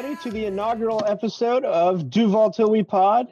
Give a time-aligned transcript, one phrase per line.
[0.00, 3.26] everybody, to the inaugural episode of Duval Till We Pod.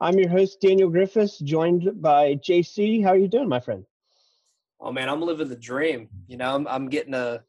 [0.00, 3.02] I'm your host, Daniel Griffis, joined by JC.
[3.02, 3.84] How are you doing, my friend?
[4.80, 6.08] Oh man, I'm living the dream.
[6.28, 7.42] You know, I'm, I'm getting to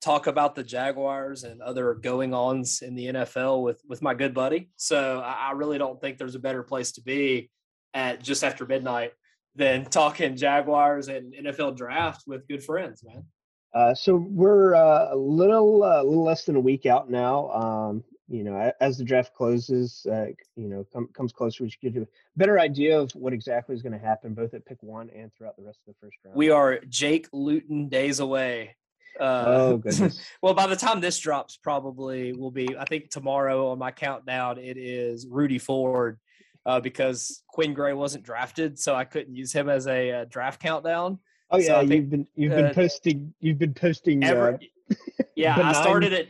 [0.00, 4.34] talk about the Jaguars and other going ons in the NFL with with my good
[4.34, 4.70] buddy.
[4.74, 7.48] So I, I really don't think there's a better place to be
[7.94, 9.12] at just after midnight
[9.54, 13.24] than talking Jaguars and NFL draft with good friends, man.
[13.72, 17.50] Uh, so we're uh, a little, uh, little less than a week out now.
[17.50, 21.80] Um, you know, as the draft closes, uh, you know, com- comes closer, we should
[21.80, 24.82] give you a better idea of what exactly is going to happen, both at pick
[24.82, 26.36] one and throughout the rest of the first round.
[26.36, 28.76] We are Jake Luton days away.
[29.18, 30.20] Uh, oh goodness!
[30.42, 32.76] well, by the time this drops, probably will be.
[32.76, 36.18] I think tomorrow on my countdown, it is Rudy Ford
[36.66, 41.20] uh, because Quinn Gray wasn't drafted, so I couldn't use him as a draft countdown.
[41.50, 44.24] Oh yeah, so you've been you've been posting you've been posting.
[44.24, 44.72] Every,
[45.36, 46.28] yeah, I started it.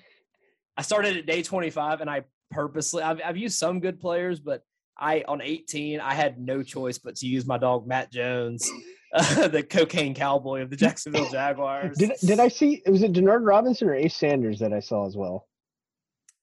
[0.76, 4.62] I started at day 25 and I purposely I've, I've used some good players, but
[4.98, 8.68] I on 18 I had no choice but to use my dog Matt Jones,
[9.14, 11.96] uh, the cocaine cowboy of the Jacksonville Jaguars.
[11.96, 15.16] did did I see was it Denard Robinson or Ace Sanders that I saw as
[15.16, 15.46] well?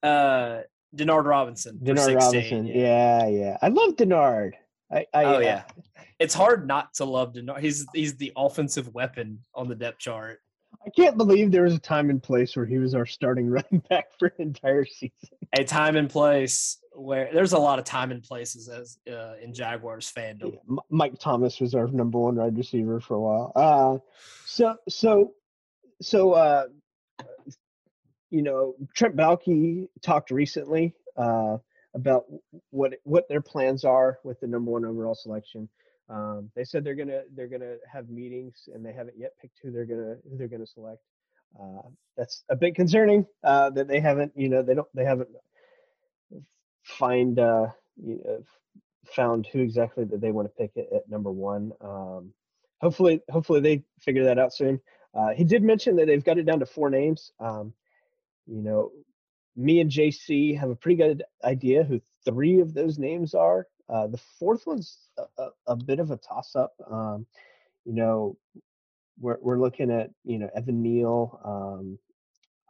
[0.01, 0.61] Uh
[0.95, 1.79] Denard Robinson.
[1.81, 2.67] Denard Robinson.
[2.67, 2.75] Yeah.
[2.75, 3.57] yeah, yeah.
[3.61, 4.53] I love Denard.
[4.91, 5.63] I, I, oh yeah,
[6.19, 7.59] it's hard not to love Denard.
[7.59, 10.39] He's he's the offensive weapon on the depth chart.
[10.85, 13.83] I can't believe there was a time and place where he was our starting running
[13.89, 15.37] back for an entire season.
[15.57, 19.53] A time and place where there's a lot of time and places as uh, in
[19.53, 20.53] Jaguars fandom.
[20.53, 23.51] Yeah, Mike Thomas was our number one wide receiver for a while.
[23.55, 23.97] Uh,
[24.45, 25.33] so so
[26.01, 26.65] so uh,
[28.29, 31.57] you know Trent Baalke talked recently uh,
[31.95, 32.25] about
[32.71, 35.69] what what their plans are with the number one overall selection.
[36.09, 39.71] Um, they said they're gonna they're gonna have meetings, and they haven't yet picked who
[39.71, 41.01] they're gonna who they're gonna select.
[41.59, 41.87] Uh,
[42.17, 45.29] that's a bit concerning uh, that they haven't you know they don't they haven't
[46.83, 47.67] find uh,
[48.01, 48.43] you know,
[49.05, 51.71] found who exactly that they want to pick at, at number one.
[51.81, 52.33] Um,
[52.81, 54.79] hopefully hopefully they figure that out soon.
[55.13, 57.31] Uh, he did mention that they've got it down to four names.
[57.39, 57.73] Um,
[58.47, 58.91] you know,
[59.55, 63.67] me and JC have a pretty good idea who three of those names are.
[63.89, 66.73] Uh, the fourth one's a, a, a, bit of a toss up.
[66.89, 67.25] Um,
[67.85, 68.37] you know,
[69.19, 71.39] we're we're looking at you know Evan Neal.
[71.43, 71.99] Um,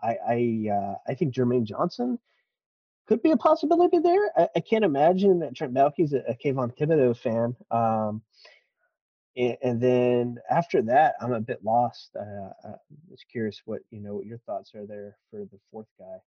[0.02, 2.20] I I uh, I think Jermaine Johnson
[3.08, 4.32] could be a possibility there.
[4.38, 7.56] I, I can't imagine that Trent Baalke's a, a Kayvon Thibodeaux fan.
[7.70, 8.22] Um,
[9.36, 12.12] and, and, then after that, I'm a bit lost.
[12.16, 12.74] Uh, I
[13.10, 16.18] was curious what you know what your thoughts are there for the fourth guy.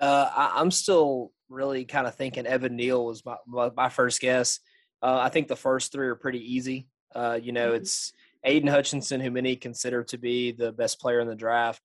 [0.00, 4.60] Uh, I, am still really kind of thinking Evan Neal was my, my first guess.
[5.02, 6.86] Uh, I think the first three are pretty easy.
[7.14, 7.82] Uh, you know, mm-hmm.
[7.82, 8.12] it's
[8.44, 11.82] Aidan Hutchinson, who many consider to be the best player in the draft.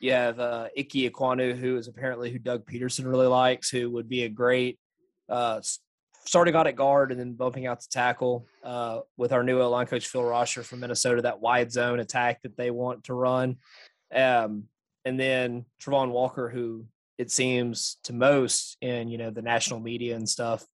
[0.00, 4.08] You have uh, Ike Ekwonu, who is apparently who Doug Pederson really likes, who would
[4.08, 4.78] be a great
[5.28, 5.60] uh,
[6.24, 9.86] starting out at guard and then bumping out to tackle uh, with our new line
[9.86, 11.22] coach Phil Rauscher from Minnesota.
[11.22, 13.56] That wide zone attack that they want to run,
[14.14, 14.64] um,
[15.04, 16.84] and then Travon Walker, who
[17.18, 20.64] it seems to most in you know the national media and stuff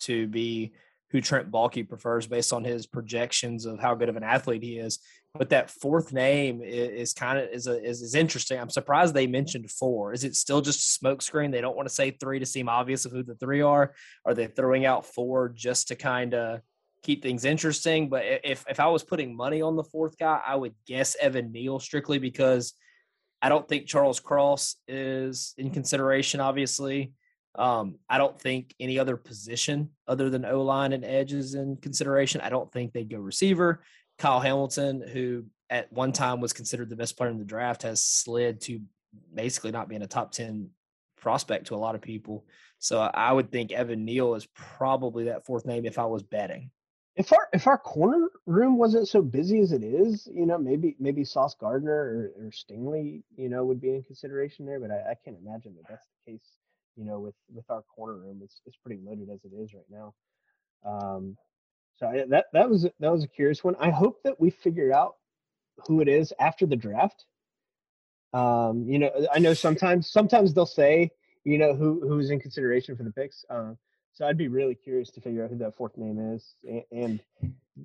[0.00, 0.72] to be
[1.10, 4.78] who Trent Baalke prefers based on his projections of how good of an athlete he
[4.78, 4.98] is.
[5.32, 8.58] But that fourth name is, is kind of is, is is interesting.
[8.58, 10.12] I'm surprised they mentioned four.
[10.12, 11.50] Is it still just smokescreen?
[11.50, 13.94] They don't want to say three to seem obvious of who the three are.
[14.24, 16.60] Are they throwing out four just to kind of
[17.02, 18.08] keep things interesting?
[18.08, 21.50] But if if I was putting money on the fourth guy, I would guess Evan
[21.52, 22.74] Neal strictly because
[23.44, 27.12] I don't think Charles Cross is in consideration, obviously.
[27.54, 31.76] Um, I don't think any other position other than O line and edge is in
[31.76, 32.40] consideration.
[32.40, 33.82] I don't think they'd go receiver.
[34.18, 38.02] Kyle Hamilton, who at one time was considered the best player in the draft, has
[38.02, 38.80] slid to
[39.34, 40.70] basically not being a top 10
[41.20, 42.46] prospect to a lot of people.
[42.78, 46.70] So I would think Evan Neal is probably that fourth name if I was betting
[47.16, 50.96] if our if our corner room wasn't so busy as it is, you know, maybe
[50.98, 51.92] maybe Sauce Gardner
[52.38, 54.80] or, or Stingley, you know, would be in consideration there.
[54.80, 56.46] But I, I can't imagine that that's the case.
[56.96, 59.84] You know, with with our corner room, it's it's pretty loaded as it is right
[59.90, 60.14] now.
[60.84, 61.36] Um,
[61.96, 63.76] so I, that that was that was a curious one.
[63.78, 65.14] I hope that we figure out
[65.86, 67.24] who it is after the draft.
[68.32, 71.10] Um, you know, I know sometimes sometimes they'll say,
[71.44, 73.44] you know, who who's in consideration for the picks.
[73.48, 73.78] Um,
[74.14, 76.54] so I'd be really curious to figure out who that fourth name is,
[76.90, 77.20] and,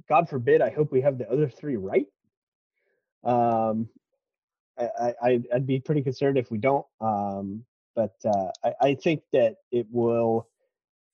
[0.07, 2.05] God forbid, I hope we have the other three right.
[3.23, 3.89] Um,
[4.77, 6.85] I, I would be pretty concerned if we don't.
[7.01, 7.65] Um,
[7.95, 10.47] but uh, I, I think that it will.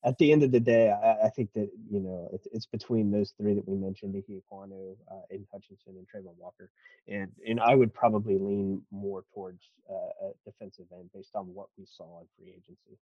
[0.04, 3.10] at the end of the day, I, I think that you know it's, it's, between
[3.10, 6.70] those three that we mentioned: Ike Ekwonu, uh, Aidan Hutchinson, and Travon Walker.
[7.08, 11.68] And and I would probably lean more towards uh, a defensive end based on what
[11.78, 13.00] we saw in free agency.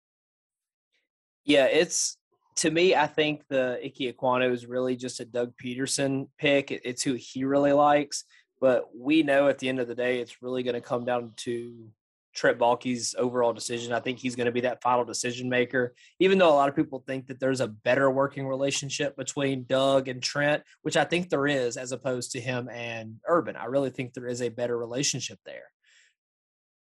[1.44, 2.16] Yeah, it's
[2.56, 2.94] to me.
[2.94, 6.70] I think the Ike Ekwonu is really just a Doug Pederson pick.
[6.70, 8.24] It's who he really likes.
[8.60, 11.32] But we know at the end of the day, it's really going to come down
[11.38, 11.88] to
[12.34, 13.92] Trent Baalke's overall decision.
[13.92, 15.94] I think he's going to be that final decision maker.
[16.18, 20.08] Even though a lot of people think that there's a better working relationship between Doug
[20.08, 23.56] and Trent, which I think there is, as opposed to him and Urban.
[23.56, 25.64] I really think there is a better relationship there.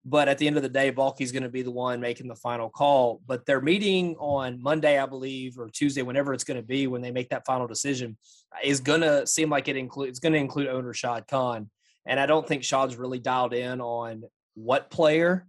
[0.05, 2.35] But at the end of the day, Baalke's going to be the one making the
[2.35, 3.20] final call.
[3.26, 7.02] But they're meeting on Monday, I believe, or Tuesday, whenever it's going to be, when
[7.02, 8.17] they make that final decision,
[8.64, 11.70] is going to seem like it includes it's going to include owner Shad Khan.
[12.06, 14.25] And I don't think Shad's really dialed in on
[14.55, 15.47] what player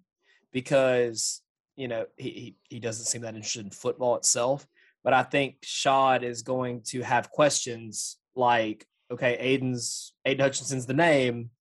[0.52, 1.42] because
[1.78, 4.68] you know he, he doesn't seem that interested in football itself.
[5.04, 10.94] But I think Shad is going to have questions like, okay, Aidan's Aidan Hutchinson's the
[10.94, 11.52] name,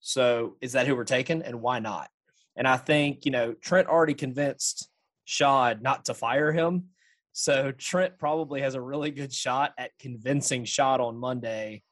[0.00, 2.08] so is that who we're taking, and why not?
[2.56, 4.88] And I think you know Trent already convinced
[5.24, 6.90] Shad not to fire him,
[7.32, 11.82] so Trent probably has a really good shot at convincing Shad on Monday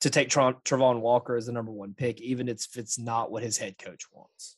[0.00, 3.58] to take Travon Walker as the number one pick, even if it's not what his
[3.58, 4.56] head coach wants.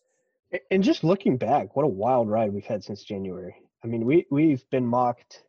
[0.70, 3.54] And just looking back, what a wild ride we've had since January.
[3.84, 5.44] I mean, we we've been mocked.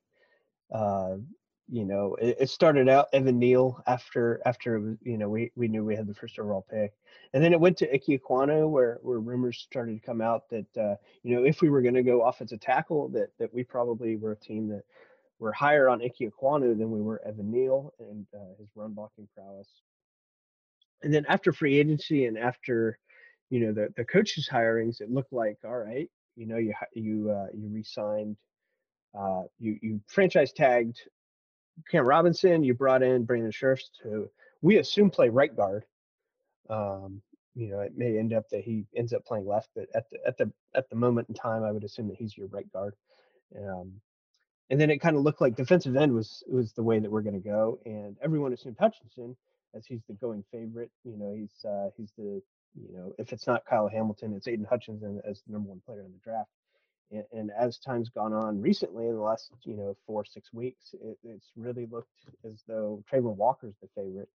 [0.71, 1.17] Uh,
[1.71, 5.85] you know, it, it, started out Evan Neal after after you know we we knew
[5.85, 6.91] we had the first overall pick,
[7.33, 10.77] and then it went to Ike Ekwonu where where rumors started to come out that
[10.77, 14.17] uh, you know if we were going to go offensive tackle that that we probably
[14.17, 14.83] were a team that
[15.39, 19.29] were higher on Ike Ekwonu than we were Evan Neal and uh, his run blocking
[19.33, 19.69] prowess.
[21.03, 22.99] And then after free agency and after
[23.49, 26.09] you know the the coaches hirings, it looked like all right.
[26.35, 28.35] You know, you you uh, you re-signed,
[29.17, 30.99] uh, you you franchise tagged
[31.89, 32.63] Cam Robinson.
[32.63, 34.29] You brought in Brandon Scherff to
[34.61, 35.85] we assume play right guard.
[36.69, 37.21] Um,
[37.55, 40.17] you know, it may end up that he ends up playing left, but at the
[40.25, 42.95] at the at the moment in time, I would assume that he's your right guard.
[43.57, 43.93] Um,
[44.69, 47.21] and then it kind of looked like defensive end was was the way that we're
[47.21, 49.35] going to go, and everyone assumed Hutchinson
[49.73, 50.91] as he's the going favorite.
[51.03, 52.41] You know, he's uh, he's the
[52.75, 56.01] you know, if it's not Kyle Hamilton, it's Aidan Hutchinson as the number one player
[56.01, 56.49] in the draft.
[57.11, 60.93] And, and as time's gone on recently, in the last you know four six weeks,
[60.93, 62.09] it, it's really looked
[62.45, 64.29] as though Travon Walker's the favorite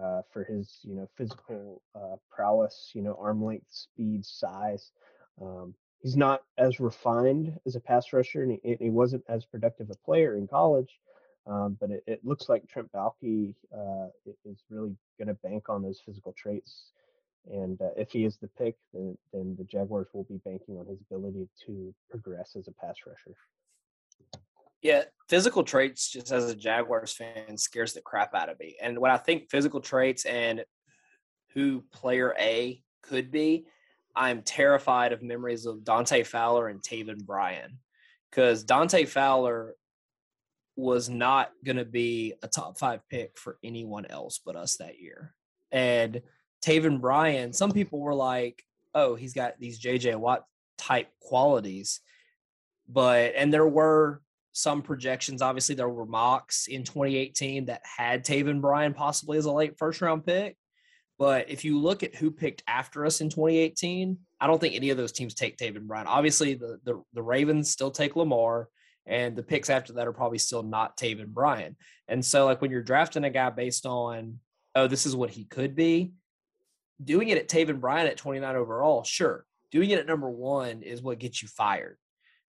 [0.00, 4.90] uh, for his you know physical uh, prowess, you know arm length, speed, size.
[5.40, 9.90] Um, he's not as refined as a pass rusher, and he, he wasn't as productive
[9.90, 10.98] a player in college.
[11.44, 14.06] Um, but it, it, looks like Trent Baalke uh,
[14.44, 16.92] is really going to bank on those physical traits
[17.50, 20.86] and uh, if he is the pick, then, then the Jaguars will be banking on
[20.86, 23.36] his ability to progress as a pass rusher.
[24.80, 28.76] Yeah, physical traits, just as a Jaguars fan, scares the crap out of me.
[28.80, 30.64] And when I think physical traits and
[31.54, 33.66] who player A could be,
[34.14, 37.78] I'm terrified of memories of Dante Fowler and Taven Bryan.
[38.30, 39.74] Because Dante Fowler
[40.74, 45.00] was not going to be a top five pick for anyone else but us that
[45.00, 45.34] year.
[45.72, 46.22] And–
[46.64, 48.62] Taven Bryan, some people were like,
[48.94, 50.44] oh, he's got these JJ Watt
[50.78, 52.00] type qualities.
[52.88, 54.20] But, and there were
[54.52, 55.42] some projections.
[55.42, 60.00] Obviously, there were mocks in 2018 that had Taven Bryan possibly as a late first
[60.00, 60.56] round pick.
[61.18, 64.90] But if you look at who picked after us in 2018, I don't think any
[64.90, 66.06] of those teams take Taven Bryan.
[66.06, 68.68] Obviously, the, the, the Ravens still take Lamar,
[69.06, 71.76] and the picks after that are probably still not Taven Bryan.
[72.08, 74.40] And so, like when you're drafting a guy based on,
[74.74, 76.12] oh, this is what he could be,
[77.04, 79.44] doing it at Taven Bryan at 29 overall, sure.
[79.70, 81.96] Doing it at number one is what gets you fired.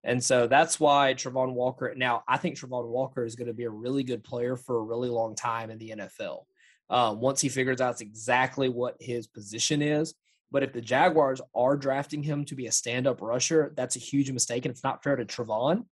[0.03, 1.93] And so that's why Travon Walker.
[1.95, 4.83] Now, I think Travon Walker is going to be a really good player for a
[4.83, 6.45] really long time in the NFL.
[6.89, 10.13] Um, once he figures out exactly what his position is.
[10.51, 13.99] But if the Jaguars are drafting him to be a stand up rusher, that's a
[13.99, 14.65] huge mistake.
[14.65, 15.85] And it's not fair to Travon.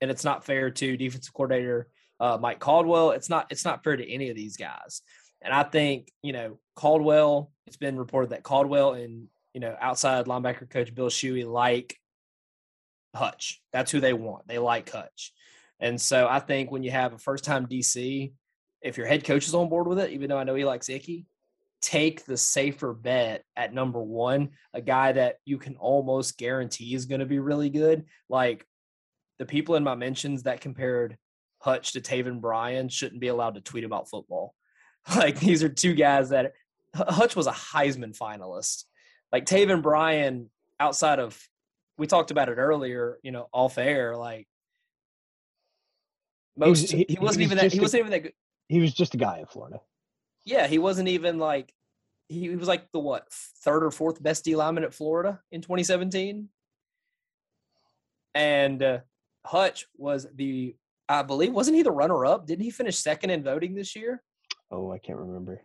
[0.00, 1.88] And it's not fair to defensive coordinator
[2.20, 3.10] uh, Mike Caldwell.
[3.10, 5.02] It's not, it's not fair to any of these guys.
[5.42, 10.24] And I think, you know, Caldwell, it's been reported that Caldwell and, you know, outside
[10.24, 11.98] linebacker coach Bill Shuey like
[13.14, 13.60] Hutch.
[13.74, 14.48] That's who they want.
[14.48, 15.34] They like Hutch.
[15.78, 18.32] And so I think when you have a first time DC,
[18.80, 20.88] if your head coach is on board with it, even though I know he likes
[20.88, 21.26] Icky,
[21.82, 27.04] take the safer bet at number one, a guy that you can almost guarantee is
[27.04, 28.06] going to be really good.
[28.30, 28.64] Like
[29.38, 31.18] the people in my mentions that compared
[31.58, 34.54] Hutch to Taven Bryan shouldn't be allowed to tweet about football.
[35.16, 36.52] Like these are two guys that
[36.94, 38.84] Hutch was a Heisman finalist.
[39.32, 41.40] Like Taven Bryan, outside of
[41.98, 44.46] we talked about it earlier, you know, off air, like
[46.56, 48.32] Most he- he, he wasn't was even that he a- wasn't even that good.
[48.68, 49.80] He was just a guy in Florida.
[50.44, 51.72] Yeah, he wasn't even like
[52.28, 56.48] he was like the what third or fourth best D lineman at Florida in 2017.
[58.34, 58.98] And uh,
[59.44, 60.76] Hutch was the
[61.08, 62.46] I believe wasn't he the runner up?
[62.46, 64.22] Didn't he finish second in voting this year?
[64.70, 65.62] Oh, I can't remember.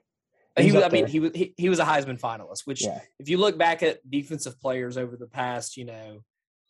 [0.57, 2.99] He, was, I mean, he was he, he was a Heisman finalist, which Yeah.
[3.19, 6.23] if you look back at defensive players over the past, you know,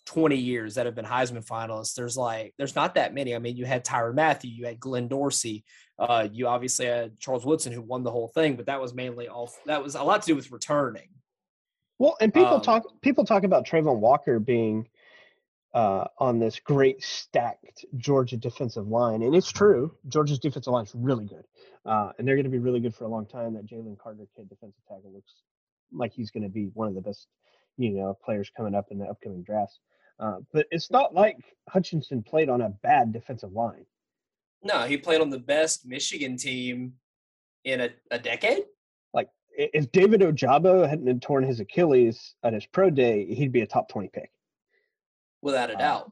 [0.06, 3.36] 20 years that have been Heisman finalists, there's like there's not that many.
[3.36, 5.66] I mean, you had Tyrann Mathieu, you had Glenn Dorsey,
[6.00, 9.28] uh, you obviously had Charles Woodson who won the whole thing, but that was mainly
[9.28, 11.10] all that was a lot to do with returning.
[12.00, 14.88] Well, and people Um, talk people talk about Travon Walker being
[15.74, 19.96] uh, on this great stacked Georgia defensive line, and it's true.
[20.08, 21.46] Georgia's defensive line is really good,
[21.86, 23.54] uh, and they're going to be really good for a long time.
[23.54, 25.34] That Jalen Carter kid, defensive tackle, looks
[25.92, 27.28] like he's going to be one of the best,
[27.78, 29.80] you know, players coming up in the upcoming drafts.
[30.20, 31.38] Uh, but it's not like
[31.70, 33.86] Hutchinson played on a bad defensive line.
[34.64, 36.94] No, he played on the best Michigan team
[37.66, 38.64] in a, a decade.
[39.14, 39.28] Like
[39.58, 43.90] If David Ojabo hadn't torn his Achilles at his pro day, he'd be a top
[43.90, 44.32] twenty pick.
[45.44, 46.12] Without a Uh, doubt.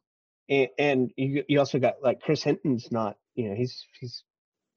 [0.49, 4.23] and, and you you also got like Chris Hinton's not you know he's he's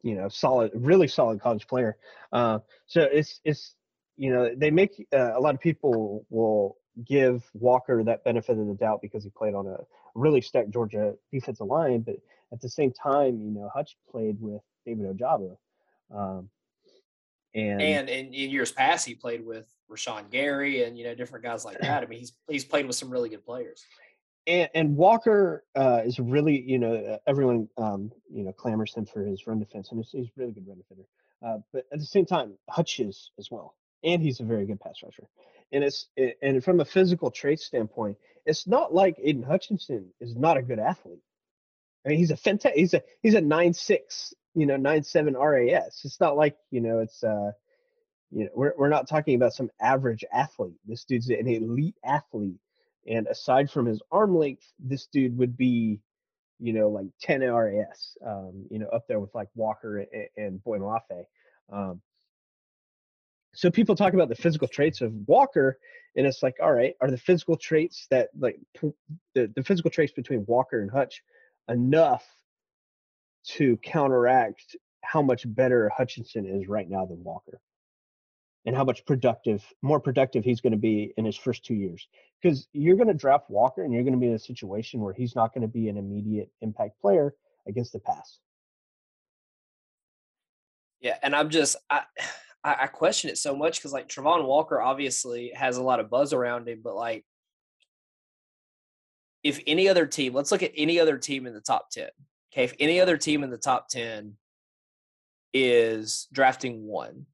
[0.02, 1.96] you know solid really solid college player
[2.32, 3.74] uh, so it's it's
[4.16, 8.66] you know they make uh, a lot of people will give Walker that benefit of
[8.66, 9.78] the doubt because he played on a
[10.14, 12.16] really stacked Georgia defensive line but
[12.52, 15.56] at the same time you know Hutch played with David Ojabo
[16.14, 16.48] um,
[17.54, 21.44] and, And in, in years past, he played with Rashan Gary and you know different
[21.44, 22.02] guys like that.
[22.02, 23.84] I mean, he's he's played with some really good players.
[24.46, 29.46] And, Walker uh, is really, you know, everyone, um, you know, clamors him for his
[29.46, 31.04] run defense, and he's, a really good run defender.
[31.44, 34.80] Uh, but at the same time, Hutch is as well, and he's a very good
[34.80, 35.28] pass rusher.
[35.72, 40.36] And it's it- and from a physical trait standpoint, it's not like Aidan Hutchinson is
[40.36, 41.22] not a good athlete.
[42.04, 42.78] I mean, he's a fantastic.
[42.78, 46.02] He's a he's a nine six, you know, nine seven RAS.
[46.04, 47.52] It's not like you know, it's uh,
[48.30, 50.76] you know, we're we're not talking about some average athlete.
[50.86, 52.58] This dude's an elite athlete.
[53.06, 56.00] And aside from his arm length, this dude would be,
[56.58, 60.64] you know, like 10 RAS, um, you know, up there with like Walker and, and
[60.64, 61.24] Boye Mafe.
[61.72, 62.00] Um,
[63.54, 65.78] so people talk about the physical traits of Walker,
[66.16, 68.58] and it's like, all right, are the physical traits that like
[69.34, 71.22] the, the physical traits between Walker and Hutch
[71.68, 72.24] enough
[73.44, 77.60] to counteract how much better Hutchinson is right now than Walker?
[78.66, 82.08] And how much productive, more productive he's going to be in his first two years
[82.40, 85.12] because you're going to draft Walker and you're going to be in a situation where
[85.12, 87.34] he's not going to be an immediate impact player
[87.66, 88.38] against the pass.
[91.00, 92.02] Yeah, and I'm just I
[92.66, 96.32] I, question it so much because like Travon Walker obviously has a lot of buzz
[96.32, 97.22] around him, but like
[99.42, 102.08] if any other team, let's look at any other team in the top ten.
[102.52, 104.36] Okay, if any other team in the top ten
[105.52, 107.26] is drafting one,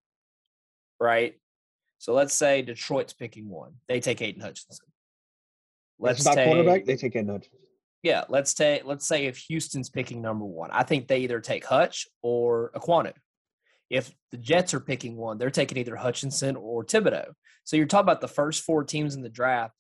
[1.01, 1.35] right?
[1.99, 4.87] So let's say Detroit's picking one, they take Aidan Hutchinson.
[5.99, 6.87] Let's take quarterback.
[6.87, 7.59] They take Ed Hutchinson.
[8.03, 11.67] yeah, let's take let's say if Houston's picking number one, I think they either take
[11.67, 13.13] Hutch or Ekwonu.
[13.91, 17.33] If the Jets are picking one, they're taking either Hutchinson or Thibodeaux.
[17.65, 19.75] So you're talking about the first four teams in the draft.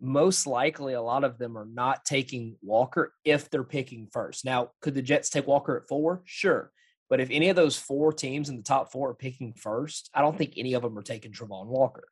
[0.00, 4.46] Most likely, a lot of them are not taking Walker if they're picking first.
[4.46, 6.22] Now, could the Jets take Walker at four?
[6.24, 6.70] Sure.
[7.10, 10.22] But if any of those four teams in the top four are picking first, I
[10.22, 12.04] don't think any of them are taking Travon Walker.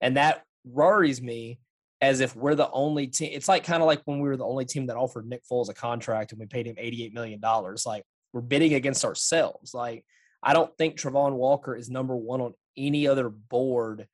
[0.00, 1.58] And that worries me
[2.00, 3.30] as if we're the only team.
[3.32, 5.68] It's like kind of like when we were the only team that offered Nick Foles
[5.68, 7.40] a contract and we paid him $88 million.
[7.84, 9.74] Like we're bidding against ourselves.
[9.74, 10.04] Like
[10.42, 14.06] I don't think Travon Walker is number one on any other board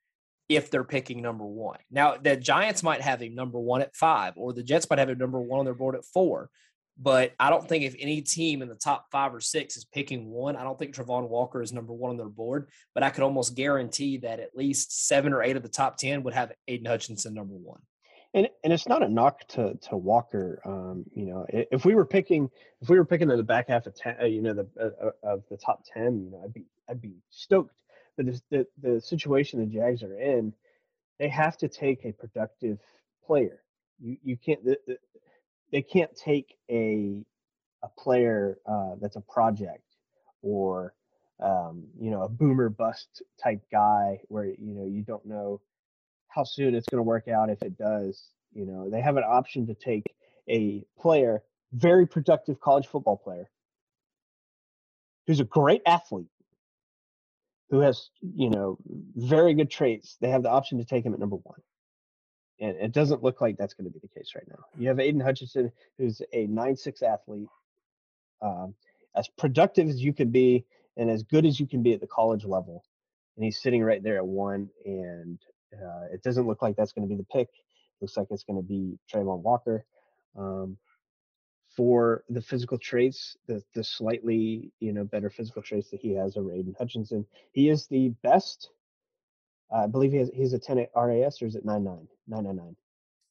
[0.49, 1.77] if they're picking number one.
[1.91, 5.09] Now the Giants might have him number one at five, or the Jets might have
[5.09, 6.49] him number one on their board at four.
[6.99, 10.31] But I don't think if any team in the top five or six is picking
[10.31, 12.69] one, I don't think Travon Walker is number one on their board.
[12.95, 16.23] But I could almost guarantee that at least seven or eight of the top ten
[16.23, 17.81] would have Aidan Hutchinson number one.
[18.33, 20.59] And and it's not a knock to to Walker.
[20.65, 22.49] Um, you know, if we were picking
[22.81, 25.07] if we were picking in the back half of ten, uh, you know, the uh,
[25.07, 27.73] uh, of the top ten, you know, I'd be I'd be stoked.
[28.15, 30.53] But the the, the situation the Jags are in,
[31.19, 32.79] they have to take a productive
[33.25, 33.61] player.
[33.99, 34.97] You you can't the, the,
[35.71, 37.23] they can't take a
[37.83, 39.83] a player uh, that's a project
[40.41, 40.93] or
[41.39, 45.61] um, you know a boomer bust type guy where you know you don't know
[46.29, 48.29] how soon it's going to work out if it does.
[48.53, 50.13] You know, they have an option to take
[50.49, 51.43] a player,
[51.73, 53.49] very productive college football player,
[55.25, 56.29] who's a great athlete,
[57.69, 58.77] who has, you know,
[59.15, 60.17] very good traits.
[60.21, 61.59] They have the option to take him at number one.
[62.59, 64.63] And it doesn't look like that's going to be the case right now.
[64.77, 67.49] You have Aidan Hutchinson, who's a nine-six athlete,
[68.41, 68.75] Um,
[69.15, 72.07] as productive as you can be and as good as you can be at the
[72.07, 72.83] college level.
[73.35, 75.39] And he's sitting right there at one, and
[75.73, 77.49] uh, it doesn't look like that's going to be the pick.
[78.01, 79.85] Looks like it's going to be Travon Walker.
[80.35, 80.77] Um,
[81.75, 86.35] for the physical traits, the the slightly you know better physical traits that he has
[86.37, 88.71] over Aidan Hutchinson, he is the best.
[89.71, 92.75] Uh, I believe he has he's a 10 at RAS or is it 99 999?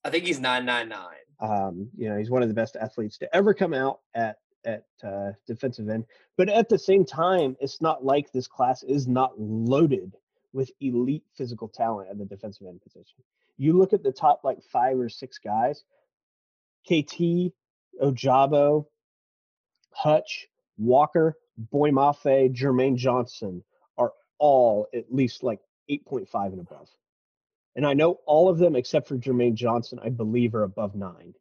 [0.04, 1.16] I think he's 999.
[1.38, 4.84] Um, you know, he's one of the best athletes to ever come out at at
[5.04, 6.04] uh, defensive end.
[6.36, 10.16] But at the same time, it's not like this class is not loaded
[10.52, 13.22] with elite physical talent at the defensive end position.
[13.58, 15.84] You look at the top like five or six guys,
[16.86, 17.52] KT,
[18.02, 18.86] Ojabo,
[19.92, 23.62] Hutch, Walker, Boye Mafe, Jermaine Johnson
[23.96, 26.88] are all at least like 8.5 and above.
[27.74, 31.34] And I know all of them except for Jermaine Johnson, I believe, are above nine.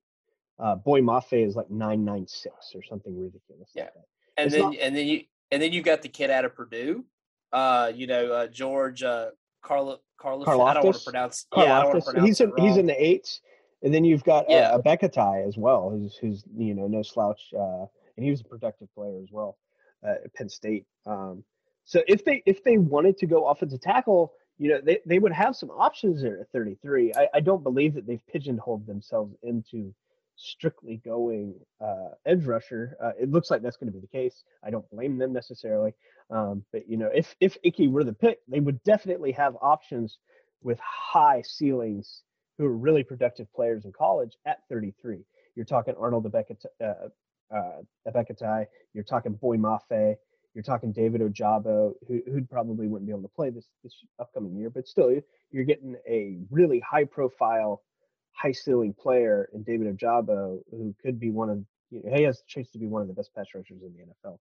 [0.60, 3.70] Uh, Boye Mafe is like 996 or something ridiculous.
[3.74, 3.84] Yeah.
[3.84, 4.06] Like that.
[4.38, 6.56] And It's then not- and then you and then you got the kid out of
[6.56, 7.06] Purdue.
[7.54, 9.30] Uh, you know, uh, George uh
[9.62, 12.52] Carlo Carlos I don't want to pronounce yeah, I don't want to pronounce he's in
[12.58, 13.42] he's in the eights,
[13.82, 14.72] and then you've got Yeah.
[14.72, 17.86] uh, Ebiketie as well, who's who's you know no slouch, uh,
[18.18, 19.58] and he was a productive player as well
[20.06, 20.86] uh, at Penn State.
[21.06, 21.44] Um,
[21.86, 25.32] so if they if they wanted to go offensive tackle, you know they, they would
[25.32, 27.14] have some options there at 33.
[27.16, 29.94] I, I don't believe that they've pigeonholed themselves into
[30.36, 32.98] strictly going uh, edge rusher.
[33.02, 34.44] Uh, it looks like that's going to be the case.
[34.64, 35.94] I don't blame them necessarily,
[36.32, 40.18] um, but you know if if Icky were the pick, they would definitely have options
[40.64, 42.24] with high ceilings
[42.58, 45.20] who are really productive players in college at 33.
[45.56, 48.62] You're talking Arnold Ebiketie, uh, uh,
[48.94, 50.16] you're talking Boye Mafe,
[50.56, 54.56] you're talking David Ojabo, who who probably wouldn't be able to play this this upcoming
[54.56, 55.14] year, but still
[55.52, 57.84] you're getting a really high profile,
[58.32, 62.40] high ceiling player in David Ojabo, who could be one of you know, he has
[62.40, 64.40] a chance to be one of the best pass rushers in the NFL.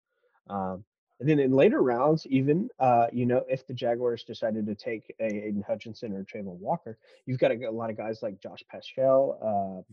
[0.48, 0.84] Um,
[1.20, 5.12] and then in later rounds, even uh, you know, if the Jaguars decided to take
[5.20, 6.96] a Aidan Hutchinson or Travon Walker,
[7.26, 9.38] you've got a, a lot of guys like Josh Paschal.
[9.42, 9.92] Uh,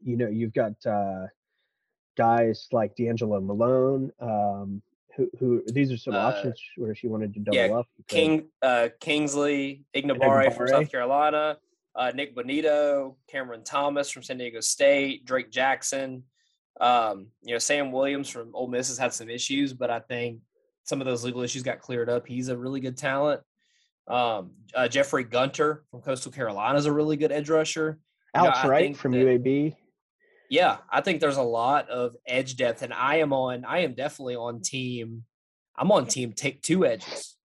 [0.00, 1.26] you know, you've got uh,
[2.16, 4.10] guys like DeAngelo Malone.
[4.20, 4.82] Um,
[5.16, 7.86] who, who these are some Uh, options where she wanted to double yeah, up.
[8.08, 11.58] King uh, Kingsley Enagbare from South Carolina,
[11.94, 16.24] uh, Nik Bonitto, Cameron Thomas from San Diego State, Drake Jackson.
[16.80, 20.40] Um, you know, Sam Williams from Ole Miss has had some issues, but I think
[20.82, 22.26] some of those legal issues got cleared up.
[22.26, 23.40] He's a really good talent.
[24.08, 28.00] Um, uh, Jeffrey Gunter from Coastal Carolina is a really good edge rusher.
[28.34, 29.76] You know, Alex Wright from that- UAB.
[30.54, 33.64] Yeah, I think there's a lot of edge depth, and I am on.
[33.64, 35.24] I am definitely on team.
[35.76, 37.36] I'm on team take two edges.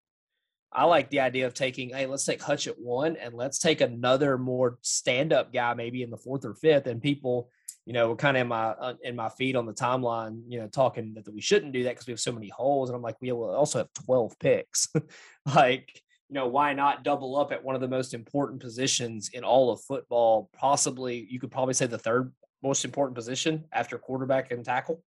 [0.72, 1.90] I like the idea of taking.
[1.90, 6.04] Hey, let's take Hutch at one, and let's take another more stand up guy, maybe
[6.04, 6.86] in the fourth or fifth.
[6.86, 7.50] And people,
[7.88, 10.68] you know, kind of in my uh, in my feed on the timeline, you know,
[10.68, 12.90] talking that, that we shouldn't do that because we have so many holes.
[12.90, 14.88] And I'm like, we also have 12 picks.
[15.56, 19.44] like, you know, why not double up at one of the most important positions in
[19.44, 20.52] all of football?
[20.54, 25.02] Possibly, you could probably say the third most important position after quarterback and tackle.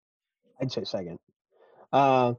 [0.61, 1.19] I'd say second.
[1.91, 2.37] Um,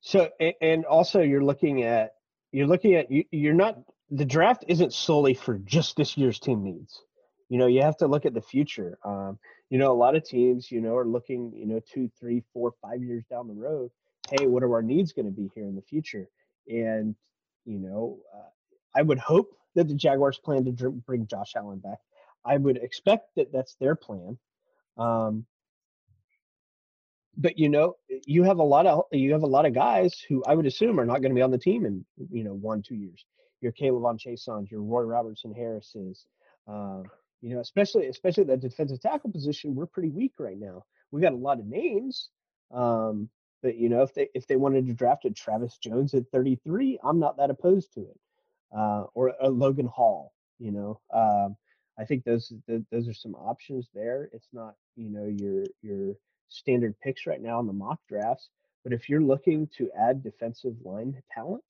[0.00, 2.14] so and also you're looking at
[2.52, 3.78] you're looking at you, you're not
[4.10, 7.00] the draft isn't solely for just this year's team needs.
[7.48, 8.98] You know, you have to look at the future.
[9.04, 9.38] Um,
[9.70, 12.72] you know, a lot of teams, you know, are looking, you know, two, three, four,
[12.82, 13.90] five years down the road.
[14.30, 16.28] Hey, what are our needs going to be here in the future?
[16.68, 17.14] And
[17.64, 18.50] you know, uh,
[18.94, 21.98] I would hope that the Jaguars plan to bring Josh Allen back.
[22.44, 24.38] I would expect that that's their plan.
[24.96, 25.46] Um,
[27.36, 30.42] but you know, you have a lot of you have a lot of guys who
[30.44, 32.82] I would assume are not going to be on the team in you know one
[32.82, 33.24] two years.
[33.60, 36.26] Your K'Lavon Chaissons, your Roy Robertson Harris's,
[36.68, 37.04] um,
[37.40, 40.84] you know, especially especially the defensive tackle position, we're pretty weak right now.
[41.10, 42.28] We got a lot of names,
[42.72, 43.28] um,
[43.62, 46.98] but you know, if they if they wanted to draft a Travis Jones at 33,
[47.02, 48.20] I'm not that opposed to it,
[48.76, 50.32] uh, or a Logan Hall.
[50.58, 51.56] You know, um,
[51.98, 54.28] I think those th- those are some options there.
[54.32, 56.14] It's not you know your your
[56.48, 58.48] standard picks right now in the mock drafts,
[58.82, 61.64] but if you're looking to add defensive line talent,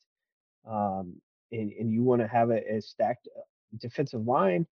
[0.66, 1.14] um,
[1.52, 3.42] and, and you want to have a, a stacked uh,
[3.78, 4.66] defensive line,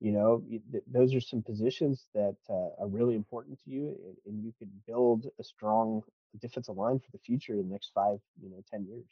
[0.00, 0.42] you know
[0.72, 4.52] th- those are some positions that uh, are really important to you, and, and you
[4.58, 6.02] could build a strong
[6.40, 9.06] defensive line for the future in the next five, you know, ten years.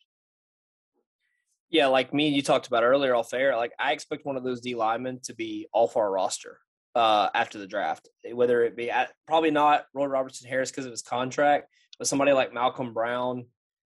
[1.74, 4.44] Yeah, like me and you talked about earlier off air, like I expect one of
[4.44, 6.60] those D linemen to be off our roster
[6.94, 10.92] uh, after the draft, whether it be at, probably not Roy Robertson Harris because of
[10.92, 13.46] his contract, but somebody like Malcolm Brown,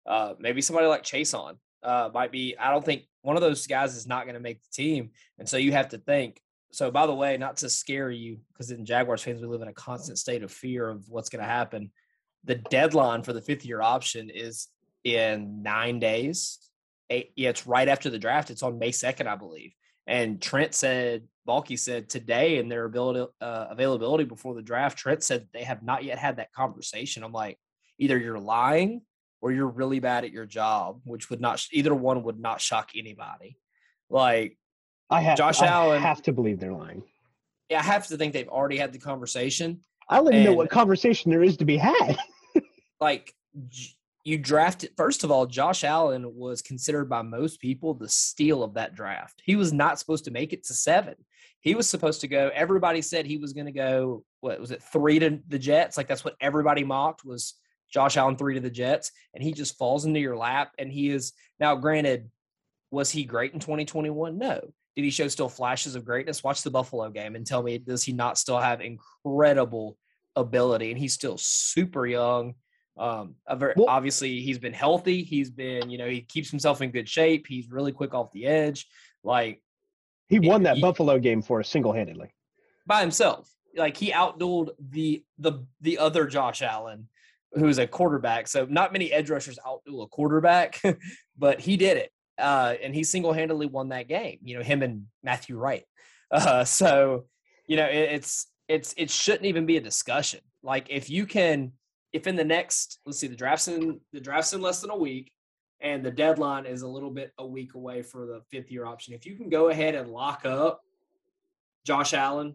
[0.05, 2.55] uh, maybe somebody like Chaisson uh, might be.
[2.57, 5.49] I don't think one of those guys is not going to make the team, and
[5.49, 6.39] so you have to think.
[6.71, 9.67] So, by the way, not to scare you, because in Jaguars fans we live in
[9.67, 11.91] a constant state of fear of what's going to happen.
[12.45, 14.69] the deadline for the fifth year option is
[15.03, 16.59] in nine days.
[17.09, 18.49] Eight, yeah, it's right after the draft.
[18.49, 19.73] It's on May 2nd, I believe.
[20.07, 25.23] And Trent said, Baalke said today in their ability, uh, availability before the draft, Trent
[25.23, 27.23] said they have not yet had that conversation.
[27.23, 27.57] I'm like,
[27.99, 29.01] either you're lying
[29.41, 32.91] or you're really bad at your job, which would not, either one would not shock
[32.95, 33.57] anybody.
[34.09, 34.57] Like,
[35.09, 37.03] I have, Josh I Allen- have to believe they're lying.
[37.69, 39.81] Yeah, I have to think they've already had the conversation.
[40.09, 42.17] I don't even know what conversation there is to be had.
[42.99, 43.33] like
[44.25, 48.73] you drafted first of all josh allen was considered by most people the steal of
[48.73, 49.41] that draft.
[49.45, 51.15] He was not supposed to make it to seven.
[51.61, 54.83] He was supposed to go everybody said he was going to go what was it
[54.83, 55.95] three to the jets?
[55.95, 57.53] Like that's what everybody mocked was
[57.93, 61.09] josh allen three to the jets and he just falls into your lap and he
[61.11, 62.29] is now granted
[62.89, 64.59] was he great in 2021 no.
[64.95, 66.43] Did he show still flashes of greatness?
[66.43, 69.97] Watch the buffalo game and tell me does he not still have incredible
[70.35, 72.55] ability and he's still super young
[72.97, 75.23] um, a very, Well- obviously he's been healthy.
[75.23, 77.45] He's been, you know, he keeps himself in good shape.
[77.47, 78.87] He's really quick off the edge,
[79.23, 79.61] like
[80.29, 82.33] He won that He- Buffalo game for us single handedly.
[82.87, 83.49] by himself.
[83.75, 87.09] Like he outdueled the the the other Josh Allen,
[87.51, 88.47] who's a quarterback.
[88.47, 90.81] So not many edge rushers outduel a quarterback,
[91.37, 94.39] but he did it, uh, and he single handedly won that game.
[94.43, 95.83] You know, him and Matthew Wright.
[96.31, 97.25] Uh, so
[97.67, 100.39] you know, it, it's it's it shouldn't even be a discussion.
[100.63, 101.73] Like if you can,
[102.15, 104.95] if in the next, let's see, the drafts in the drafts in less than a
[104.95, 105.33] week,
[105.81, 109.13] and the deadline is a little bit a week away for the fifth year option.
[109.13, 110.81] If you can go ahead and lock up
[111.85, 112.53] Josh Allen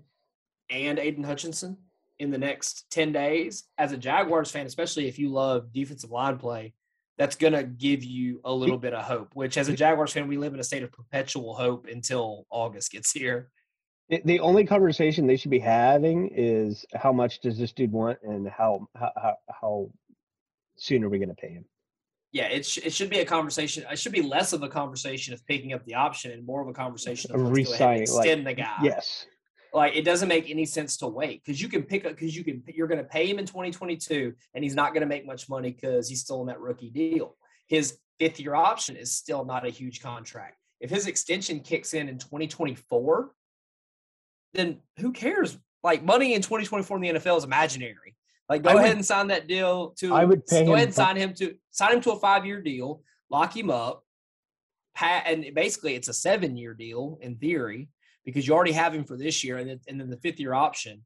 [0.70, 1.76] and Aidan Hutchinson
[2.18, 6.38] in the next 10 days, as a Jaguars fan, especially if you love defensive line
[6.38, 6.72] play,
[7.18, 10.26] that's going to give you a little bit of hope, which as a Jaguars fan,
[10.26, 13.50] we live in a state of perpetual hope until August gets here.
[14.10, 18.48] The- only conversation they should be having is how much does this dude want and
[18.48, 19.90] how how how,
[20.76, 21.64] soon are we going to pay him?
[22.32, 23.84] Yeah, it, sh- it should be a conversation.
[23.90, 26.68] It should be less of a conversation of picking up the option and more of
[26.68, 28.78] a conversation of Of let's go ahead and re-signing, like, extend the guy.
[28.82, 29.26] Yes.
[29.72, 32.42] like it doesn't make any sense to wait because you can pick up because you
[32.42, 35.48] can you're going to pay him in 2022 and he's not going to make much
[35.48, 37.36] money because he's still in that rookie deal
[37.68, 42.08] his fifth year option is still not a huge contract if his extension kicks in
[42.08, 43.30] in 2024
[44.52, 45.58] then who cares?
[45.82, 48.16] Like money in 2024 in the nfl is imaginary.
[48.48, 50.94] Like go ahead and sign that deal to I would pay go him ahead and
[50.94, 54.04] sign him to sign him to a five year deal lock him up
[54.94, 57.88] pat and basically it's a seven year deal in theory
[58.24, 60.52] because you already have him for this year and then, and then the fifth year
[60.52, 61.02] option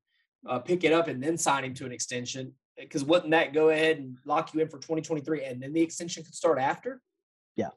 [0.48, 3.68] uh, pick it up and then sign him to an extension because wouldn't that go
[3.68, 7.00] ahead and lock you in for 2023 and then the extension could start after?
[7.56, 7.68] Yeah.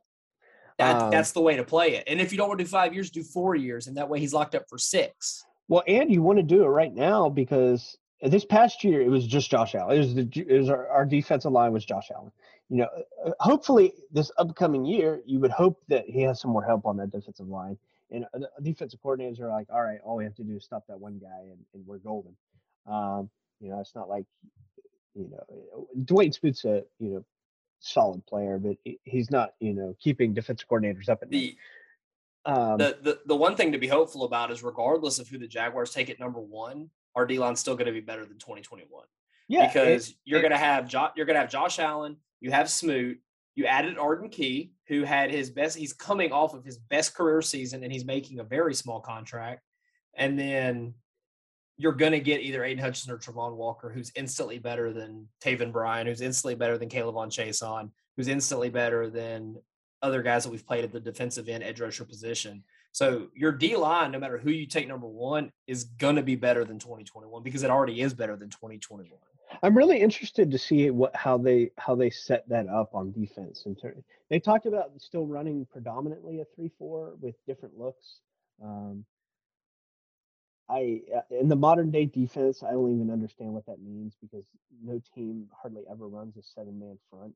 [0.80, 2.69] that, Um, that's the way to play it and if you don't want to do
[2.69, 6.12] five years do four years and that way he's locked up for six Well, and
[6.12, 9.75] you want to do it right now because this past year it was just Josh
[9.75, 9.95] Allen.
[9.95, 12.32] It was the it was our, our defensive line was Josh Allen.
[12.69, 12.88] You know,
[13.25, 16.97] uh, hopefully this upcoming year you would hope that he has some more help on
[16.97, 17.77] that defensive line.
[18.12, 20.63] And uh, the defensive coordinators are like, all right, all we have to do is
[20.63, 22.36] stop that one guy and, and we're golden.
[22.86, 24.25] Um, you know, it's not like
[25.15, 27.25] you know Dawuane Smoot's a you know
[27.80, 31.56] solid player, but he's not you know keeping defensive coordinators up at night.
[32.47, 35.38] The Um, the, the the one thing to be hopeful about is regardless of who
[35.38, 38.38] the jaguars take at number one our d line's still going to be better than
[38.39, 39.03] 2021
[39.49, 42.51] yeah, it- because you're going to have jo- you're going to have Josh Allen, you
[42.51, 43.19] have Smoot,
[43.55, 45.77] you added Arden Key, who had his best.
[45.77, 49.62] He's coming off of his best career season, and he's making a very small contract.
[50.15, 50.93] And then
[51.77, 55.71] you're going to get either Aidan Hutchinson or Travon Walker, who's instantly better than Taven
[55.71, 59.55] Bryan, who's instantly better than K'Lavon Chaisson, who's instantly better than
[60.01, 62.63] other guys that we've played at the defensive end edge rusher position.
[62.91, 66.65] So your D line, no matter who you take number one, is gonna be better
[66.65, 69.19] than 2021 because it already is better than 2021.
[69.63, 73.63] I'm really interested to see what how they how they set that up on defense.
[73.65, 73.95] In ter-
[74.29, 78.19] they talked about still running predominantly a three four with different looks.
[78.63, 79.05] Um,
[80.69, 84.43] I uh, in the modern day defense, I don't even understand what that means because
[84.83, 87.33] no team hardly ever runs a seven man front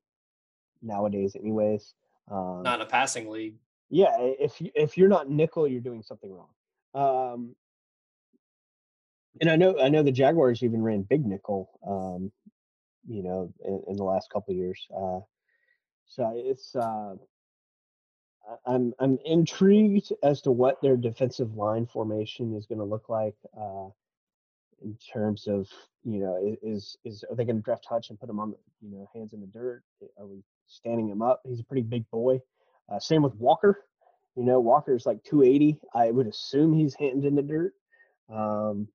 [0.82, 1.94] nowadays, anyways.
[2.30, 3.56] Um, Not in a passing league.
[3.90, 6.48] yeah, if you, if you're not nickel, you're doing something wrong.
[6.94, 7.54] Um,
[9.40, 12.30] and I know I know the Jaguars even ran big nickel, um,
[13.06, 14.86] you know, in, in the last couple of years.
[14.94, 15.20] Uh,
[16.06, 17.14] so it's uh,
[18.66, 23.36] I'm I'm intrigued as to what their defensive line formation is going to look like
[23.58, 23.88] uh,
[24.82, 25.68] in terms of
[26.04, 28.56] you know is is are they going to draft Hutch and put him on the
[28.80, 29.82] you know hands in the dirt?
[30.18, 31.40] Are we standing him up?
[31.44, 32.40] He's a pretty big boy.
[32.88, 33.84] Uh, same with Walker.
[34.36, 35.78] You know, Walker's like 280.
[35.94, 37.74] I would assume he's hands in the dirt.
[38.32, 38.88] Um,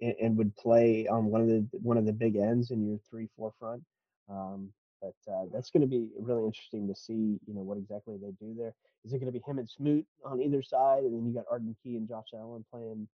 [0.00, 2.98] and, and, would play on one of the one of the big ends in your
[3.08, 3.82] three four front.
[4.28, 8.16] Um, but uh, that's going to be really interesting to see, you know, what exactly
[8.16, 8.74] they do there.
[9.04, 11.44] Is it going to be him and Smoot on either side, and then you got
[11.50, 13.08] Arden Key and Josh Allen playing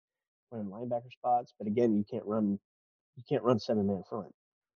[0.50, 1.52] playing linebacker spots?
[1.58, 2.58] But again, you can't run
[3.16, 4.32] you can't run seven man front.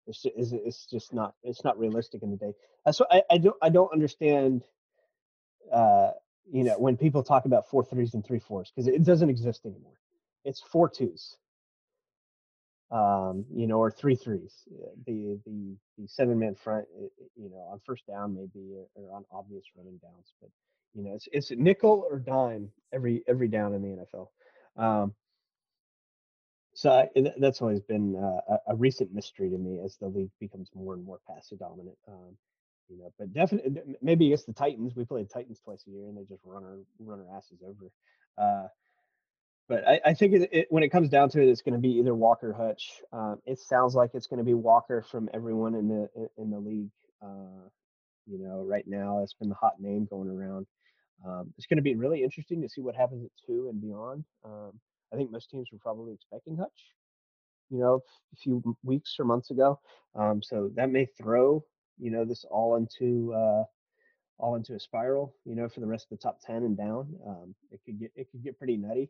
[0.10, 2.54] It's just, it's just not it's not realistic in the day.
[2.84, 4.64] What I, I don't I don't understand.
[5.72, 6.12] Uh,
[6.52, 9.66] you know, when people talk about four threes and three fours, because it doesn't exist
[9.66, 10.00] anymore.
[10.46, 11.38] It's four twos
[12.92, 14.54] um, you know, or three threes.
[15.06, 16.88] The the the seven man front,
[17.36, 20.50] you know, on first down maybe or on obvious running downs, but
[20.96, 24.28] you know, it's it's nickel or dime every every down in the NFL.
[24.84, 25.14] Um,
[26.80, 27.06] so
[27.38, 31.04] that's always been uh, a, recent mystery to me as the league becomes more and
[31.04, 31.98] more pass dominant.
[32.08, 32.38] Um,
[32.88, 36.08] you know, but definitely maybe against the Titans, we play the Titans twice a year
[36.08, 37.92] and they just run our run our asses over.
[38.38, 38.70] Uh,
[39.68, 41.82] but I, I think it, it, when it comes down to it, it's going to
[41.82, 43.02] be either Walker Hutch.
[43.12, 46.60] Um, it sounds like it's going to be Walker from everyone in the in the
[46.60, 46.92] league.
[47.22, 47.68] Uh,
[48.26, 50.66] you know, right now it's been the hot name going around.
[51.28, 54.24] Um, it's going to be really interesting to see what happens at two and beyond.
[54.46, 54.80] Um,
[55.14, 56.94] I think most teams were probably expecting Hutch.
[57.70, 58.02] You know,
[58.34, 59.80] a few weeks or months ago.
[60.16, 61.64] Um, so that may throw
[62.00, 63.64] you know this all into uh,
[64.40, 65.36] all into a spiral.
[65.46, 68.12] You know, for the rest of the top ten and down, um, it could get
[68.16, 69.10] it could get pretty nutty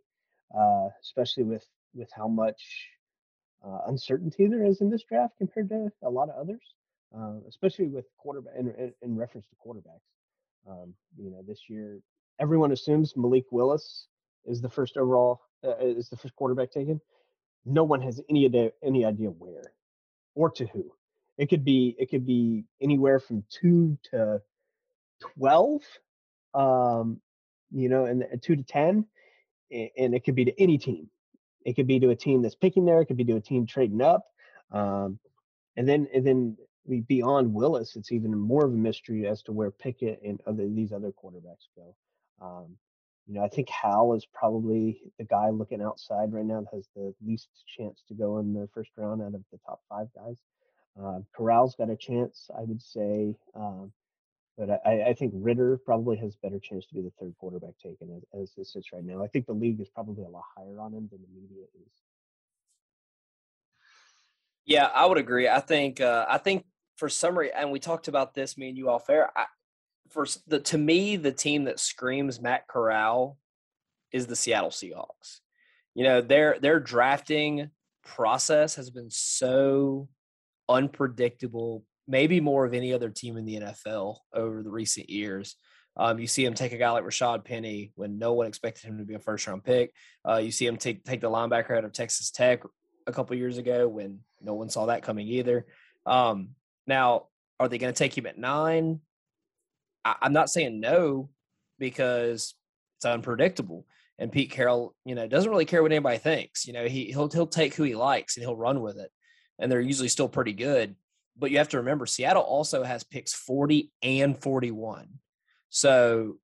[0.57, 2.87] uh, especially with with how much
[3.65, 6.61] uh, uncertainty there is in this draft compared to a lot of others,
[7.17, 10.69] uh, especially with quarterback in, in, in, reference to quarterbacks.
[10.69, 11.99] Um, you know, this year
[12.39, 14.07] everyone assumes Malik Willis
[14.45, 17.01] is the first overall uh, is the first quarterback taken.
[17.65, 19.73] No one has any idea any idea where
[20.35, 20.91] or to who.
[21.37, 24.41] It could be it could be anywhere from two to
[25.19, 25.81] twelve.
[26.53, 27.21] Um,
[27.71, 29.05] you know, and two to ten
[29.71, 31.09] and it could be to any team.
[31.65, 33.01] It could be to a team that's picking there.
[33.01, 34.25] It could be to a team trading up.
[34.71, 35.19] Um,
[35.75, 36.57] and then and then
[37.07, 40.91] beyond Willis, it's even more of a mystery as to where Pickett and other these
[40.91, 41.95] other quarterbacks go.
[42.41, 42.77] Um,
[43.29, 46.89] you know, I think Howell is probably the guy looking outside right now that has
[46.95, 50.37] the least chance to go in the first round out of the top five guys.
[50.99, 53.35] Uh, Corral's got a chance, I would say.
[53.53, 53.91] Um,
[54.57, 58.09] but I, I, think Ridder probably has better chance to be the third quarterback taken
[58.17, 59.23] as, as it sits right now.
[59.23, 61.93] I think the league is probably a lot higher on him than the media is.
[64.65, 65.47] Yeah, I would agree.
[65.47, 66.65] I think uh, I think
[66.97, 69.31] for summary, and we talked about this, me and you all fair.
[69.37, 69.45] I,
[70.09, 73.37] for the to me, the team that screams Matt Corral
[74.11, 75.39] is the Seattle Seahawks.
[75.95, 77.69] You know, their their drafting
[78.03, 80.09] process has been so
[80.67, 85.55] unpredictable, maybe more of any other team in the NFL over the recent years.
[85.97, 88.99] Um, you see him take a guy like Rashaad Penny when no one expected him
[88.99, 89.93] to be a first round pick.
[90.27, 92.63] Uh, you see him take take the linebacker out of Texas Tech
[93.05, 95.65] a couple years ago when no one saw that coming either.
[96.05, 96.49] Um,
[96.87, 97.25] now,
[97.59, 99.01] are they going to take him at nine?
[100.09, 101.29] I, I'm not saying no
[101.77, 102.53] because
[102.97, 103.85] it's unpredictable.
[104.17, 106.67] And Pete Carroll, you know, doesn't really care what anybody thinks.
[106.67, 109.11] You know, he he'll he'll take who he likes and he'll run with it.
[109.59, 110.95] And they're usually still pretty good.
[111.37, 115.07] But you have to remember, Seattle also has picks 40 and 41.
[115.69, 116.37] So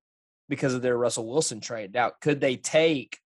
[0.47, 1.93] because of their Russell Wilson trade.
[1.93, 3.17] Now, could they take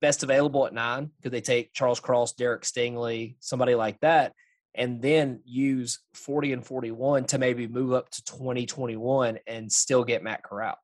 [0.00, 1.10] best available at nine?
[1.22, 4.32] Could they take Charles Cross, Derek Stingley, somebody like that,
[4.74, 10.22] and then use 40 and 41 to maybe move up to 2021 and still get
[10.22, 10.76] Matt Corral?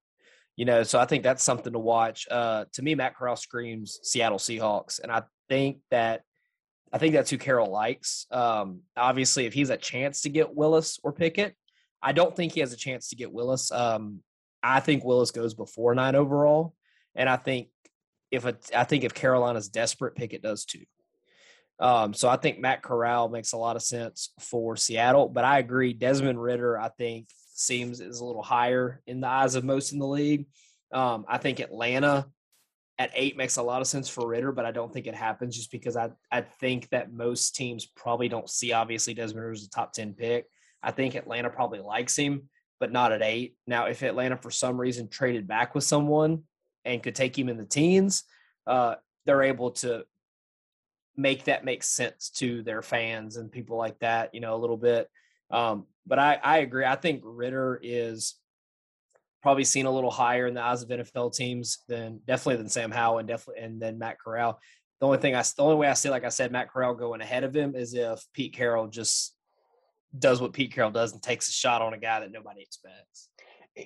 [0.56, 2.26] You know, so I think that's something to watch.
[2.30, 6.22] Uh, to me, Matt Corral screams Seattle Seahawks, and I think that
[6.92, 8.26] I think that's who Carroll likes.
[8.30, 11.54] Um, obviously, if he's a chance to get Willis or Pickett,
[12.02, 13.70] I don't think he has a chance to get Willis.
[13.70, 14.20] Um,
[14.62, 16.74] I think Willis goes before nine overall,
[17.14, 17.68] and I think
[18.30, 20.84] if a, I think if Carolina's desperate, Pickett does too.
[21.80, 25.58] Um, so I think Matt Corral makes a lot of sense for Seattle, but I
[25.58, 25.92] agree.
[25.92, 29.98] Desmond Ridder, I think, seems is a little higher in the eyes of most in
[29.98, 30.46] the league.
[30.92, 32.26] Um, I think Atlanta
[32.98, 35.56] at eight makes a lot of sense for Ridder, but I don't think it happens
[35.56, 39.64] just because I, I think that most teams probably don't see obviously Desmond Ridder as
[39.64, 40.46] a top 10 pick.
[40.82, 42.48] I think Atlanta probably likes him,
[42.80, 43.54] but not at eight.
[43.66, 46.42] Now, if Atlanta for some reason traded back with someone
[46.84, 48.24] and could take him in the teens,
[48.66, 50.04] uh, they're able to
[51.18, 54.76] make that make sense to their fans and people like that, you know, a little
[54.76, 55.10] bit.
[55.50, 56.84] Um, but I, I agree.
[56.84, 58.36] I think Ridder is
[59.42, 62.92] probably seen a little higher in the eyes of NFL teams than definitely than Sam
[62.92, 64.60] Howell and definitely and then Matt Corral.
[65.00, 67.20] The only thing I the only way I see, like I said, Matt Corral going
[67.20, 69.34] ahead of him is if Pete Carroll just
[70.16, 73.28] does what Pete Carroll does and takes a shot on a guy that nobody expects.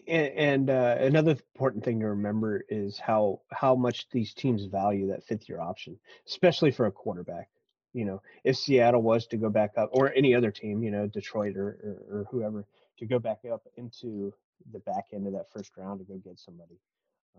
[0.09, 5.25] And, uh, another important thing to remember is how how much these teams value that
[5.25, 7.49] fifth year option, especially for a quarterback.
[7.93, 11.07] You know, if Seattle was to go back up, or any other team, you know,
[11.07, 12.67] Detroit or, or, or whoever,
[12.99, 14.33] to go back up into
[14.73, 16.79] the back end of that first round to go get somebody.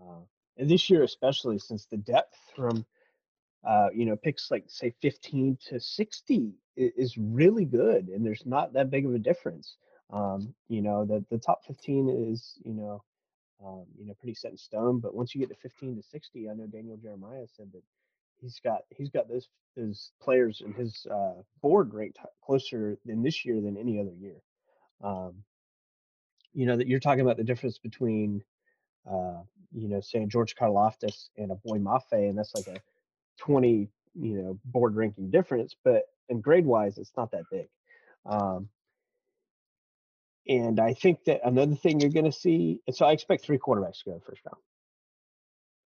[0.00, 0.20] Uh,
[0.56, 2.84] and this year, especially since the depth from
[3.64, 8.72] uh, you know picks like say 15 to 60 is really good, and there's not
[8.74, 9.76] that big of a difference.
[10.12, 13.02] Um, you know, the the top 15 is you know
[13.64, 16.50] um, you know pretty set in stone, but once you get to 15 to 60,
[16.50, 17.82] I know Daniel Jeremiah said that
[18.40, 23.44] he's got he's got those his players in his uh, board ranked closer than this
[23.44, 24.36] year than any other year.
[25.02, 25.42] Um,
[26.52, 28.42] you know that you're talking about the difference between
[29.10, 32.80] uh, you know saying George Karlaftis and a Boye Mafe, and that's like a
[33.38, 37.68] 20 you know board ranking difference, but in grade wise, it's not that big.
[38.26, 38.68] Um,
[40.46, 44.02] and I think that another thing you're going to see, so I expect three quarterbacks
[44.04, 44.62] to go first round.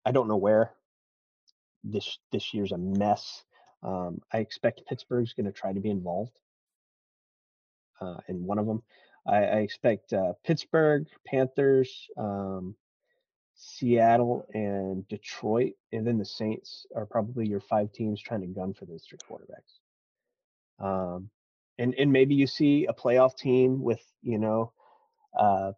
[0.05, 0.73] I don't know where.
[1.83, 3.45] This this year's a mess.
[3.83, 6.39] Um, I expect Pittsburgh's going to try to be involved
[8.01, 8.83] uh, in one of them.
[9.27, 12.75] I, I expect uh, Pittsburgh, Panthers, um,
[13.55, 18.73] Seattle, and Detroit, and then the Saints are probably your five teams trying to gun
[18.73, 19.79] for those three quarterbacks.
[20.85, 21.31] Um,
[21.79, 24.73] and and maybe you see a playoff team with you know,
[25.39, 25.73] uh,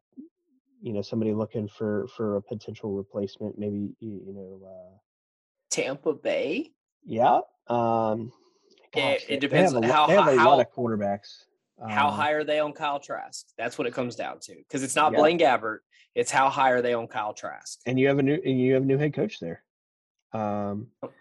[0.81, 3.59] you know somebody looking for for a potential replacement.
[3.59, 4.97] Maybe you, you know, uh,
[5.71, 6.73] Tampa Bay.
[7.05, 7.41] Yeah.
[7.69, 8.33] Um,
[8.95, 11.45] gosh, it, it depends on how they have a how, lot of quarterbacks.
[11.89, 13.47] How Um, high are they on Kyle Trask?
[13.59, 14.55] That's what it comes down to.
[14.55, 15.19] Because it's not Yeah.
[15.19, 15.79] Blaine Gabbert.
[16.15, 17.81] It's how high are they on Kyle Trask?
[17.87, 19.63] and you have a new and you have a new head coach there.
[20.33, 21.13] Um, Oh.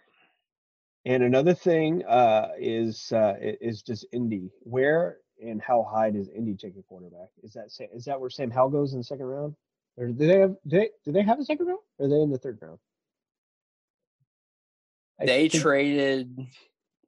[1.06, 4.50] And another thing uh, is uh, is just Indy.
[4.62, 7.30] Where and how high does Indy take a quarterback?
[7.44, 9.56] Is that is that where Sam Howell goes in the second round,
[9.98, 11.80] or do they have do they, do they have a second round?
[12.00, 12.80] Or are they in the third round?
[15.22, 16.40] I They think- traded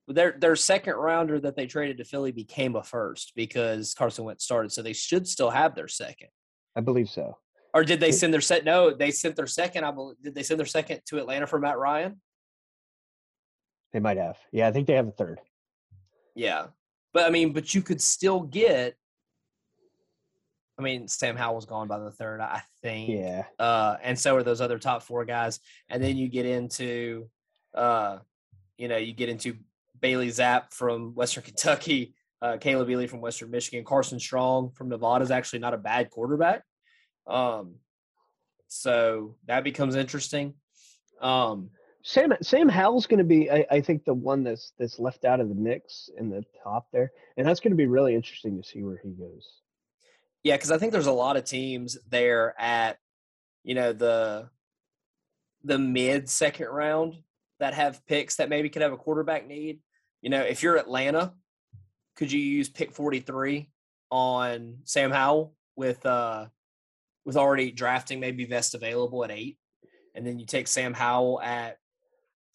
[0.07, 4.43] their their second rounder that they traded to Philly became a first because Carson Wentz
[4.45, 6.29] started, so they should still have their second.
[6.75, 7.37] I believe so.
[7.73, 8.63] Or did they send their set?
[8.63, 9.83] No, they sent their second.
[9.83, 10.15] I believe.
[10.23, 12.21] Did they send their second to Atlanta for Matt Ryan?
[13.93, 14.37] They might have.
[14.51, 15.39] Yeah, I think they have a third.
[16.35, 16.67] Yeah,
[17.13, 18.95] but I mean, but you could still get.
[20.79, 23.09] I mean, Sam Howell's gone by the third, I think.
[23.09, 25.59] Yeah, uh, and so are those other top four guys.
[25.89, 27.29] And then you get into,
[27.73, 28.19] uh,
[28.77, 29.57] you know, you get into
[29.99, 35.23] Bailey Zappe from Western Kentucky, uh, Caleb Ely from Western Michigan, Carson Strong from Nevada
[35.23, 36.63] is actually not a bad quarterback.
[37.25, 37.75] Um,
[38.67, 40.53] so that becomes interesting.
[41.21, 41.71] Um,
[42.07, 45.41] Sam Sam Howell's going to be, I, I think, the one that's that's left out
[45.41, 48.65] of the mix in the top there, and that's going to be really interesting to
[48.65, 49.45] see where he goes.
[50.41, 52.97] Yeah, because I think there's a lot of teams there at,
[53.65, 54.49] you know, the
[55.65, 57.15] the mid second round
[57.59, 59.81] that have picks that maybe could have a quarterback need.
[60.21, 61.33] You know, if you're Atlanta,
[62.15, 63.69] could you use pick 43
[64.11, 66.45] on Sam Howell with uh
[67.25, 69.57] with already drafting maybe Vest available at eight,
[70.15, 71.79] and then you take Sam Howell at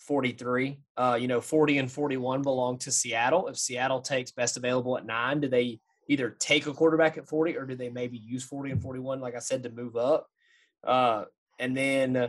[0.02, 0.78] 43.
[0.96, 3.48] Uh, you know, 40 and 41 belong to Seattle.
[3.48, 7.56] If Seattle takes best available at nine, do they either take a quarterback at 40
[7.56, 10.26] or do they maybe use 40 and 41, like I said, to move up?
[10.84, 11.24] Uh,
[11.58, 12.28] and then, uh,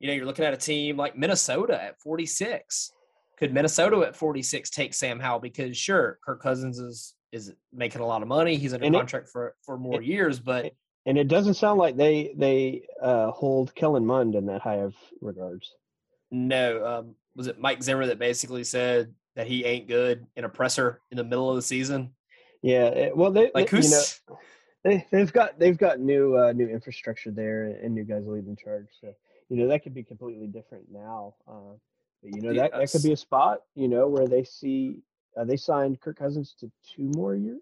[0.00, 2.90] you know, you're looking at a team like Minnesota at 46.
[3.38, 5.40] Could Minnesota at 46 take Sam Howell?
[5.40, 8.54] Because sure, Kirk Cousins is is making a lot of money.
[8.54, 10.72] He's under And it- contract for for more years, but
[11.06, 14.94] And it doesn't sound like they they uh, hold Kellen Mond in that high of
[15.20, 15.74] regards.
[16.34, 20.48] No, um, was it Mike Zimmer that basically said that he ain't good in a
[20.48, 22.14] presser in the middle of the season?
[22.62, 24.20] Yeah, it- well, they Like they- you know who's
[24.82, 28.88] they they've got they've got new uh, new infrastructure there and new guys leading charge.
[29.00, 29.14] So
[29.48, 31.34] you know that could be completely different now.
[31.48, 31.74] Uh,
[32.22, 35.02] but you know that that could be a spot you know where they see
[35.36, 37.60] uh, they signed Kirk Cousins to two more years.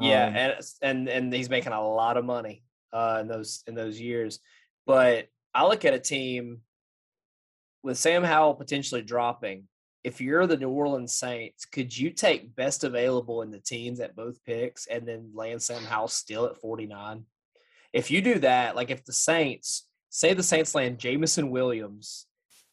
[0.00, 3.74] Yeah, Um, and and and he's making a lot of money uh, in those in
[3.74, 4.40] those years.
[4.86, 6.62] But I look at a team
[7.84, 9.64] with Sam Howell potentially dropping.
[10.02, 14.16] If you're the New Orleans Saints, could you take best available in the teams at
[14.16, 17.24] both picks and then land Sam Howell still at 49?
[17.92, 22.26] If you do that, like if the Saints say the Saints land Jameson Williams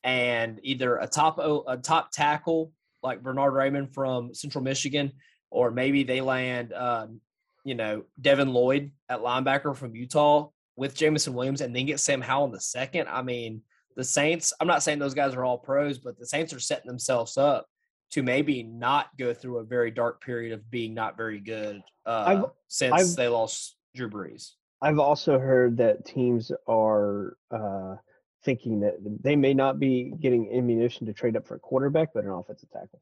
[0.03, 2.71] and either a top a top tackle
[3.03, 5.11] like Bernhard Raimann from Central Michigan,
[5.49, 7.19] or maybe they land, um,
[7.63, 12.21] you know, Devin Lloyd at linebacker from Utah with Jameson Williams, and then get Sam
[12.21, 13.07] Howell in the second.
[13.09, 13.61] I mean,
[13.95, 14.53] the Saints.
[14.59, 17.67] I'm not saying those guys are all pros, but the Saints are setting themselves up
[18.11, 22.43] to maybe not go through a very dark period of being not very good uh,
[22.67, 24.51] since I've- they lost Drew Brees.
[24.83, 27.97] I've also heard that teams are uh,
[28.43, 32.23] thinking that they may not be getting ammunition to trade up for a quarterback, but
[32.23, 32.99] an offensive tackle.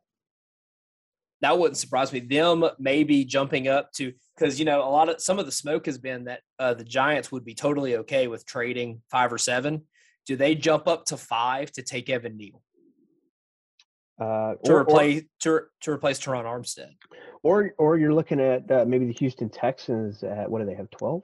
[1.42, 2.20] That wouldn't surprise me.
[2.20, 5.86] Them maybe jumping up to because you know a lot of some of the smoke
[5.86, 9.84] has been that uh, the Giants would be totally okay with trading five or seven.
[10.30, 12.62] Do they jump up to five to take Evan Neal
[14.22, 16.92] Uh, to or, or, replace to, to replace Terron Armstead?
[17.42, 20.88] or or you're looking at uh, maybe the Houston Texans at what do they have?
[20.92, 21.24] Twelve.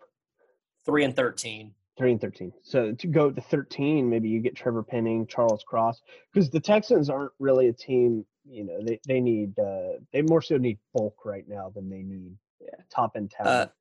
[0.87, 1.75] Three and thirteen.
[1.99, 2.51] Three and thirteen.
[2.63, 6.01] So to go to thirteen, maybe you get Trevor Penning, Charles Cross,
[6.33, 8.25] because the Texans aren't really a team.
[8.43, 12.01] You know, they they need uh, they more so need bulk right now than they
[12.01, 12.69] need Yeah.
[12.89, 13.71] top end Uh, talent.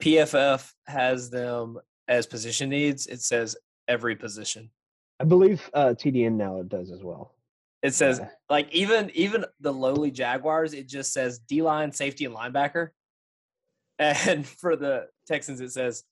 [0.00, 3.08] PFF has them as position needs.
[3.08, 3.56] It says
[3.90, 4.70] every position.
[5.18, 7.34] I believe uh, TDN now does as well.
[7.82, 8.28] It says Yeah.
[8.48, 12.90] like even even the lowly Jaguars, it just says D line, safety, and linebacker.
[13.98, 16.04] And for the Texans, it says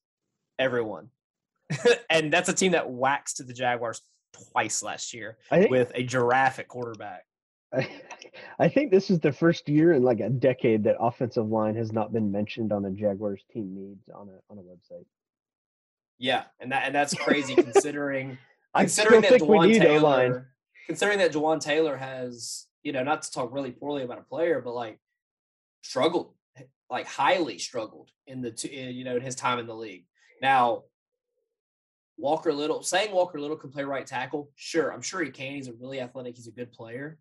[0.59, 1.09] everyone.
[2.11, 4.03] and that's a team that waxed to the Jaguars
[4.53, 7.25] twice last year think with a giraffe at quarterback.
[7.75, 7.89] I,
[8.59, 11.93] I think this is the first year in like a decade that offensive line has
[11.93, 15.05] not been mentioned on a Jaguars team needs on a on a website.
[16.19, 18.39] Yeah, and that and that's crazy considering
[18.77, 20.31] considering that think we Jawaan need O-line.
[20.31, 20.49] Taylor,
[20.87, 24.61] considering that Jawaan Taylor has, you know, not to talk really poorly about a player,
[24.61, 24.99] but like
[25.83, 26.33] struggled,
[26.91, 30.07] like highly struggled in the, two, in, you know, in his time in the league.
[30.43, 30.85] Now,
[32.17, 35.55] Walker Little, saying Walker Little can play right tackle, sure, I'm sure he can.
[35.55, 36.37] He's a really athletic.
[36.37, 37.19] He's a good player.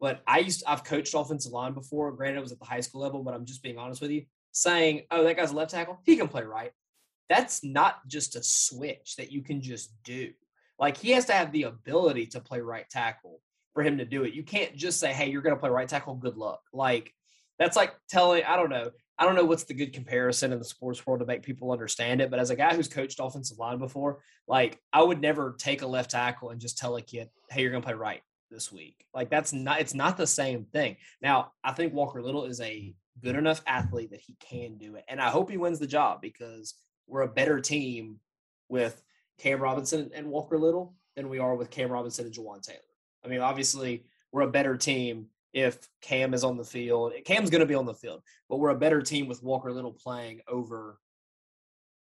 [0.00, 2.10] But I used, I've coached offensive line before.
[2.12, 4.24] Granted, it was at the high school level, but I'm just being honest with you.
[4.52, 6.72] Saying, oh, that guy's a left tackle, he can play right.
[7.32, 10.32] That's not just a switch that you can just do.
[10.78, 13.40] Like he has to have the ability to play right tackle
[13.72, 14.34] for him to do it.
[14.34, 16.14] You can't just say, "Hey, you're going to play right tackle.
[16.14, 17.10] Good luck." Like
[17.58, 18.44] that's like telling.
[18.44, 18.90] I don't know.
[19.18, 22.20] I don't know what's the good comparison in the sports world to make people understand
[22.20, 22.30] it.
[22.30, 25.86] But as a guy who's coached offensive line before, like I would never take a
[25.86, 28.20] left tackle and just tell a kid, "Hey, you're going to play right
[28.50, 29.80] this week." Like that's not.
[29.80, 30.98] It's not the same thing.
[31.22, 35.04] Now, I think Walker Little is a good enough athlete that he can do it,
[35.08, 36.74] and I hope he wins the job because
[37.06, 38.18] we're a better team
[38.68, 39.02] with
[39.38, 42.78] Cam Robinson and Walker Little than we are with Cam Robinson and Jawaan Taylor.
[43.24, 47.12] I mean, obviously, we're a better team if Cam is on the field.
[47.24, 49.92] Cam's going to be on the field, but we're a better team with Walker Little
[49.92, 50.98] playing over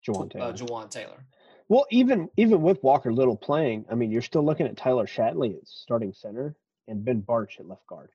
[0.06, 0.44] Jawaan Taylor.
[0.46, 1.24] uh, Jawaan Taylor.
[1.68, 5.56] well, even even with Walker Little playing, I mean, you're still looking at Tyler Shatley
[5.56, 6.56] at starting center
[6.88, 8.10] and Ben Bartch at left guard.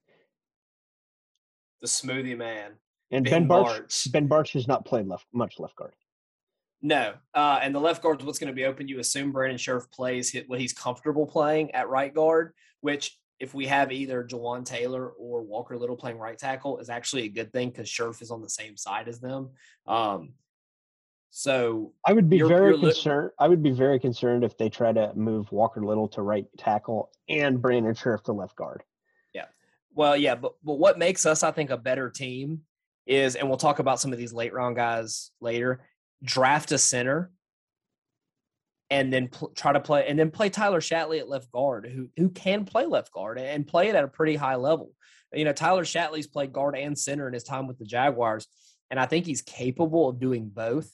[1.81, 2.73] The smoothie man.
[3.11, 4.11] And Ben Ben, Bartch, Bartch.
[4.11, 5.93] Ben Bartch has not played left much left guard.
[6.81, 8.87] No, uh, and the left guard's what's going to be open.
[8.87, 13.53] You assume Brandon Scherff plays hit what he's comfortable playing at right guard, which if
[13.53, 17.51] we have either Jawaan Taylor or Walker Little playing right tackle is actually a good
[17.53, 19.49] thing because Scherff is on the same side as them.
[19.87, 20.33] Um,
[21.29, 23.31] so I would be You're- very you're li- concerned.
[23.39, 27.11] I would be very concerned if they try to move Walker Little to right tackle
[27.29, 28.83] and Brandon Scherff to left guard.
[29.33, 29.45] Yeah.
[29.93, 32.61] Well, yeah, but but what makes us, I think, a better team
[33.07, 35.81] is, and we'll talk about some of these late round guys later.
[36.23, 37.31] Draft a center,
[38.89, 42.09] and then pl- try to play, and then play Tyler Shatley at left guard, who
[42.17, 44.91] who can play left guard and play it at a pretty high level.
[45.33, 48.47] You know, Tyler Shatley's played guard and center in his time with the Jaguars,
[48.89, 50.91] and I think he's capable of doing both.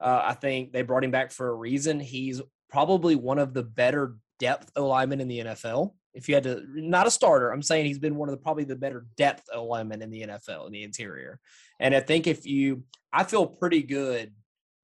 [0.00, 2.00] Uh, I think they brought him back for a reason.
[2.00, 5.94] He's probably one of the better depth O linemen in the NFL.
[6.12, 8.64] If you had to, not a starter, I'm saying he's been one of the probably
[8.64, 11.40] the better depth O linemen in the NFL in the interior.
[11.80, 14.32] And I think if you, I feel pretty good.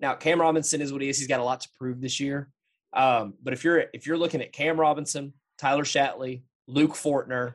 [0.00, 1.18] Now Cam Robinson is what he is.
[1.18, 2.48] He's got a lot to prove this year.
[2.92, 7.54] Um, but if you're if you're looking at Cam Robinson, Tyler Shatley, Luke Fortner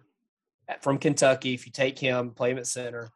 [0.81, 3.09] from Kentucky, if you take him, play him at center,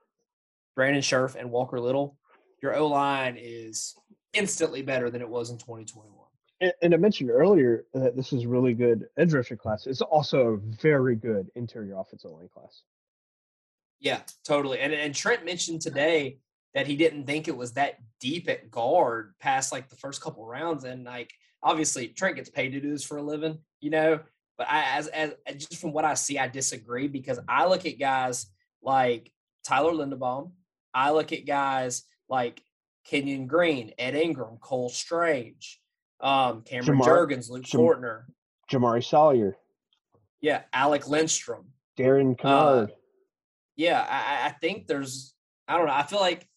[0.75, 2.17] Brandon Scherff and Walker Little,
[2.61, 3.95] your O line is
[4.33, 6.15] instantly better than it was in 2021.
[6.61, 9.87] And, and I mentioned earlier that this is really good edge rusher class.
[9.87, 12.83] It's also a very good interior offensive line class.
[13.99, 14.79] Yeah, totally.
[14.79, 16.39] And and Trent mentioned today
[16.73, 20.45] that he didn't think it was that deep at guard past like the first couple
[20.45, 20.83] rounds.
[20.83, 21.31] And like
[21.63, 24.19] obviously Trent gets paid to do this for a living, you know.
[24.57, 27.97] But I as as just from what I see, I disagree because I look at
[27.99, 28.47] guys
[28.83, 29.31] like
[29.65, 30.51] Tyler Linderbaum.
[30.93, 32.61] I look at guys like
[33.05, 35.79] Kenyon Green, Ed Ingram, Cole Strange,
[36.19, 38.23] um, Cameron Jamar- Jurgens, Luke Jam- Fortner,
[38.71, 39.55] Jamari Sawyer,
[40.41, 41.67] yeah, Alec Lindstrom.
[41.95, 42.91] Darian Kinnard.
[43.75, 45.33] yeah, I, I- I think there's,
[45.67, 45.93] I don't know.
[45.93, 46.47] I feel like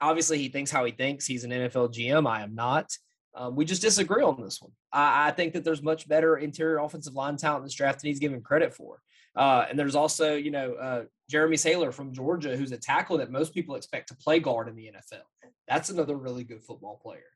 [0.00, 1.26] obviously he thinks how he thinks.
[1.26, 2.28] He's an NFL GM.
[2.28, 2.96] I am not.
[3.34, 4.72] Um, we just disagree on this one.
[4.92, 8.08] I, I, think that there's much better interior offensive line talent in this draft than
[8.08, 9.02] he's given credit for.
[9.36, 13.30] Uh, and there's also, you know, uh, Jamaree Salyer from Georgia, who's a tackle that
[13.30, 15.20] most people expect to play guard in the NFL.
[15.68, 17.26] That's another really good football player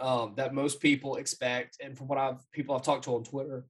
[0.00, 1.78] um, that most people expect.
[1.82, 3.66] And from what I've people I've talked to on Twitter,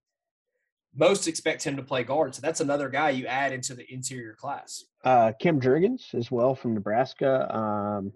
[0.94, 2.34] most expect him to play guard.
[2.34, 4.84] So that's another guy you add into the interior class.
[5.04, 7.54] Uh, Cam Jurgens as well from Nebraska.
[7.54, 8.12] Um,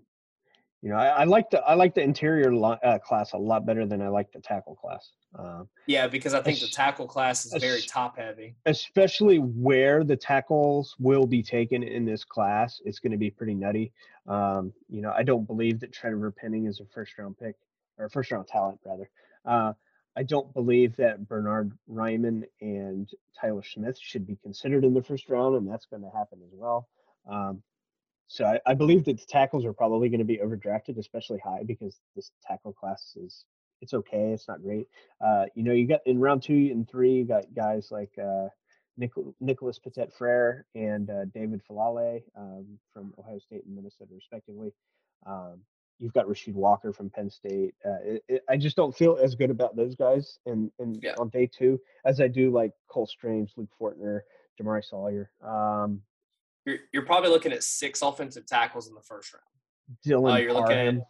[0.80, 3.84] you know, I, I, like the I like the interior uh, class a lot better
[3.84, 5.10] than I like the tackle class.
[5.36, 8.54] Uh, yeah, because I think the tackle class is very top heavy.
[8.64, 13.54] Especially where the tackles will be taken in this class, it's going to be pretty
[13.54, 13.92] nutty.
[14.28, 17.56] Um, you know, I don't believe that Trevor Penning is a first round pick
[17.98, 19.10] or first round talent rather.
[19.44, 19.72] Uh,
[20.18, 23.08] I don't believe that Bernhard Raimann and
[23.40, 26.50] Tyler Smith should be considered in the first round, and that's going to happen as
[26.52, 26.88] well.
[27.30, 27.62] Um,
[28.26, 31.62] so I, I, believe that the tackles are probably going to be overdrafted, especially high,
[31.64, 33.44] because this tackle class is
[33.80, 34.88] it's okay, it's not great.
[35.24, 38.48] Uh, you know, you got in round two and three, you got guys like uh,
[39.40, 44.74] Nicholas Petit Frere and uh, David Faalele um, from Ohio State and Minnesota, respectively.
[45.24, 45.60] Um,
[45.98, 47.74] you've got Rasheed Walker from Penn State.
[47.84, 51.14] Uh, it, it, I just don't feel as good about those guys in, in yeah.
[51.18, 54.20] on day two as I do like Cole Strange, Luke Fortner,
[54.60, 55.30] Jamaree Sawyer.
[55.44, 56.02] Um,
[56.64, 59.44] you're you're probably looking at six offensive tackles in the first round.
[60.06, 60.86] Dylan, uh, you're Parham.
[60.86, 61.06] looking at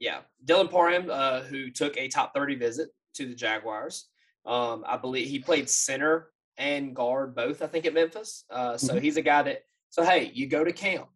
[0.00, 4.08] yeah, Dylan Parham, uh, who took a top thirty visit to the Jaguars.
[4.46, 7.62] Um, I believe he played center and guard both.
[7.62, 8.44] I think at Memphis.
[8.50, 9.02] Uh, so mm-hmm.
[9.02, 9.64] he's a guy that.
[9.90, 11.08] So hey, you go to camp,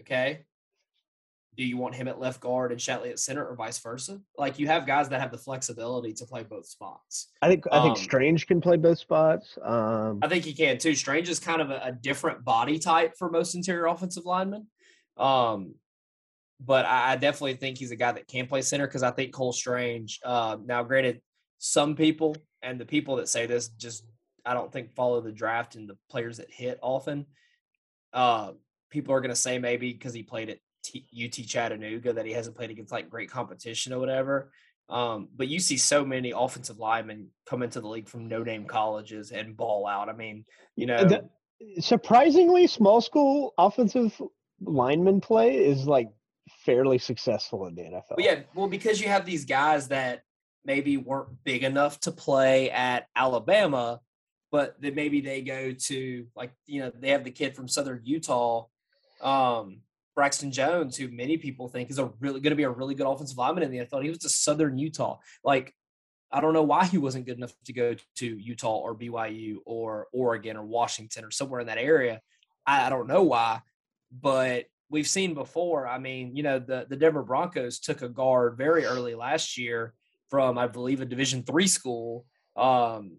[0.00, 0.46] okay?
[1.56, 4.20] Do you want him at left guard and Shatley at center or vice versa?
[4.36, 7.28] Like you have guys that have the flexibility to play both spots.
[7.42, 9.56] I think I think um, Strange can play both spots.
[9.62, 10.94] Um, I think he can too.
[10.94, 14.66] Strange is kind of a, a different body type for most interior offensive linemen.
[15.16, 15.74] Um,
[16.60, 19.32] but I, I, definitely think he's a guy that can play center because I think
[19.32, 20.20] Cole Strange.
[20.24, 21.20] Uh, now, granted,
[21.58, 24.04] some people and the people that say this just
[24.44, 27.26] I don't think follow the draft and the players that hit often.
[28.12, 28.52] Uh,
[28.90, 32.32] people are going to say maybe because he played at T- UT Chattanooga that he
[32.32, 34.52] hasn't played against like great competition or whatever.
[34.88, 38.66] Um, but you see so many offensive linemen come into the league from no name
[38.66, 40.08] colleges and ball out.
[40.08, 40.44] I mean,
[40.76, 41.28] you know, the,
[41.80, 44.20] surprisingly, small school offensive
[44.60, 46.10] lineman play is like
[46.64, 48.16] fairly successful in the NFL.
[48.16, 50.22] Well, yeah, well, because you have these guys that
[50.64, 54.00] maybe weren't big enough to play at Alabama,
[54.50, 58.00] but then maybe they go to like you know they have the kid from Southern
[58.04, 58.66] Utah.
[59.22, 59.80] Um,
[60.14, 63.06] Braxton Jones, who many people think is a really going to be a really good
[63.06, 64.02] offensive lineman in the NFL.
[64.02, 65.18] He was to Southern Utah.
[65.42, 65.74] Like,
[66.30, 70.08] I don't know why he wasn't good enough to go to Utah or BYU or
[70.12, 72.20] Oregon or Washington or somewhere in that area.
[72.66, 73.60] I, I don't know why,
[74.10, 75.86] but we've seen before.
[75.86, 79.94] I mean, you know, the the Denver Broncos took a guard very early last year
[80.30, 82.26] from, I believe, a Division three school.
[82.56, 83.18] Um,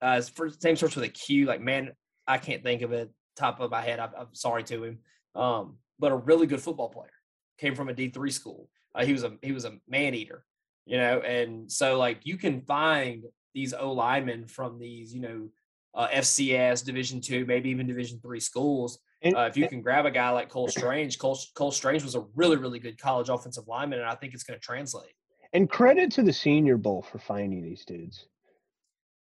[0.00, 1.46] uh, first name starts with a Q.
[1.46, 1.92] Like, man,
[2.26, 3.98] I can't think of it top of my head.
[3.98, 4.98] I, I'm sorry to him.
[5.34, 7.10] Um, but a really good football player.
[7.58, 8.68] Came from a D three school.
[8.94, 10.44] Uh, he was a he was a man eater,
[10.86, 13.24] you know, and so like you can find
[13.54, 15.48] these O linemen from these you know
[15.94, 18.98] uh, FCS Division two, maybe even Division three schools.
[19.24, 22.24] Uh, if you can grab a guy like Cole Strange, Cole, Cole Strange was a
[22.34, 25.12] really really good college offensive lineman, and I think it's going to translate.
[25.54, 28.26] And credit to the Senior Bowl for finding these dudes.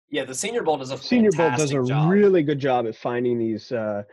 [0.09, 2.09] Yeah, the Senior Bowl does a Senior Bowl does a job.
[2.09, 4.03] really good job at finding these uh,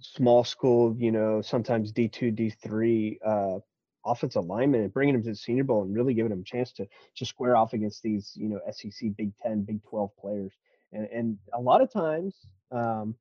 [0.00, 3.58] small school, you know, sometimes D two, D three uh,
[4.04, 6.72] offensive linemen and bringing them to the Senior Bowl and really giving them a chance
[6.72, 10.52] to to square off against these, you know, SEC, Big Ten, Big Twelve players.
[10.92, 12.34] And and a lot of times,
[12.70, 13.14] um,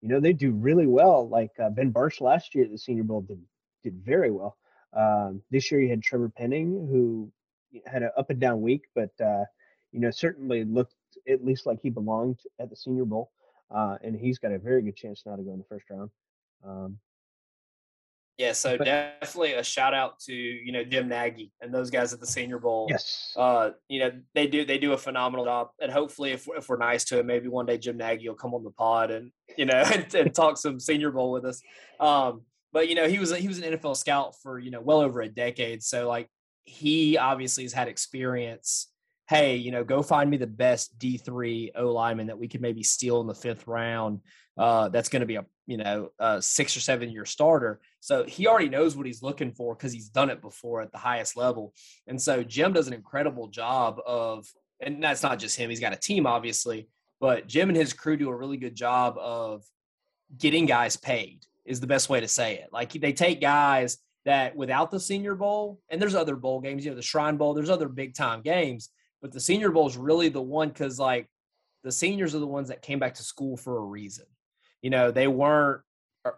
[0.00, 1.28] you know, they do really well.
[1.28, 3.42] Like uh, Ben Bartch last year at the Senior Bowl did
[3.82, 4.56] did very well.
[4.92, 7.30] Um, this year you had Trevor Penning who
[7.86, 9.44] had an up and down week, but uh,
[9.92, 10.94] you know certainly looked
[11.28, 13.30] at least like he belonged at the Senior Bowl
[13.74, 16.10] uh, and he's got a very good chance now to go in the first round.
[16.66, 16.98] Um,
[18.38, 22.12] yeah, so but, definitely a shout out to you know Jim Nagy and those guys
[22.12, 22.86] at the Senior Bowl.
[22.88, 26.68] Yes, uh, you know they do they do a phenomenal job, and hopefully if if
[26.68, 29.32] we're nice to him, maybe one day Jim Nagy will come on the pod and
[29.56, 31.60] you know and, and talk some Senior Bowl with us.
[31.98, 32.42] Um,
[32.72, 35.20] but you know he was he was an NFL scout for you know well over
[35.20, 36.28] a decade, so like
[36.64, 38.88] he obviously has had experience
[39.28, 42.82] hey, you know, go find me the best D3 O lineman that we could maybe
[42.82, 44.20] steal in the fifth round.
[44.56, 47.78] Uh, that's going to be a, you know, a six or seven year starter.
[48.00, 50.98] So he already knows what he's looking for because he's done it before at the
[50.98, 51.74] highest level.
[52.06, 54.46] And so Jim does an incredible job of,
[54.80, 56.88] and that's not just him, he's got a team, obviously,
[57.20, 59.62] but Jim and his crew do a really good job of
[60.36, 62.68] getting guys paid, is the best way to say it.
[62.72, 66.90] Like they take guys that without the Senior Bowl, and there's other bowl games, you
[66.90, 68.90] know, the Shrine Bowl, there's other big time games,
[69.20, 71.28] but the Senior Bowl is really the one because like
[71.84, 74.26] the seniors are the ones that came back to school for a reason.
[74.82, 75.82] You know, they weren't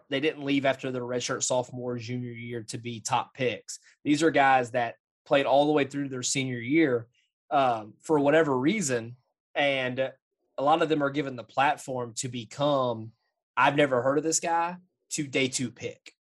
[0.09, 3.79] they didn't leave after their redshirt sophomore junior year to be top picks.
[4.03, 7.07] These are guys that played all the way through their senior year
[7.49, 9.15] um, for whatever reason,
[9.55, 13.11] and a lot of them are given the platform to become.
[13.57, 14.77] I've never heard of this guy
[15.11, 16.13] to day two pick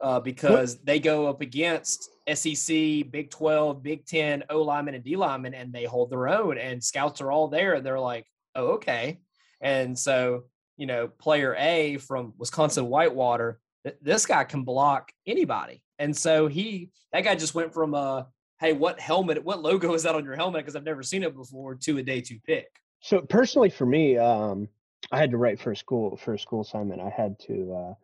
[0.00, 5.16] uh, because they go up against SEC, Big Twelve, Big Ten, O lineman and D
[5.16, 6.58] lineman, and they hold their own.
[6.58, 9.20] And scouts are all there, they're like, "Oh, okay."
[9.60, 10.44] And so
[10.80, 15.82] you know, player A from Wisconsin Whitewater, th- this guy can block anybody.
[15.98, 18.22] And so he, that guy just went from, uh,
[18.58, 20.62] hey, what helmet, what logo is that on your helmet?
[20.62, 22.66] Because I've never seen it before, to a day two pick.
[23.00, 24.68] So personally, for me, um,
[25.12, 27.02] I had to write for a school for a school assignment.
[27.02, 27.94] I had to uh,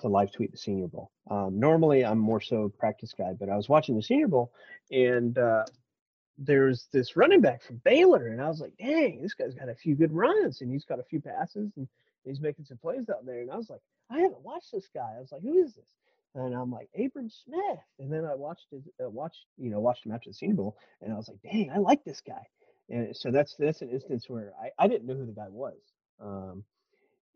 [0.00, 1.10] to live tweet the Senior Bowl.
[1.30, 4.52] Um, normally, I'm more so practice guy, but I was watching the Senior Bowl,
[4.90, 5.64] and uh,
[6.38, 9.74] there's this running back from Baylor, and I was like, dang, this guy's got a
[9.74, 11.88] few good runs, and he's got a few passes, and
[12.24, 13.40] he's making some plays out there.
[13.40, 13.80] And I was like,
[14.10, 15.14] I haven't watched this guy.
[15.16, 15.94] I was like, who is this?
[16.34, 17.78] And I'm like, Abram Smith.
[18.00, 20.76] And then I watched his, uh, watched, you know, watched him after the Senior Bowl,
[21.00, 22.46] and I was like, dang, I like this guy.
[22.90, 25.78] And so that's that's an instance where I, I didn't know who the guy was.
[26.20, 26.64] Um,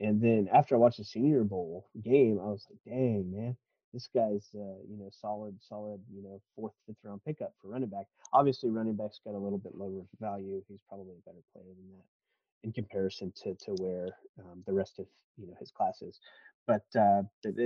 [0.00, 3.56] and then after I watched the Senior Bowl game, I was like, dang, man,
[3.92, 7.88] this guy's uh, you know solid, solid, you know, fourth, fifth round pickup for running
[7.88, 8.06] back.
[8.32, 10.62] Obviously, running back's got a little bit lower value.
[10.68, 12.04] He's probably a better player than that
[12.64, 16.20] in comparison to to where um, the rest of you know his classes.
[16.66, 17.22] But uh,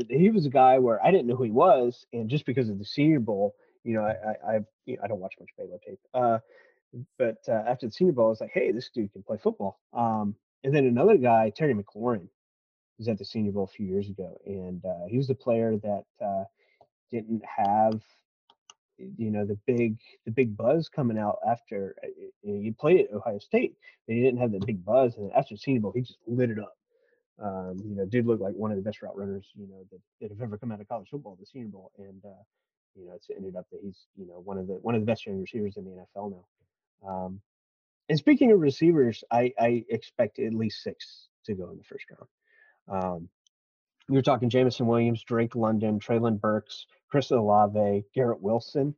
[0.08, 2.78] he was a guy where I didn't know who he was, and just because of
[2.78, 5.78] the Senior Bowl, you know, I I, I've, you know, I don't watch much Baylor
[5.84, 5.98] tape.
[6.14, 6.38] Uh,
[7.18, 9.80] but uh, after the Senior Bowl, I was like, hey, this dude can play football.
[9.92, 12.28] Um, and then another guy, Terry McLaurin,
[12.98, 15.76] was at the Senior Bowl a few years ago, and uh, he was the player
[15.76, 16.44] that uh,
[17.10, 18.00] didn't have
[19.18, 22.08] you know the big the big buzz coming out after uh,
[22.42, 25.56] you, know, played at Ohio State, and he didn't have the big buzz, and after
[25.56, 26.76] Senior Bowl, he just lit it up.
[27.42, 30.00] Um, you know, dude looked like one of the best route runners you know that,
[30.20, 32.42] that have ever come out of college football, the Senior Bowl, and uh,
[32.94, 35.06] you know it's ended up that he's you know one of the one of the
[35.06, 37.08] best young receivers in the NFL now.
[37.08, 37.40] Um,
[38.09, 42.05] and speaking of receivers, I, I expect at least six to go in the first
[42.11, 43.05] round.
[43.05, 43.28] Um,
[44.09, 48.94] you're talking Jameson Williams, Drake London, Treylon Burks, Chris Olave, Garrett Wilson.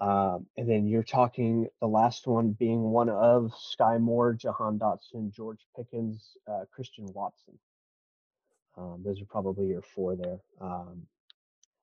[0.00, 5.30] Um, and then you're talking the last one being one of Skyy Moore, Jahan Dotson,
[5.30, 7.58] George Pickens, uh, Christian Watson.
[8.78, 10.38] Um, those are probably your four there.
[10.60, 11.02] Um,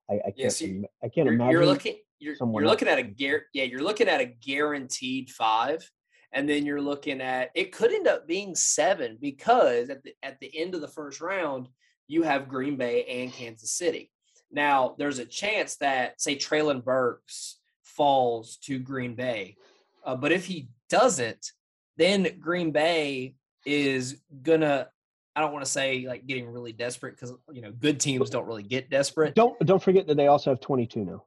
[0.09, 0.61] I, I, can't.
[0.61, 1.51] You, I can't you're, imagine.
[1.51, 1.95] You're looking.
[2.19, 5.91] You're, you're looking at a gar- Yeah, you're looking at a guaranteed five,
[6.37, 10.39] and then you're looking at it could end up being seven because at the at
[10.39, 11.67] the end of the first round
[12.07, 14.11] you have Green Bay and Kansas City.
[14.51, 19.57] Now, there's a chance that, say, Treylon Burks falls to Green Bay.
[20.05, 21.51] Uh, but if he doesn't,
[21.97, 23.35] then Green Bay
[23.65, 24.87] is going to,
[25.35, 28.47] I don't want to say like getting really desperate because, you know, good teams don't
[28.47, 29.35] really get desperate.
[29.35, 31.25] Don't, don't forget that they also have 22 now.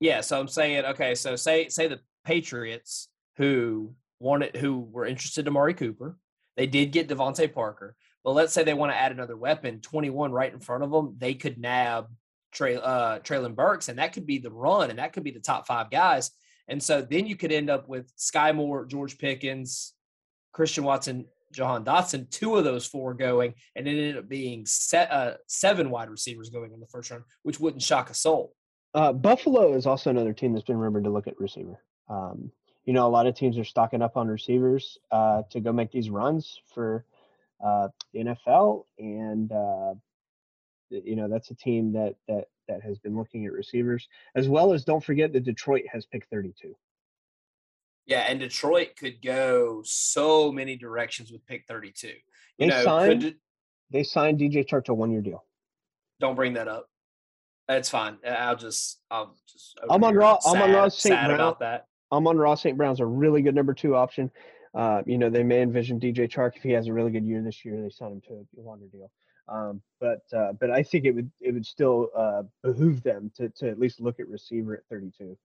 [0.00, 0.22] Yeah.
[0.22, 5.48] So I'm saying, okay, so say, say the Patriots who wanted, who were interested in
[5.48, 6.18] Amari Cooper,
[6.56, 7.96] they did get DeVante Parker.
[8.24, 11.14] But let's say they want to add another weapon, 21 right in front of them,
[11.18, 12.06] they could nab
[12.52, 15.40] Trey, uh, Treylon Burks, and that could be the run, and that could be the
[15.40, 16.30] top five guys.
[16.68, 19.92] And so then you could end up with Skyy Moore, George Pickens,
[20.52, 25.12] Christian Watson, Jahan Dotson, two of those four going, and it ended up being set,
[25.12, 28.54] uh, seven wide receivers going in the first round, which wouldn't shock a soul.
[28.94, 31.82] Uh, Buffalo is also another team that's been rumored to look at receiver.
[32.08, 32.50] Um,
[32.86, 35.90] you know, a lot of teams are stocking up on receivers uh, to go make
[35.90, 37.04] these runs for
[37.62, 39.94] uh, the NFL, and uh,
[40.88, 44.72] you know that's a team that that that has been looking at receivers as well
[44.72, 46.74] as don't forget that Detroit has picked 32.
[48.06, 52.08] Yeah, and Detroit could go so many directions with pick 32.
[52.08, 52.14] You
[52.58, 53.36] they know, signed, could,
[53.90, 55.44] they signed DJ Chark to a one year deal.
[56.20, 56.88] Don't bring that up.
[57.66, 58.18] That's fine.
[58.24, 61.16] I'll just I'll just Amon-Ra I'm on Ross St.
[61.16, 61.86] Brown about that.
[62.12, 62.76] Amon-Ra St.
[62.76, 64.30] Brown's a really good number two option.
[64.74, 67.42] Uh, you know, they may envision DJ Chark if he has a really good year
[67.42, 69.10] this year, they sign him to a longer deal.
[69.48, 73.48] Um, but uh, but I think it would it would still uh, behoove them to
[73.50, 75.36] to at least look at receiver at 32.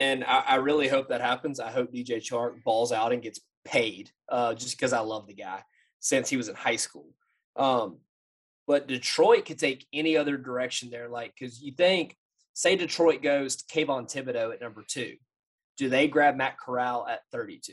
[0.00, 1.58] And I, I really hope that happens.
[1.58, 5.34] I hope DJ Chark balls out and gets paid, uh, just because I love the
[5.34, 5.62] guy
[5.98, 7.08] since he was in high school.
[7.56, 7.98] Um,
[8.66, 12.16] but Detroit could take any other direction there, like because you think,
[12.52, 15.16] say Detroit goes to Kayvon Thibodeaux at number two,
[15.78, 17.72] do they grab Matt Corral at 32?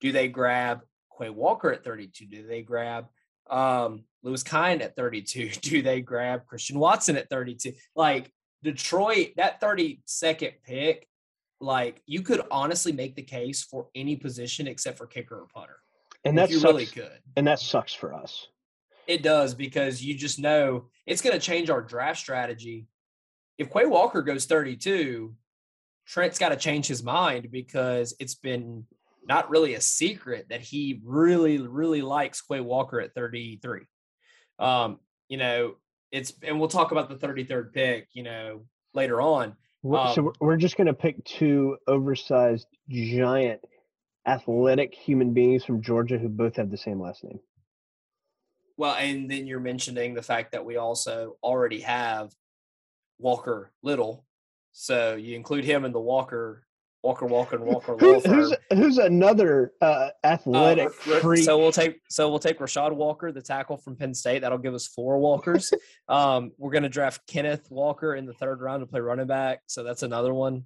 [0.00, 0.82] Do they grab
[1.18, 2.26] Quay Walker at 32?
[2.26, 3.06] Do they grab
[3.50, 5.48] um, Lewis Cine at 32?
[5.60, 7.72] Do they grab Christian Watson at 32?
[7.94, 8.30] Like
[8.62, 11.08] Detroit, that 32nd pick,
[11.60, 15.78] like you could honestly make the case for any position except for kicker or punter.
[16.24, 17.18] And that's really good.
[17.36, 18.48] And that sucks for us.
[19.06, 22.88] It does because you just know it's going to change our draft strategy.
[23.56, 25.34] If Quay Walker goes 32,
[26.06, 28.84] Trent's got to change his mind because it's been
[29.28, 33.80] not really a secret that he really, really likes Quay Walker at 33.
[34.58, 35.74] Um, you know,
[36.12, 39.56] it's and we'll talk about the 33rd pick, you know, later on.
[39.84, 43.60] Um, so we're just going to pick two oversized, giant,
[44.26, 47.38] athletic human beings from Georgia who both have the same last name.
[48.76, 52.32] Well, and then you're mentioning the fact that we also already have
[53.18, 54.25] Walker Little,
[54.78, 56.66] so you include him in the Walker
[57.02, 61.44] Walker Walker Walker Who, who's who's another uh, athletic uh, freak?
[61.44, 64.40] So we'll take so we'll take Rashad Walker, the tackle from Penn State.
[64.40, 65.72] That'll give us four Walkers.
[66.08, 69.62] um, we're gonna draft Kenneth Walker in the third round to play running back.
[69.66, 70.64] So that's another one.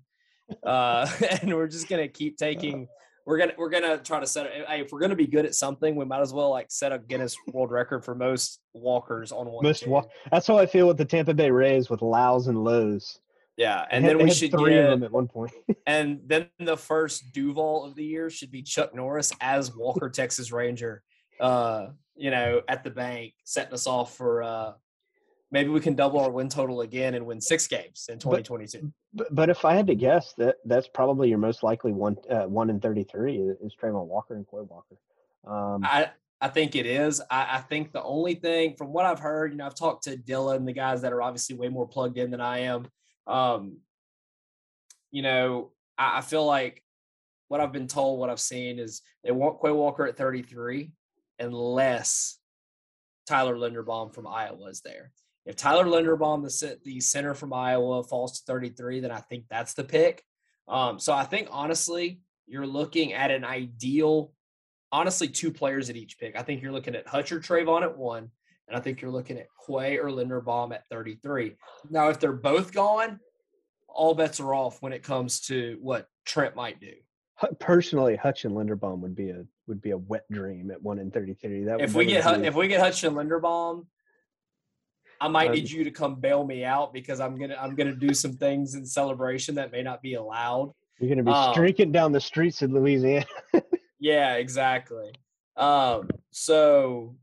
[0.64, 1.08] Uh,
[1.42, 2.88] and we're just gonna keep taking.
[3.26, 4.50] We're gonna we're gonna try to set.
[4.66, 6.98] Hey, if we're gonna be good at something, we might as well like set a
[6.98, 9.62] Guinness World Record for most walkers on one.
[9.62, 10.10] Most walk.
[10.32, 13.20] That's how I feel with the Tampa Bay Rays with Lowes and Lowes.
[13.60, 15.52] Yeah, and then we should three get, of them at one point.
[15.86, 20.50] and then the first Duval of the year should be Chuck Norris as Walker Texas
[20.50, 21.02] Ranger.
[21.38, 24.72] Uh, you know, at the bank, setting us off for uh,
[25.50, 28.90] maybe we can double our win total again and win six games in 2022.
[29.12, 32.44] But, but if I had to guess, that that's probably your most likely one uh,
[32.44, 34.96] one in 33 is, Travon Walker and Quay Walker.
[35.46, 37.20] Um, I I think it is.
[37.30, 40.16] I, I, think the only thing from what I've heard, you know, I've talked to
[40.16, 42.86] Dylan, the guys that are obviously way more plugged in than I am.
[43.30, 43.78] Um,
[45.12, 46.82] you know, I, I, feel like
[47.46, 50.90] what I've been told, what I've seen is they want Quay Walker at 33
[51.38, 52.38] unless
[53.26, 55.12] Tyler Linderbaum from Iowa is there.
[55.46, 59.74] If Tyler Linderbaum, the, the center from Iowa, falls to 33, then I think that's
[59.74, 60.24] the pick.
[60.66, 64.32] Um, so I think honestly, you're looking at an ideal,
[64.90, 66.36] honestly, two players at each pick.
[66.36, 68.30] I think you're looking at Hutch or Travon at one,
[68.70, 71.56] and I think you're looking at Quay or Linderbaum at 33.
[71.90, 73.18] Now, if they're both gone,
[73.88, 76.92] all bets are off when it comes to what Trent might do.
[77.58, 81.10] Personally, Hutch and Linderbaum would be a would be a wet dream at one in
[81.10, 81.64] 33.
[81.64, 83.86] That if we get a, if we get Hutch and Linderbaum,
[85.20, 87.94] I might um, need you to come bail me out because I'm gonna I'm gonna
[87.94, 90.72] do some things in celebration that may not be allowed.
[91.00, 93.24] You're gonna be um, streaking down the streets of Louisiana.
[93.98, 95.12] yeah, exactly.
[95.56, 97.16] Um, so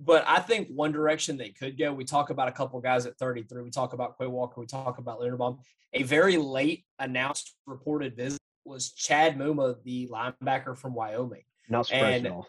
[0.00, 1.92] but I think one direction they could go.
[1.92, 3.62] We talk about a couple guys at 33.
[3.62, 4.60] We talk about Quay Walker.
[4.60, 5.58] We talk about Linderbaum.
[5.94, 11.42] A very late announced reported visit was Chad Muma, the linebacker from Wyoming.
[11.68, 12.46] Not all.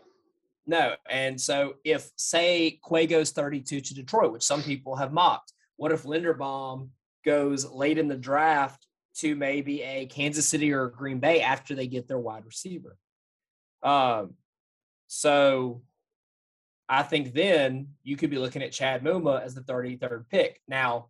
[0.68, 5.54] No, and so if say Quay goes 32 to Detroit, which some people have mocked,
[5.78, 6.89] what if Linderbaum
[7.26, 8.86] goes late in the draft
[9.16, 12.97] to maybe a Kansas City or Green Bay after they get their wide receiver?
[13.82, 14.36] Um,
[15.08, 15.82] so
[16.89, 20.59] I think then you could be looking at Chad Muma as the 33rd pick.
[20.67, 21.09] Now,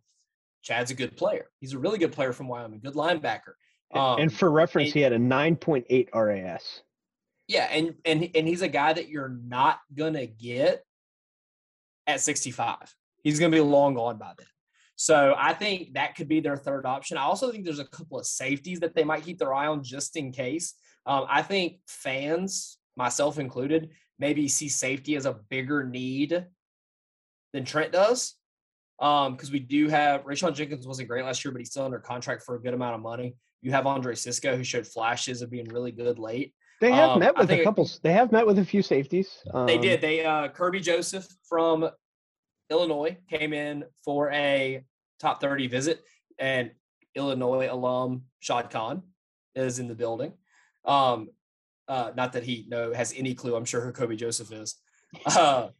[0.62, 1.46] Chad's a good player.
[1.58, 3.54] He's a really good player from Wyoming, good linebacker.
[3.94, 6.82] Um, and for reference, and, he had a 9.8 RAS.
[7.48, 10.84] Yeah, and and and he's a guy that you're not gonna get
[12.06, 12.76] at 65.
[13.24, 14.46] He's gonna be long gone by then.
[14.94, 17.16] So I think that could be their third option.
[17.16, 19.82] I also think there's a couple of safeties that they might keep their eye on
[19.82, 20.74] just in case.
[21.06, 23.90] Um, I think fans, myself included,
[24.20, 26.46] maybe see safety as a bigger need
[27.52, 28.36] than Trent does.
[29.00, 31.98] Um, because we do have Rayshawn Jenkins wasn't great last year, but he's still under
[31.98, 33.34] contract for a good amount of money.
[33.62, 36.52] You have Andre Cisco, who showed flashes of being really good late.
[36.82, 37.88] They have um, met with a couple.
[38.02, 39.42] They have met with a few safeties.
[39.52, 40.00] Um, they did.
[40.00, 41.88] They uh, Kerby Joseph from
[42.70, 44.84] Illinois came in for a
[45.18, 46.02] top thirty visit,
[46.38, 46.70] and
[47.14, 49.02] Illinois alum Shad Khan
[49.54, 50.32] is in the building.
[50.84, 51.28] Um,
[51.90, 53.56] uh, not that he know has any clue.
[53.56, 54.76] I'm sure who Kerby Joseph is.
[55.26, 55.70] Uh,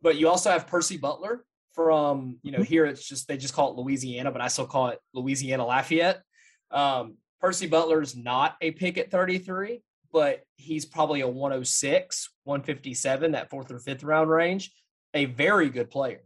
[0.00, 1.44] but you also have Percy Butler
[1.74, 2.64] from you know mm-hmm.
[2.64, 2.86] here.
[2.86, 6.22] It's just they just call it Louisiana, but I still call it Louisiana Lafayette.
[6.70, 13.50] Um, Percy Butler's not a pick at 33, but he's probably a 106, 157, that
[13.50, 14.72] fourth or fifth round range.
[15.12, 16.22] A very good player.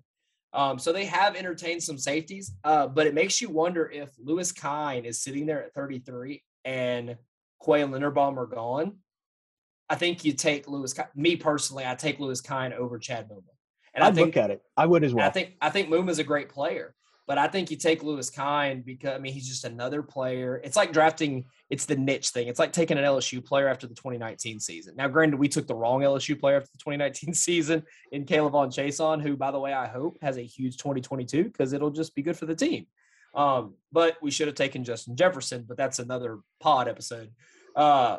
[0.53, 4.53] Um, so they have entertained some safeties, uh, but it makes you wonder if Lewis
[4.53, 7.17] Cine is sitting there at 33 and
[7.65, 8.99] Quay and Linderbaum are gone.
[9.93, 10.95] I think you take Lewis.
[11.15, 13.43] Me personally, I take Lewis Cine over Chad Muma.
[13.95, 14.63] And I'd I think, look at it.
[14.75, 15.27] I would as well.
[15.27, 16.95] I think I think Muma's a great player,
[17.27, 20.63] but I think you take Lewis Cine because I mean he's just another player.
[20.65, 21.45] It's like drafting.
[21.69, 22.49] It's the niche thing.
[22.49, 24.97] It's like taking an LSU player after the 2019 season.
[24.97, 27.83] Now, granted, we took the wrong LSU player after the 2019 season
[28.13, 31.75] in Caleb K'Lavon Chaisson, who, by the way, I hope has a huge 2022 because
[31.75, 32.87] it'll just be good for the team.
[33.35, 37.31] Um, but we should have taken Justin Jefferson, but that's another pod episode.
[37.77, 38.19] Uh,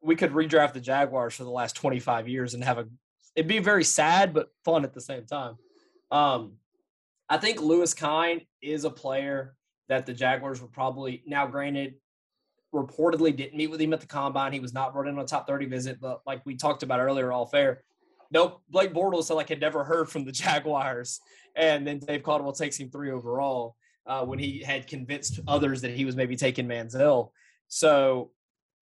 [0.00, 2.86] we could redraft the Jaguars for the last 25 years and have a
[3.34, 5.56] it'd be very sad but fun at the same time.
[6.10, 6.54] Um,
[7.28, 9.54] I think Lewis Cine is a player
[9.88, 11.94] that the Jaguars were probably now granted
[12.74, 14.52] reportedly didn't meet with him at the combine.
[14.52, 17.32] He was not in on a top 30 visit, but like we talked about earlier,
[17.32, 17.82] all fair.
[18.30, 21.20] Nope, Blake Bortles said like had never heard from the Jaguars,
[21.56, 23.76] and then Dave Caldwell takes him three overall
[24.06, 27.30] uh, when he had convinced others that he was maybe taking Manziel.
[27.68, 28.30] So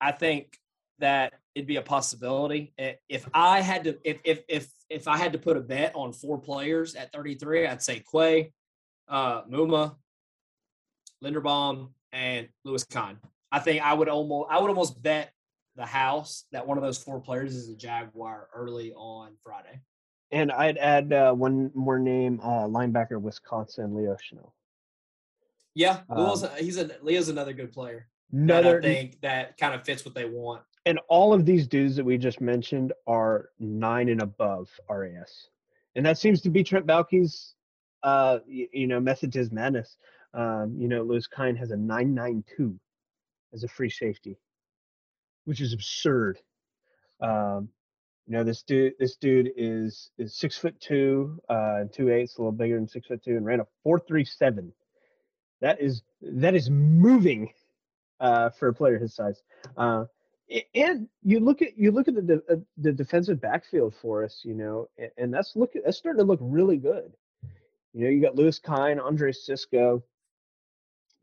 [0.01, 0.59] I think
[0.99, 2.73] that it'd be a possibility.
[3.09, 6.13] If I had to, if if if if I had to put a bet on
[6.13, 8.53] four players at 33, I'd say Quay,
[9.09, 9.97] uh, Muma,
[11.23, 13.17] Linderbaum, and Lewis Cine.
[13.53, 15.33] I think I would almost I would almost bet
[15.77, 19.81] the house that one of those four players is a Jaguar early on Friday.
[20.33, 24.51] And I'd add uh, one more name, uh, linebacker Wisconsin, Leo Chenal.
[25.75, 28.09] Yeah, um, he's a Leo's another good player.
[28.33, 30.63] Another I think that kind of fits what they want.
[30.87, 35.49] And all of these dudes that we just mentioned are nine and above RAS,
[35.97, 37.55] and that seems to be Trent Baalke's,
[38.05, 39.97] uh, you, you know, method to his madness.
[40.33, 42.79] Um, you know, Lewis Cine has a nine nine two
[43.53, 44.39] as a free safety,
[45.45, 46.39] which is absurd.
[47.21, 47.69] Um,
[48.27, 52.43] you know, this dude, this dude is is six foot two, uh, two eighths, a
[52.43, 54.73] little bigger than six foot two, and ran a four three seven.
[55.61, 57.51] That is that is moving
[58.21, 59.43] uh, for a player his size.
[59.77, 60.05] Uh,
[60.75, 64.55] and you look at you look at the uh, the defensive backfield for us, you
[64.55, 67.13] know, and, and that's look that's starting to look really good.
[67.93, 70.03] You know, you got Lewis Cine, Andre Cisco,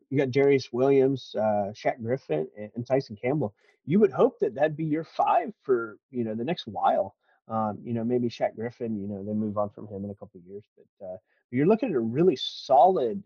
[0.10, 3.54] you got Darious Williams, uh, Shaq Griffin, and, and, Tyson Campbell.
[3.86, 7.16] You would hope that that'd be your five for you know the next while.
[7.48, 10.16] Um, you know, maybe Shaq Griffin, you know, they move on from him in a
[10.16, 11.18] couple years, but uh,
[11.52, 13.22] you're looking at a really solid,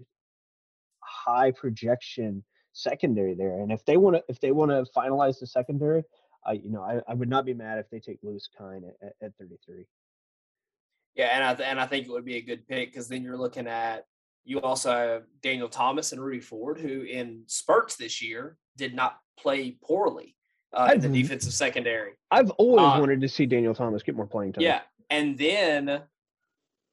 [1.01, 2.43] high projection
[2.77, 3.59] secondary there.
[3.59, 6.03] And if they want to, if they want to finalize the secondary,
[6.45, 9.13] I, you know, I, I would not be mad if they take Lewis Cine at,
[9.21, 9.85] at, 33.
[11.15, 13.23] Yeah, and I th- and I think it would be a good pick because then
[13.23, 14.05] you're looking at
[14.45, 19.17] you also have Daniel Thomas and Rudy Ford, who in spurts this year did not
[19.37, 20.35] play poorly
[20.73, 22.13] uh, in the defensive secondary.
[22.31, 24.63] I've always uh, wanted to see Daniel Thomas get more playing time.
[24.63, 26.03] Yeah, and then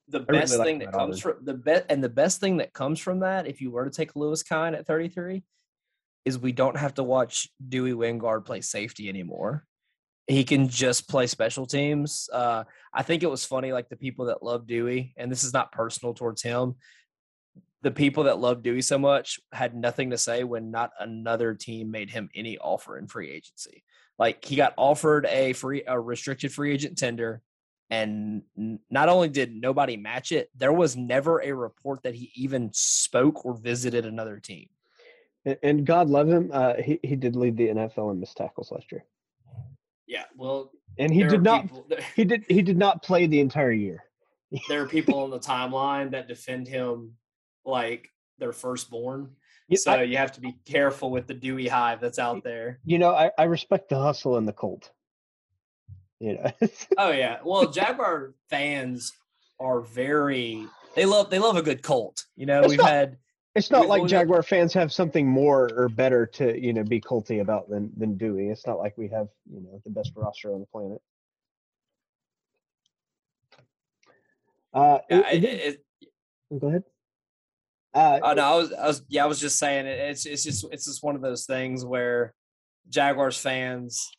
[0.08, 2.72] the best really thing like that comes from the best and the best thing that
[2.72, 5.42] comes from that, if you were to take Lewis Cine at 33,
[6.24, 9.64] is we don't have to watch Dewey Wingard play safety anymore.
[10.26, 12.30] He can just play special teams.
[12.32, 15.52] Uh, I think it was funny, like the people that love Dewey, and this is
[15.52, 16.76] not personal towards him.
[17.82, 21.90] The people that love Dewey so much had nothing to say when not another team
[21.90, 23.84] made him any offer in free agency.
[24.18, 27.42] Like he got offered a free, a restricted free agent tender,
[27.90, 28.42] and
[28.90, 33.44] not only did nobody match it, there was never a report that he even spoke
[33.44, 34.68] or visited another team.
[35.62, 38.90] And God love him, uh, he he did lead the NFL in missed tackles last
[38.90, 39.04] year.
[40.06, 41.62] Yeah, well, and he did not.
[41.62, 41.86] People,
[42.16, 42.44] he did.
[42.48, 44.04] He did not play the entire year.
[44.68, 47.14] there are people on the timeline that defend him
[47.64, 49.30] like their firstborn.
[49.68, 52.80] Yeah, so I, you have to be careful with the Dewey hive that's out there.
[52.84, 54.90] You know, I, I respect the hustle and the cult.
[56.20, 56.68] You know.
[56.98, 57.38] oh yeah.
[57.44, 59.12] Well, Jaguar fans
[59.60, 62.24] are very they love they love a good cult.
[62.36, 63.16] You know, we've not, had
[63.54, 67.40] it's not like Jaguar fans have something more or better to you know be culty
[67.40, 68.48] about than than Dewey.
[68.48, 71.00] It's not like we have you know the best roster on the planet.
[74.72, 76.82] Uh, yeah, it, it, it, go ahead.
[77.94, 80.42] Uh, oh no, I was, I was, yeah, I was just saying it, it's, it's
[80.42, 82.34] just, it's just one of those things where
[82.88, 84.10] Jaguars fans.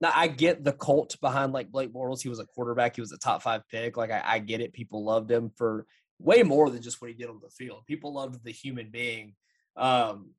[0.00, 2.22] Now I get the cult behind like Blake Bortles.
[2.22, 2.94] He was a quarterback.
[2.94, 3.96] He was a top five pick.
[3.96, 4.72] Like I, I get it.
[4.72, 5.86] People loved him for
[6.18, 7.84] way more than just what he did on the field.
[7.86, 9.34] People loved the human being.
[9.76, 10.30] Um,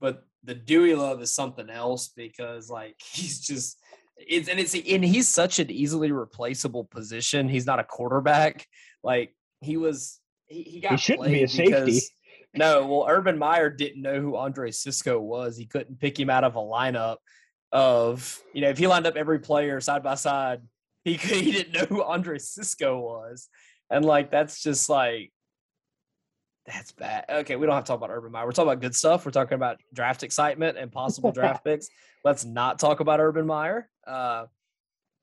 [0.00, 3.78] but the Dewey love is something else because like he's just
[4.16, 7.48] it's and it's and he's such an easily replaceable position.
[7.48, 8.66] He's not a quarterback.
[9.02, 11.70] Like he was he, he got he shouldn't be a safety.
[11.72, 12.10] Because,
[12.54, 15.56] no, well, Urban Meyer didn't know who Andre Cisco was.
[15.56, 17.18] He couldn't pick him out of a lineup
[17.70, 20.62] of you know if he lined up every player side by side,
[21.04, 23.48] he he didn't know who Andre Cisco was.
[23.90, 25.32] And like that's just like
[26.66, 27.24] that's bad.
[27.30, 28.44] Okay, we don't have to talk about Urban Meyer.
[28.44, 29.24] We're talking about good stuff.
[29.24, 31.88] We're talking about draft excitement and possible draft picks.
[32.24, 33.88] Let's not talk about Urban Meyer.
[34.06, 34.46] Uh,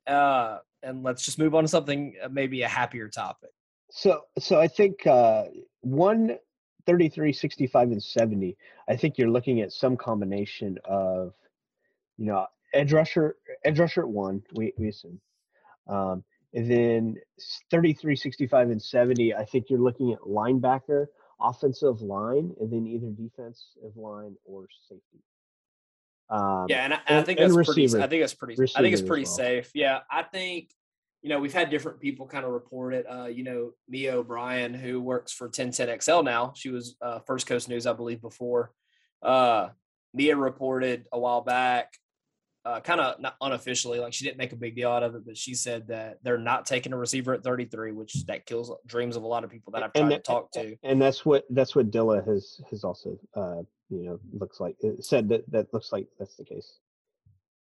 [0.08, 3.52] uh, and let's just move on to something uh, maybe a happier topic.
[3.92, 5.46] So, so I think uh,
[5.82, 6.38] one
[6.86, 8.58] 33, 65, and 70.
[8.88, 11.34] I think you're looking at some combination of,
[12.18, 14.44] you know, edge rusher, edge rusher at one.
[14.54, 15.20] We we assume.
[15.88, 16.24] Um,
[16.56, 17.16] and then
[17.70, 21.08] 33, 65, and 70, I think you're looking at linebacker,
[21.42, 25.20] offensive line and then either defensive line or safety.
[26.30, 27.86] Um, yeah, and I, and I think that's pretty.
[27.86, 28.56] I think that's pretty.
[28.76, 29.36] I think it's pretty well.
[29.36, 29.70] safe.
[29.76, 30.72] Yeah, I think
[31.22, 33.06] you know we've had different people kind of report it.
[33.08, 37.70] Uh, you know, Mia O'Brien, who works for 1010XL now, she was uh, First Coast
[37.70, 38.72] News, I believe, before.
[39.22, 39.70] Uh,
[40.16, 41.94] Mia reported a while back
[42.66, 45.24] uh, kind of not unofficially, like she didn't make a big deal out of it,
[45.24, 49.16] but she said that they're not taking a receiver at 33, which that kills dreams
[49.16, 50.76] of a lot of people that I've tried that, to talk to.
[50.84, 55.00] And that's what that's what Dilla has has also uh, you know looks like uh,
[55.00, 56.80] said that that looks like that's the case.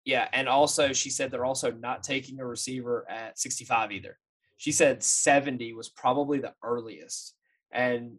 [0.05, 4.19] Yeah, and also she said they're also not taking a receiver at 65 either.
[4.57, 7.35] She said 70 was probably the earliest,
[7.71, 8.17] and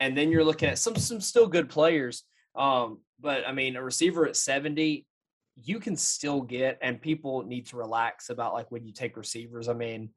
[0.00, 2.24] and then you're looking at some some still good players.
[2.56, 5.06] Um, but I mean, a receiver at 70,
[5.62, 9.68] you can still get, and people need to relax about like when you take receivers.
[9.68, 10.10] I mean,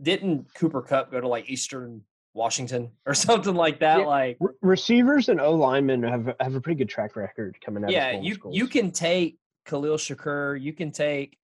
[0.00, 2.02] didn't Cooper Kupp go to like Eastern
[2.34, 4.00] Washington or something like that?
[4.00, 4.06] Yeah.
[4.06, 7.90] Like Re- receivers and O linemen have have a pretty good track record coming out.
[7.90, 8.56] Yeah, you schools.
[8.56, 11.38] you can take Khalil Shakir, you can take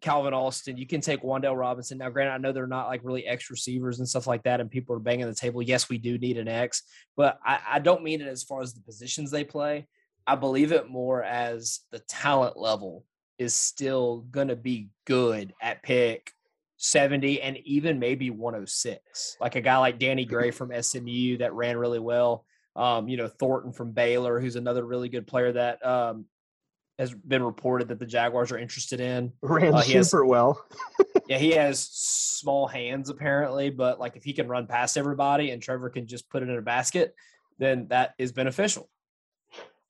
[0.00, 1.98] Calvin Austin, you can take Wan'Dale Robinson.
[1.98, 4.70] Now, granted, I know they're not like really X receivers and stuff like that, and
[4.70, 5.62] people are banging the table.
[5.62, 6.82] Yes, we do need an X,
[7.16, 9.86] but I, I don't mean it as far as the positions they play.
[10.26, 13.04] I believe it more as the talent level
[13.38, 16.32] is still going to be good at pick
[16.78, 19.36] 70 and even maybe 106.
[19.40, 22.44] Like a guy like Danny Gray from SMU that ran really well.
[22.76, 26.26] Um, you know, Thornton from Baylor, who's another really good player that um,
[26.98, 29.32] has been reported that the Jaguars are interested in.
[29.42, 30.64] Ran uh, super has, well.
[31.28, 35.62] yeah, he has small hands apparently, but like if he can run past everybody and
[35.62, 37.14] Trevor can just put it in a basket,
[37.58, 38.90] then that is beneficial.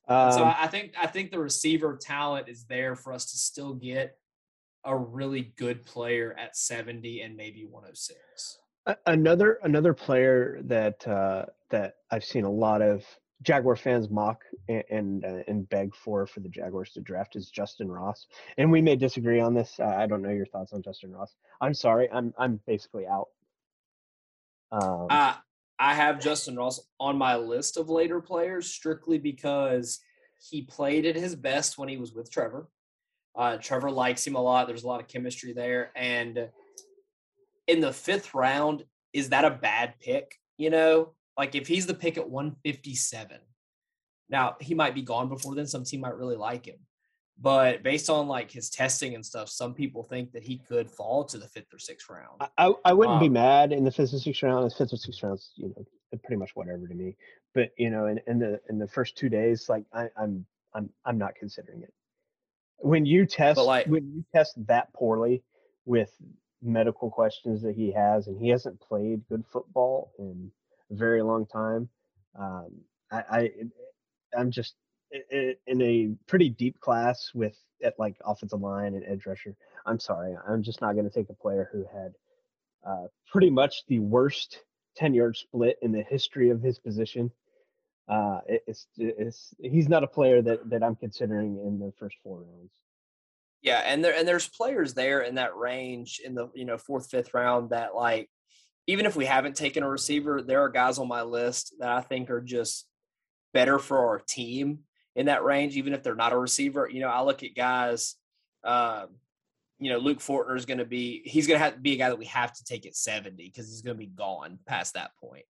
[0.07, 3.73] Um, so I think I think the receiver talent is there for us to still
[3.73, 4.17] get
[4.83, 8.59] a really good player at 70 and maybe 106.
[9.07, 13.03] Another another player that uh, that I've seen a lot of
[13.41, 17.49] Jaguar fans mock and and, uh, and, beg for for the Jaguars to draft is
[17.49, 18.27] Justin Ross,
[18.59, 19.79] and we may disagree on this.
[19.79, 21.33] Uh, I don't know your thoughts on Justin Ross.
[21.61, 23.29] I'm sorry, I'm I'm basically out.
[24.71, 25.33] Um, uh,
[25.79, 29.99] I have Justin Ross on my list of later players strictly because
[30.49, 32.67] he played at his best when he was with Trevor.
[33.35, 34.67] Uh, Trevor likes him a lot.
[34.67, 35.91] There's a lot of chemistry there.
[35.95, 36.49] And
[37.67, 40.35] in the fifth round, is that a bad pick?
[40.57, 43.39] You know, like if he's the pick at 157,
[44.29, 45.67] now he might be gone before then.
[45.67, 46.77] Some team might really like him.
[47.41, 51.25] But based on like his testing and stuff, some people think that he could fall
[51.25, 52.41] to the fifth or sixth round.
[52.57, 54.71] I, I wouldn't um, be mad in the fifth or sixth round.
[54.71, 55.85] The fifth or sixth rounds, you know,
[56.23, 57.15] pretty much whatever to me.
[57.53, 60.89] But you know, in, in the in the first two days, like I, I'm I'm
[61.05, 61.93] I'm not considering it.
[62.77, 65.43] When you test like, when you test that poorly
[65.85, 66.11] with
[66.61, 70.51] medical questions that he has, and he hasn't played good football in
[70.89, 71.89] a very long time,
[72.39, 72.71] um,
[73.11, 73.51] I, I
[74.37, 74.75] I'm just
[75.11, 79.55] in a pretty deep class with at like offensive line and edge rusher.
[79.85, 82.13] I'm sorry, I'm just not going to take a player who had
[82.85, 84.63] uh, pretty much the worst
[84.95, 87.31] 10 yard split in the history of his position.
[88.07, 92.15] Uh, it, it's, it's, he's not a player that, that I'm considering in the first
[92.23, 92.71] four rounds.
[93.61, 93.81] Yeah.
[93.83, 97.33] And there, and there's players there in that range in the, you know, fourth, fifth
[97.33, 98.29] round that like,
[98.87, 102.01] even if we haven't taken a receiver, there are guys on my list that I
[102.01, 102.85] think are just
[103.51, 104.79] better for our team
[105.15, 106.89] in that range, even if they're not a receiver.
[106.91, 108.15] You know, I look at guys,
[108.63, 109.07] um,
[109.79, 111.97] you know, Luke Fortner is going to be, he's going to have to be a
[111.97, 114.93] guy that we have to take at 70 because he's going to be gone past
[114.93, 115.45] that point.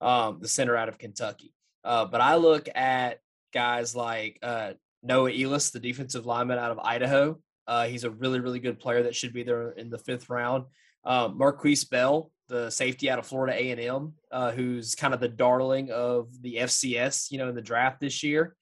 [0.00, 1.52] Um, the center out of Kentucky.
[1.84, 3.18] Uh, but I look at
[3.52, 7.38] guys like uh, Noah Elliss, the defensive lineman out of Idaho.
[7.66, 10.64] Uh, he's a really, really good player that should be there in the fifth round.
[11.04, 15.90] Um, Markquese Bell, the safety out of Florida A&M, uh, who's kind of the darling
[15.90, 18.56] of the FCS, you know, in the draft this year.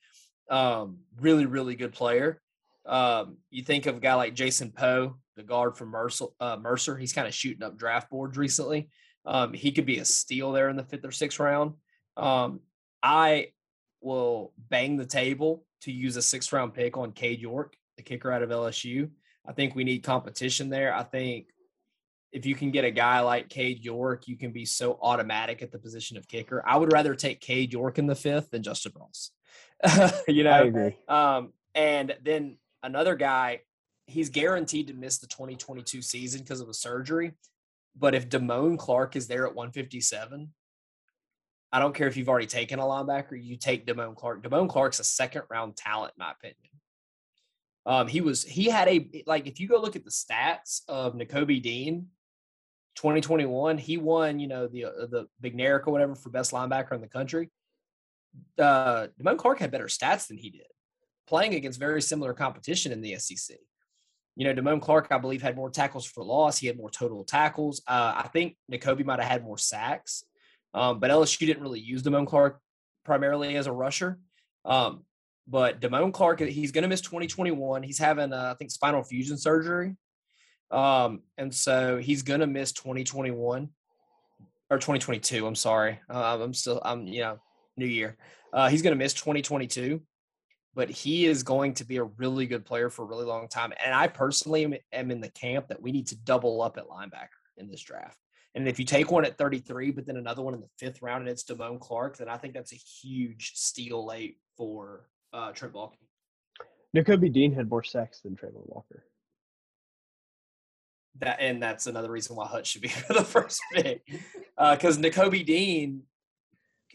[0.50, 2.40] Um, really, really good player.
[2.86, 6.26] Um, you think of a guy like Jason Poe, the guard from Mercer.
[6.40, 6.96] Uh, Mercer.
[6.96, 8.88] He's kind of shooting up draft boards recently.
[9.26, 11.74] Um, he could be a steal there in the fifth or sixth round.
[12.16, 12.60] Um,
[13.02, 13.48] I
[14.00, 18.32] will bang the table to use a sixth round pick on Cade York, the kicker
[18.32, 19.10] out of LSU.
[19.46, 20.94] I think we need competition there.
[20.94, 21.46] I think
[22.32, 25.72] if you can get a guy like Cade York, you can be so automatic at
[25.72, 26.62] the position of kicker.
[26.66, 29.30] I would rather take Cade York in the fifth than Justin Ross.
[30.28, 30.96] you know, I agree.
[31.08, 33.60] Um, and then another guy,
[34.06, 37.32] he's guaranteed to miss the 2022 season because of a surgery.
[37.96, 40.52] But if Damone Clark is there at 157,
[41.70, 44.42] I don't care if you've already taken a linebacker, you take Damone Clark.
[44.42, 46.56] Damone Clark's a second round talent, in my opinion.
[47.84, 51.14] Um, he was he had a like if you go look at the stats of
[51.14, 52.08] Nakobe Dean,
[52.96, 56.92] 2021, he won, you know, the uh, the Big Neric or whatever for best linebacker
[56.92, 57.50] in the country.
[58.58, 60.66] Uh, Clark had better stats than he did,
[61.26, 63.56] playing against very similar competition in the SEC.
[64.36, 66.58] You know, Damone Clark, I believe, had more tackles for loss.
[66.58, 67.82] He had more total tackles.
[67.88, 70.24] Uh, I think Nakobe might have had more sacks,
[70.74, 72.60] um, but LSU didn't really use Damone Clark
[73.04, 74.18] primarily as a rusher.
[74.64, 75.04] Um,
[75.48, 77.82] but Damone Clark, he's going to miss 2021.
[77.82, 79.96] He's having, uh, I think, spinal fusion surgery.
[80.70, 83.70] Um, and so he's going to miss 2021
[84.70, 85.46] or 2022.
[85.46, 86.00] I'm sorry.
[86.08, 87.38] Uh, I'm still, I'm, you know,
[87.78, 88.16] new year.
[88.52, 90.00] Uh, he's going to miss 2022,
[90.74, 93.72] but he is going to be a really good player for a really long time.
[93.84, 96.88] And I personally am, am in the camp that we need to double up at
[96.88, 98.18] linebacker in this draft.
[98.54, 101.22] And if you take one at 33, but then another one in the fifth round
[101.22, 105.74] and it's Damone Clark, then I think that's a huge steal late for uh, Trent
[105.74, 105.94] Baalke.
[107.28, 109.04] Dean had more sacks than Travon Walker.
[111.20, 114.02] That and that's another reason why Hutch should be for the first pick,
[114.56, 115.00] because uh,
[115.44, 116.02] Dean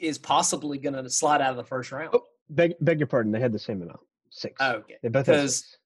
[0.03, 2.09] is possibly going to slide out of the first round.
[2.13, 3.99] Oh, beg, beg your pardon, they had the same amount,
[4.29, 4.55] six.
[4.59, 5.77] Oh, okay, they both because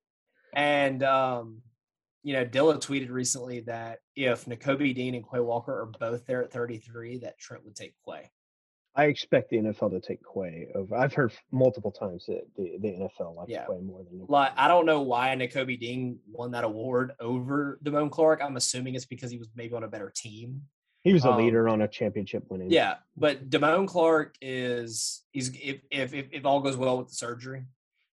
[0.54, 1.62] and um,
[2.24, 6.44] you know, Dilla tweeted recently that if Nakobe Dean and Quay Walker are both there
[6.44, 8.30] at 33, that Trent would take Quay.
[8.96, 10.96] I expect the NFL to take Quay over.
[10.96, 13.66] I've heard multiple times that the, the NFL likes yeah.
[13.68, 14.26] Quay more than.
[14.28, 18.42] Like I don't know why Nakobe Dean won that award over Damone Clark.
[18.44, 20.64] I'm assuming it's because he was maybe on a better team.
[21.04, 22.70] He was a um, leader on a championship winning.
[22.70, 27.66] Yeah, but Damone Clark is he's if if if, all goes well with the surgery,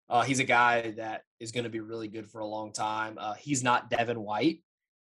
[0.09, 3.17] uh, he's a guy that is going to be really good for a long time.
[3.19, 4.63] Uh, he's not Devin White,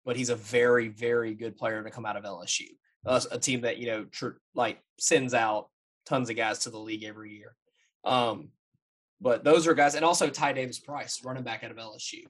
[0.04, 2.70] but he's a very very good player to come out of LSU
[3.06, 5.68] a, a team that you know tr- like sends out
[6.04, 7.54] tons of guys to the league every year.
[8.04, 8.50] Um,
[9.20, 12.24] but those are guys, and also Ty Davis Price, running back out of LSU,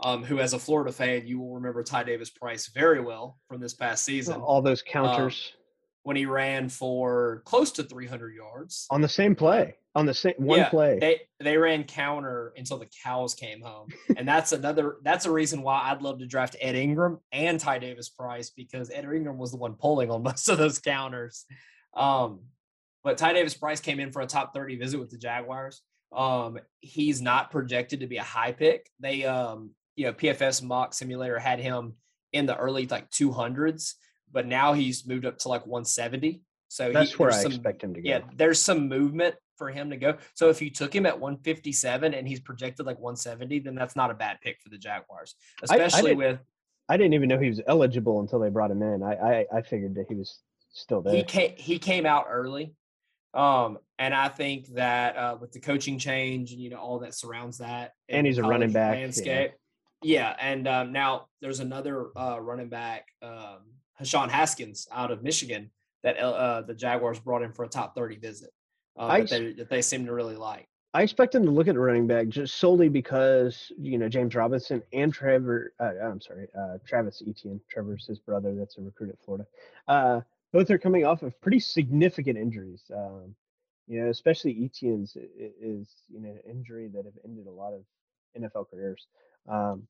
[0.00, 3.60] um, who, as a Florida fan, you will remember Ty Davis Price very well from
[3.60, 4.40] this past season.
[4.40, 5.52] All those counters.
[5.52, 5.58] Um,
[6.04, 10.34] when he ran for close to 300 yards on the same play on the same
[10.38, 10.98] one yeah, play.
[11.00, 15.60] They they ran counter until the cows came home, and that's another that's a reason
[15.60, 19.50] why I'd love to draft Ed Ingram and Ty Davis Price because Ed Ingram was
[19.50, 21.44] the one pulling on most of those counters.
[21.96, 22.42] Um,
[23.02, 25.82] but Ty Davis Price came in for a top 30 visit with the Jaguars.
[26.14, 28.88] Um, he's not projected to be a high pick.
[29.00, 31.94] They um, you know, PFF mock simulator had him
[32.32, 33.94] in the early like 200s
[34.32, 36.42] but now he's moved up to like 170.
[36.68, 38.08] So that's he, where I some, expect him to go.
[38.08, 40.16] Yeah, there's some movement for him to go.
[40.34, 44.10] So if you took him at 157 and he's projected like 170, then that's not
[44.10, 46.38] a bad pick for the Jaguars, especially I, I with.
[46.90, 49.02] I didn't even know he was eligible until they brought him in.
[49.02, 50.38] I I, I figured that he was
[50.72, 51.14] still there.
[51.14, 52.74] He came he came out early,
[53.34, 57.14] um, and I think that uh, with the coaching change and you know all that
[57.14, 59.52] surrounds that, and he's a running back landscape.
[60.02, 63.08] Yeah, and um, now there's another uh, running back.
[63.22, 63.60] Um,
[63.94, 65.70] Hassan Haskins out of Michigan
[66.02, 68.50] that uh, the Jaguars brought in for a top 30 visit
[68.96, 70.68] uh, that, they, that they seem to really like.
[70.94, 74.34] I expect them to look at the running back just solely because you know James
[74.34, 75.74] Robinson and Trevor.
[75.78, 77.60] Uh, I'm sorry, uh, Travis Etienne.
[77.68, 78.54] Trevor's his brother.
[78.54, 79.46] That's a recruit at Florida.
[79.86, 80.22] Uh,
[80.52, 82.90] both are coming off of pretty significant injuries.
[82.94, 83.34] Um,
[83.86, 87.82] you know, especially Etienne's is you know an injury that have ended a lot of
[88.40, 89.06] NFL careers.
[89.46, 89.86] Um,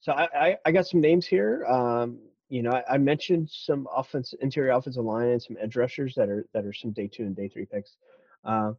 [0.00, 1.64] so I, I, I, got some names here.
[1.66, 2.18] Um,
[2.48, 6.28] you know, I, I, mentioned some offense, interior offensive line, and some edge rushers that
[6.28, 7.96] are that are some day two and day three picks.
[8.44, 8.72] Uh,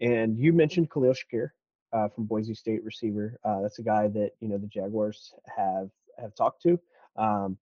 [0.00, 1.50] and you mentioned Khalil Shakir
[1.92, 3.38] uh, from Boise State receiver.
[3.44, 6.80] Uh, that's a guy that you know the Jaguars have have talked to.
[7.16, 7.56] Um,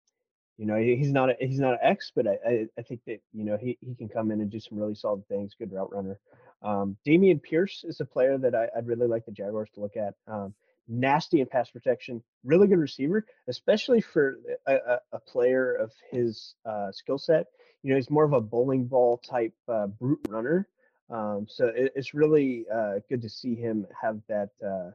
[0.57, 3.45] you know, he's not a, he's not an X, but I, I, think that you
[3.45, 5.55] know he, he can come in and do some really solid things.
[5.59, 6.19] Good route runner.
[6.63, 9.97] Um, Dameon Pierce is a player that I, would really like the Jaguars to look
[9.97, 10.15] at.
[10.27, 10.53] Um,
[10.89, 16.91] nasty in pass protection, really good receiver, especially for a, a, player of his uh,
[16.93, 17.47] skill set.
[17.83, 20.69] You know, he's more of a bowling ball type uh, brute runner.
[21.09, 24.91] Um, so it, it's really uh, good to see him have that uh,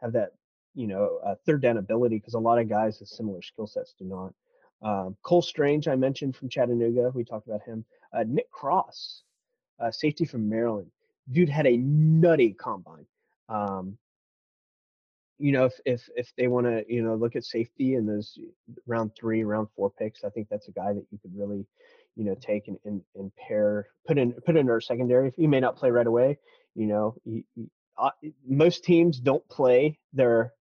[0.00, 0.32] have that
[0.74, 3.94] you know uh, third down ability because a lot of guys with similar skill sets
[3.98, 4.34] do not.
[4.80, 7.84] Um, Cole Strange, I mentioned from Chattanooga, we talked about him.
[8.12, 9.24] Uh, Nick Cross,
[9.90, 10.90] safety from Maryland,
[11.30, 13.06] dude had a nutty combine.
[13.48, 13.98] Um,
[15.38, 18.38] you know, if if if they want to, you know, look at safety in those
[18.86, 21.64] round three, round four picks, I think that's a guy that you could really,
[22.16, 25.32] you know, take and and, and pair, put in put in our secondary.
[25.36, 26.38] He may not play right away.
[26.74, 27.16] You know,
[27.96, 28.10] uh,
[28.46, 30.52] most teams don't play their,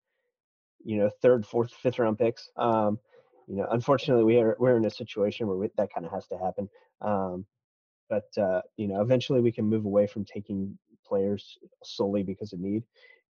[0.84, 2.50] you know, third, fourth, fifth round picks.
[2.56, 3.00] Um,
[3.48, 6.28] you know, unfortunately, we are we're in a situation where we, that kind of has
[6.28, 6.70] to happen.
[7.02, 7.46] Um,
[8.10, 10.78] but uh, you know, eventually we can move away from taking
[11.08, 12.84] players solely because of need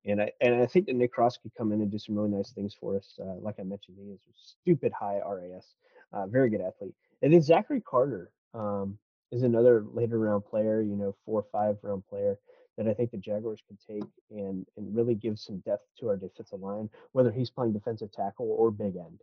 [0.05, 2.29] and I and I think that Nick Cross could come in and do some really
[2.29, 3.19] nice things for us.
[3.19, 5.75] Uh, like I mentioned, he is a stupid high RAS,
[6.13, 6.93] uh, very good athlete.
[7.21, 8.97] And then Zachary Carter um,
[9.31, 12.37] is another later round player, you know, four or five round player
[12.77, 16.15] that I think the Jaguars could take and and really give some depth to our
[16.15, 19.21] defensive line, whether he's playing defensive tackle or big end.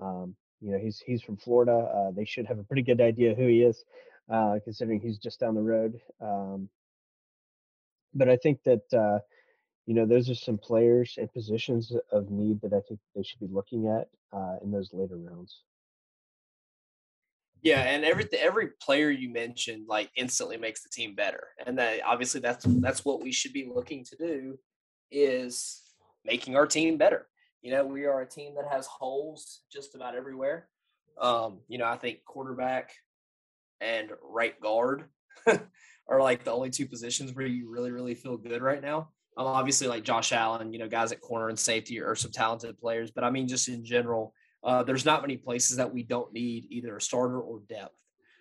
[0.00, 1.72] Um, you know, he's he's from Florida.
[1.72, 3.84] Uh, they should have a pretty good idea who he is,
[4.30, 6.00] uh, considering he's just down the road.
[6.20, 6.68] Um,
[8.14, 9.18] but I think that uh,
[9.86, 13.40] you know those are some players and positions of need that I think they should
[13.40, 15.62] be looking at uh, in those later rounds.
[17.62, 22.00] Yeah, and every every player you mentioned like instantly makes the team better, and that
[22.04, 24.58] obviously that's that's what we should be looking to do
[25.10, 25.82] is
[26.24, 27.26] making our team better.
[27.62, 30.68] You know, we are a team that has holes just about everywhere.
[31.18, 32.92] Um, you know, I think quarterback
[33.80, 35.04] and right guard
[35.46, 39.08] are like the only two positions where you really, really feel good right now.
[39.36, 42.78] Um, obviously, like Josh Allen, you know, guys at corner and safety are some talented
[42.78, 44.32] players, but I mean, just in general,
[44.62, 47.94] uh, there's not many places that we don't need either a starter or depth.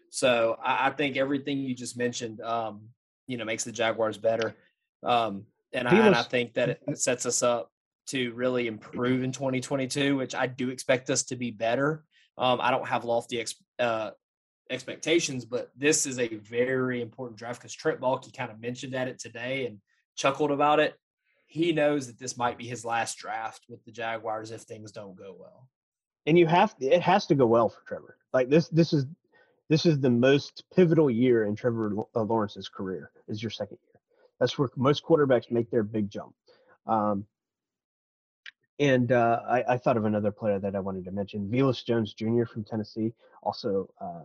[0.09, 2.89] So I, I think everything you just mentioned, um,
[3.27, 4.55] you know, makes the Jaguars better.
[5.01, 7.71] Um, and, I, and I think that it sets us up
[8.07, 12.03] to really improve in 2022, which I do expect us to be better.
[12.37, 14.11] Um, I don't have lofty ex, uh,
[14.69, 19.07] expectations, but this is a very important draft because Trent Baalke kind of mentioned at
[19.07, 19.79] it today and
[20.15, 20.99] chuckled about it.
[21.47, 25.15] He knows that this might be his last draft with the Jaguars if things don't
[25.15, 25.67] go well.
[26.25, 28.17] And you have it has to go well for Trevor.
[28.33, 29.05] Like this, this is
[29.69, 33.11] this is the most pivotal year in Trevor uh, Lawrence's career.
[33.27, 34.01] Is your second year.
[34.39, 36.33] That's where most quarterbacks make their big jump.
[36.87, 37.25] Um,
[38.79, 42.13] and uh, I, I, thought of another player that I wanted to mention, Velus Jones
[42.13, 42.43] Jr.
[42.43, 43.13] from Tennessee.
[43.41, 44.23] Also, uh,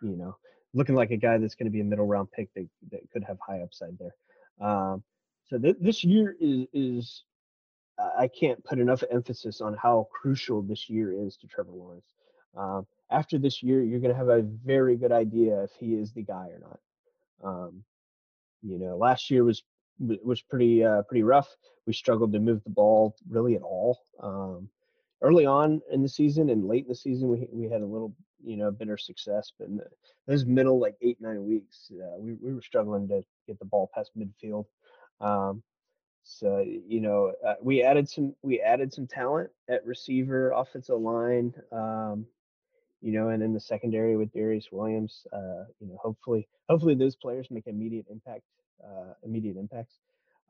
[0.00, 0.36] you know,
[0.72, 3.24] looking like a guy that's going to be a middle round pick that, that could
[3.24, 4.14] have high upside there.
[4.66, 5.02] Um,
[5.48, 7.24] so th- this year is is
[7.98, 12.14] I can't put enough emphasis on how crucial this year is to Trevor Lawrence.
[12.56, 16.12] Um, after this year, you're going to have a very good idea if he is
[16.12, 16.80] the guy or not.
[17.42, 17.84] Um,
[18.62, 19.62] you know, last year was
[19.98, 21.48] was pretty uh, pretty rough.
[21.86, 23.98] We struggled to move the ball really at all.
[24.20, 24.68] Um,
[25.22, 28.14] early on in the season and late in the season, we we had a little
[28.44, 29.84] you know better success, but in the,
[30.26, 33.90] those middle like eight nine weeks, uh, we we were struggling to get the ball
[33.94, 34.66] past midfield.
[35.20, 35.62] Um,
[36.24, 41.54] so you know uh, we added some we added some talent at receiver, offensive line.
[41.72, 42.26] Um,
[43.00, 47.14] you know, and in the secondary with Darious Williams, uh, you know, hopefully, hopefully those
[47.14, 48.42] players make immediate impact
[48.84, 49.94] uh, immediate impacts.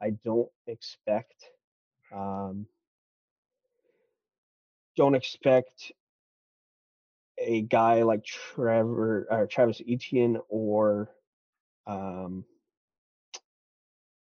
[0.00, 1.44] I don't expect
[2.14, 2.66] um,
[4.96, 5.92] don't expect
[7.38, 11.10] a guy like Trevor or Travis Etienne or
[11.86, 12.44] um,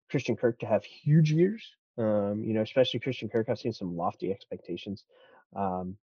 [0.10, 1.64] Christian Kirk to have huge years.
[1.98, 5.04] Um, you know, especially Christian Kirk, I've seen some lofty expectations.
[5.56, 5.98] Um,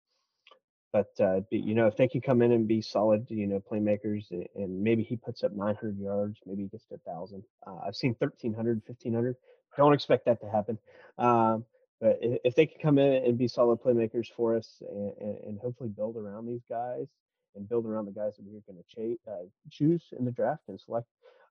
[0.92, 4.30] but uh, you know, if they can come in and be solid, you know, playmakers,
[4.32, 7.44] and maybe he puts up 900 yards, maybe he gets to 1,000.
[7.66, 9.36] Uh, I've seen 1,300, 1,500.
[9.76, 10.78] Don't expect that to happen.
[11.18, 11.66] Um,
[12.00, 15.38] but if, if, they can come in and be solid playmakers for us, and, and,
[15.46, 17.08] and hopefully build around these guys,
[17.56, 20.62] and build around the guys that we're going to ch- uh, choose in the draft
[20.68, 21.08] and select,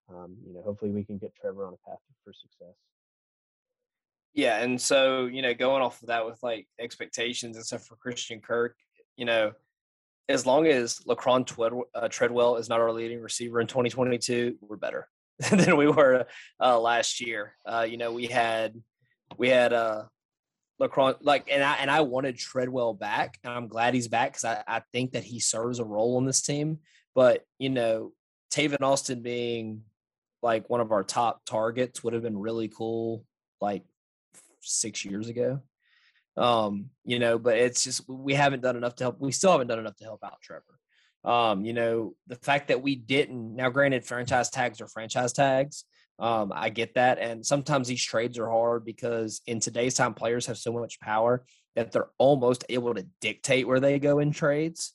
[0.08, 2.74] um, you know, hopefully we can get Trevor on a path for success.
[4.34, 7.96] Yeah, and so you know, going off of that with like expectations and stuff for
[7.96, 8.76] Christian Kirk,
[9.16, 9.52] you know,
[10.28, 14.76] as long as Laquon Twed- uh, Treadwell is not our leading receiver in 2022, we're
[14.76, 15.08] better
[15.50, 16.26] than we were
[16.60, 17.54] uh, last year.
[17.66, 18.80] Uh, you know, we had
[19.36, 20.04] we had uh,
[20.80, 24.44] Laquon like, and I and I wanted Treadwell back, and I'm glad he's back because
[24.44, 26.78] I, I think that he serves a role on this team.
[27.14, 28.12] But you know,
[28.52, 29.82] Tavon Austin being
[30.42, 33.24] like one of our top targets would have been really cool,
[33.60, 33.84] like
[34.60, 35.60] six years ago.
[36.36, 39.20] Um, you know, but it's just we haven't done enough to help.
[39.20, 40.78] We still haven't done enough to help out Trevor.
[41.24, 45.84] Um, you know, the fact that we didn't now, granted, franchise tags are franchise tags.
[46.18, 50.46] Um, I get that, and sometimes these trades are hard because in today's time, players
[50.46, 51.44] have so much power
[51.74, 54.94] that they're almost able to dictate where they go in trades.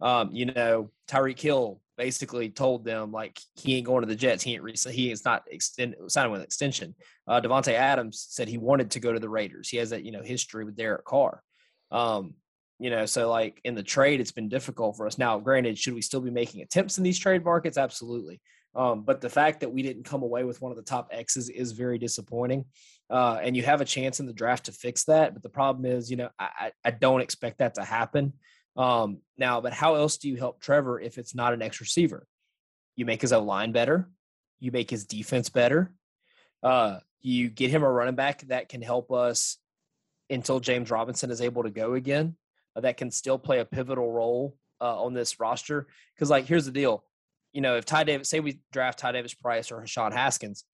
[0.00, 4.42] Um, you know, Tyreek Hill basically told them like he ain't going to the Jets.
[4.42, 6.94] He ain't re- he is not extend signing with an extension.
[7.28, 9.68] Uh, Davante Adams said he wanted to go to the Raiders.
[9.68, 11.42] He has that you know history with Derek Carr.
[11.90, 12.36] Um,
[12.78, 15.18] you know, so like in the trade, it's been difficult for us.
[15.18, 17.76] Now, granted, should we still be making attempts in these trade markets?
[17.76, 18.40] Absolutely.
[18.74, 21.50] Um, but the fact that we didn't come away with one of the top X's
[21.50, 22.64] is very disappointing.
[23.10, 25.34] Uh, and you have a chance in the draft to fix that.
[25.34, 28.32] But the problem is, you know, I, I don't expect that to happen.
[28.76, 32.26] Um, now, but how else do you help Trevor if it's not an X receiver?
[32.96, 34.08] You make his O line better,
[34.58, 35.92] you make his defense better,
[36.62, 39.58] Uh, you get him a running back that can help us
[40.28, 42.36] until James Robinson is able to go again.
[42.76, 45.88] Uh, that can still play a pivotal role uh, on this roster.
[46.14, 47.04] Because, like, here's the deal:
[47.52, 50.64] you know, if Ty Davis, say we draft Ty Davis Price or Hassan Haskins,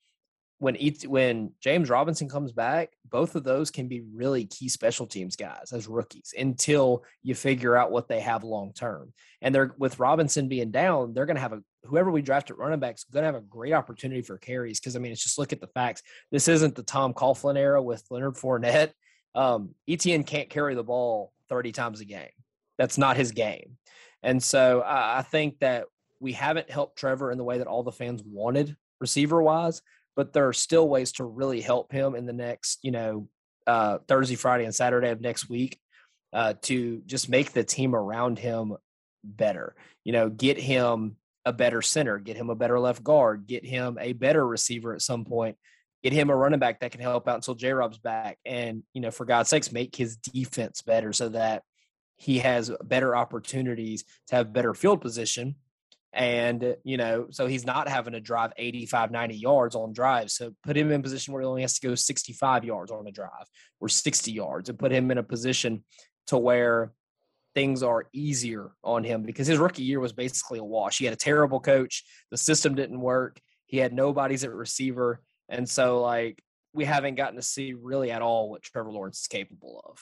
[0.58, 0.76] when
[1.06, 5.72] when James Robinson comes back, both of those can be really key special teams guys
[5.72, 9.12] as rookies until you figure out what they have long term.
[9.42, 12.56] And they're with Robinson being down, they're going to have a whoever we draft at
[12.58, 15.38] running backs going to have a great opportunity for carries because I mean, it's just
[15.38, 16.02] look at the facts.
[16.30, 18.92] This isn't the Tom Coughlin era with Leonard Fournette.
[19.34, 22.30] Um, Etienne can't carry the ball thirty times a game.
[22.78, 23.76] That's not his game.
[24.22, 25.84] And so I think that
[26.18, 29.82] we haven't helped Trevor in the way that all the fans wanted receiver wise
[30.16, 33.28] but there are still ways to really help him in the next, you know,
[33.66, 35.78] uh, Thursday, Friday, and Saturday of next week
[36.32, 38.76] uh, to just make the team around him
[39.22, 39.76] better.
[40.04, 43.98] You know, get him a better center, get him a better left guard, get him
[44.00, 45.56] a better receiver at some point,
[46.02, 48.38] get him a running back that can help out until J Rob's back.
[48.44, 51.62] And, you know, for God's sakes, make his defense better so that
[52.16, 55.56] he has better opportunities to have better field position
[56.16, 60.32] and, you know, so he's not having to drive 85, 90 yards on drives.
[60.34, 63.06] So put him in a position where he only has to go 65 yards on
[63.06, 63.44] a drive
[63.80, 65.84] or 60 yards and put him in a position
[66.28, 66.94] to where
[67.54, 70.96] things are easier on him because his rookie year was basically a wash.
[70.96, 72.02] He had a terrible coach.
[72.30, 73.38] The system didn't work.
[73.66, 75.20] He had nobody's at receiver.
[75.50, 79.26] And so, like, we haven't gotten to see really at all what Trevor Lawrence is
[79.26, 79.98] capable of.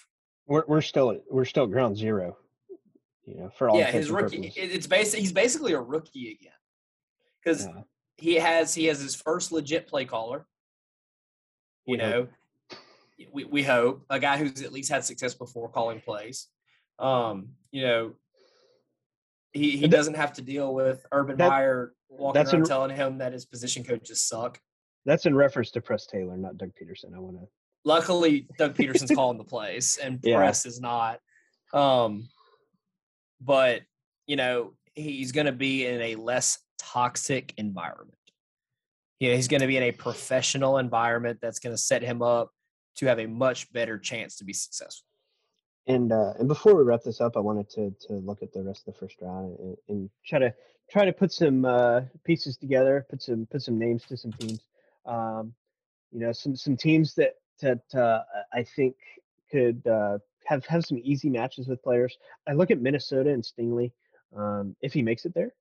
[0.47, 2.37] We're, we're still we're still ground zero
[3.27, 4.53] you know, for all yeah, his rookie.
[4.57, 6.53] It's basically he's basically a rookie again
[7.43, 7.83] because yeah.
[8.17, 10.47] he has he has his first legit play caller.
[11.87, 12.29] You we know,
[12.69, 12.79] hope.
[13.33, 16.49] we we hope a guy who's at least had success before calling plays.
[16.99, 18.13] Um, you know,
[19.53, 23.19] he he doesn't have to deal with Urban that, Meyer walking around in, telling him
[23.19, 24.61] that his position coaches suck.
[25.07, 27.15] That's in reference to Press Taylor, not Doug Pederson.
[27.15, 27.47] I want to.
[27.87, 30.37] Luckily, Doug Pederson's calling the plays, and yeah.
[30.37, 31.21] Press is not.
[31.75, 32.29] Um,
[33.45, 33.83] but
[34.27, 38.19] you know he's going to be in a less toxic environment.
[39.21, 42.23] You know, he's going to be in a professional environment that's going to set him
[42.23, 42.51] up
[42.97, 45.09] to have a much better chance to be successful.
[45.87, 48.63] And uh, and before we wrap this up, I wanted to to look at the
[48.63, 50.55] rest of the first round and, and try to
[50.91, 54.61] try to put some uh, pieces together, put some put some names to some teams.
[55.05, 55.53] Um,
[56.11, 58.23] you know, some some teams that that uh,
[58.53, 58.97] I think
[59.51, 62.17] could uh, have have some easy matches with players.
[62.49, 63.93] I look at Minnesota and Stingley.
[64.37, 65.53] Um, if he makes it there,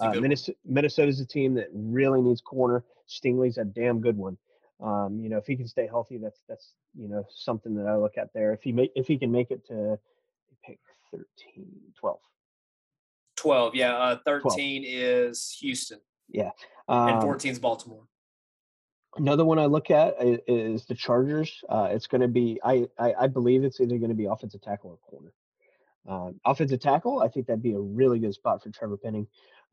[0.00, 2.84] uh, Minnesota, Minnesota's a team that really needs corner.
[3.08, 4.36] Stingley's a damn good one.
[4.82, 7.96] Um, you know, if he can stay healthy, that's that's you know something that I
[7.96, 8.52] look at there.
[8.52, 9.98] If he make if he can make it to
[10.64, 10.78] pick
[11.12, 11.66] 13,
[11.98, 12.18] 12.
[13.36, 13.96] 12, yeah.
[13.96, 14.84] Uh, 13 12.
[14.86, 15.98] is Houston.
[16.28, 16.50] Yeah.
[16.88, 18.04] Um, and 14 is Baltimore.
[19.16, 21.62] Another one I look at is the Chargers.
[21.68, 24.62] Uh, it's going to be, I, I, I, believe it's either going to be offensive
[24.62, 25.32] tackle or corner.
[26.08, 29.26] Um, offensive tackle, I think that'd be a really good spot for Trevor Penning.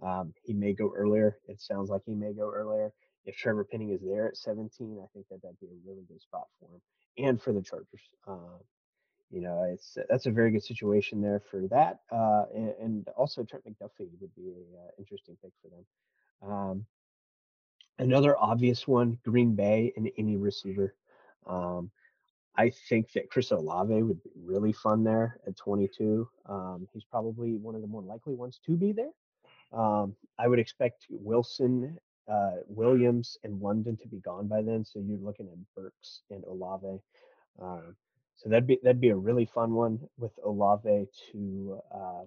[0.03, 1.37] Um, he may go earlier.
[1.47, 2.91] It sounds like he may go earlier.
[3.25, 6.21] If Trevor Penning is there at 17, I think that that'd be a really good
[6.21, 6.81] spot for him
[7.17, 8.01] and for the Chargers.
[8.27, 8.59] Uh,
[9.29, 11.99] you know, it's that's a very good situation there for that.
[12.11, 16.51] Uh, and, and, also Trent McDuffie would be an uh, interesting pick for them.
[16.51, 16.85] Um,
[17.99, 20.95] Another obvious one, Green Bay and any receiver.
[21.45, 21.91] Um,
[22.55, 26.27] I think that Chris Olave would be really fun there at 22.
[26.45, 29.11] Um, he's probably one of the more likely ones to be there.
[29.71, 31.97] Um, I would expect Wilson,
[32.27, 34.85] uh, Williams, and London to be gone by then.
[34.85, 37.01] So you're looking at Burks and Olave.
[37.61, 37.95] Um,
[38.35, 42.23] so that'd be that'd be a really fun one with Olave to uh,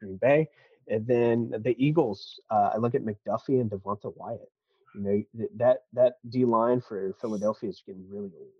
[0.00, 0.48] Green Bay,
[0.88, 2.40] and then the Eagles.
[2.50, 4.50] Uh, I look at McDuffie and Devonte Wyatt.
[4.94, 8.50] You know that that D line for Philadelphia is getting really old.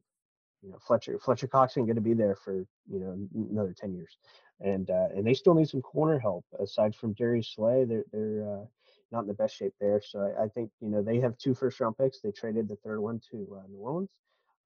[0.63, 3.93] You know Fletcher Fletcher Cox ain't going to be there for you know another ten
[3.95, 4.17] years,
[4.61, 7.85] and uh, and they still need some corner help aside from Darius Slay.
[7.85, 8.65] They're they're uh,
[9.11, 10.01] not in the best shape there.
[10.03, 12.21] So I, I, think you know they have two first round picks.
[12.21, 14.11] They traded the third one to uh, New Orleans.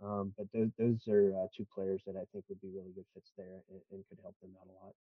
[0.02, 3.06] Um, but those, those are uh, two players that I think would be really good
[3.14, 4.94] fits there and, and could help them out a lot.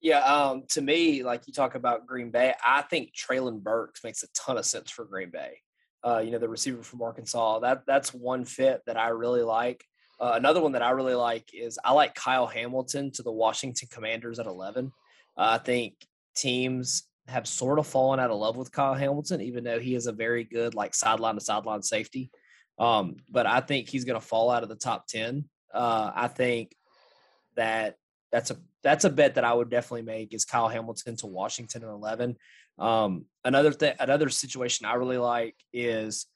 [0.00, 4.22] Yeah, um, to me, like you talk about Green Bay, I think Treylon Burks makes
[4.22, 5.58] a ton of sense for Green Bay.
[6.04, 7.60] Uh, you know, the receiver from Arkansas.
[7.60, 9.84] That that's one fit that I really like.
[10.20, 13.88] Uh, another one that I really like is I like Kyle Hamilton to the Washington
[13.90, 14.86] Commanders at 11.
[14.86, 14.90] Uh,
[15.36, 15.94] I think
[16.36, 20.06] teams have sort of fallen out of love with Kyle Hamilton, even though he is
[20.06, 22.30] a very good like sideline to sideline safety.
[22.78, 25.48] Um, but I think he's going to fall out of the top 10.
[25.72, 26.74] Uh, I think
[27.56, 27.96] that
[28.30, 28.56] that's a
[28.86, 32.36] that's a bet that I would definitely make is Kyle Hamilton to Washington at 11.
[32.78, 36.26] Um, another thing, another situation I really like is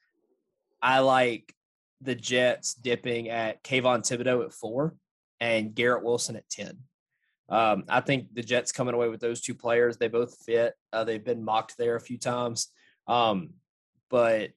[0.83, 1.55] I like
[2.01, 4.97] the Jets dipping at Kayvon Thibodeaux at four
[5.39, 6.77] and Garrett Wilson at 10.
[7.51, 10.75] Um, I think the Jets coming away with those two players, they both fit.
[10.93, 12.67] Uh, they've been mocked there a few times.
[13.07, 13.51] Um,
[14.09, 14.51] but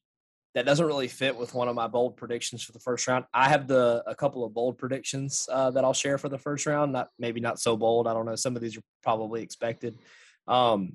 [0.53, 3.25] that doesn't really fit with one of my bold predictions for the first round.
[3.33, 6.65] I have the a couple of bold predictions uh, that I'll share for the first
[6.65, 6.93] round.
[6.93, 8.07] Not maybe not so bold.
[8.07, 8.35] I don't know.
[8.35, 9.97] Some of these are probably expected.
[10.47, 10.93] Um,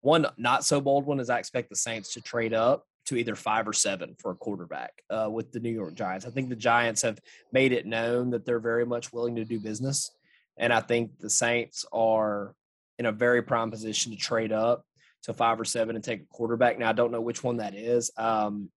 [0.00, 3.34] one not so bold one is I expect the Saints to trade up to either
[3.34, 6.24] five or seven for a quarterback uh, with the New York Giants.
[6.24, 7.20] I think the Giants have
[7.52, 10.10] made it known that they're very much willing to do business,
[10.56, 12.54] and I think the Saints are
[12.98, 14.86] in a very prime position to trade up
[15.24, 16.78] to five or seven and take a quarterback.
[16.78, 18.10] Now I don't know which one that is.
[18.16, 18.70] Um,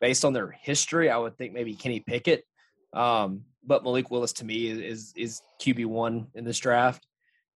[0.00, 2.44] based on their history, I would think maybe Kenny Pickett.
[2.92, 7.06] Um, but Malik Willis to me is is, is QB one in this draft.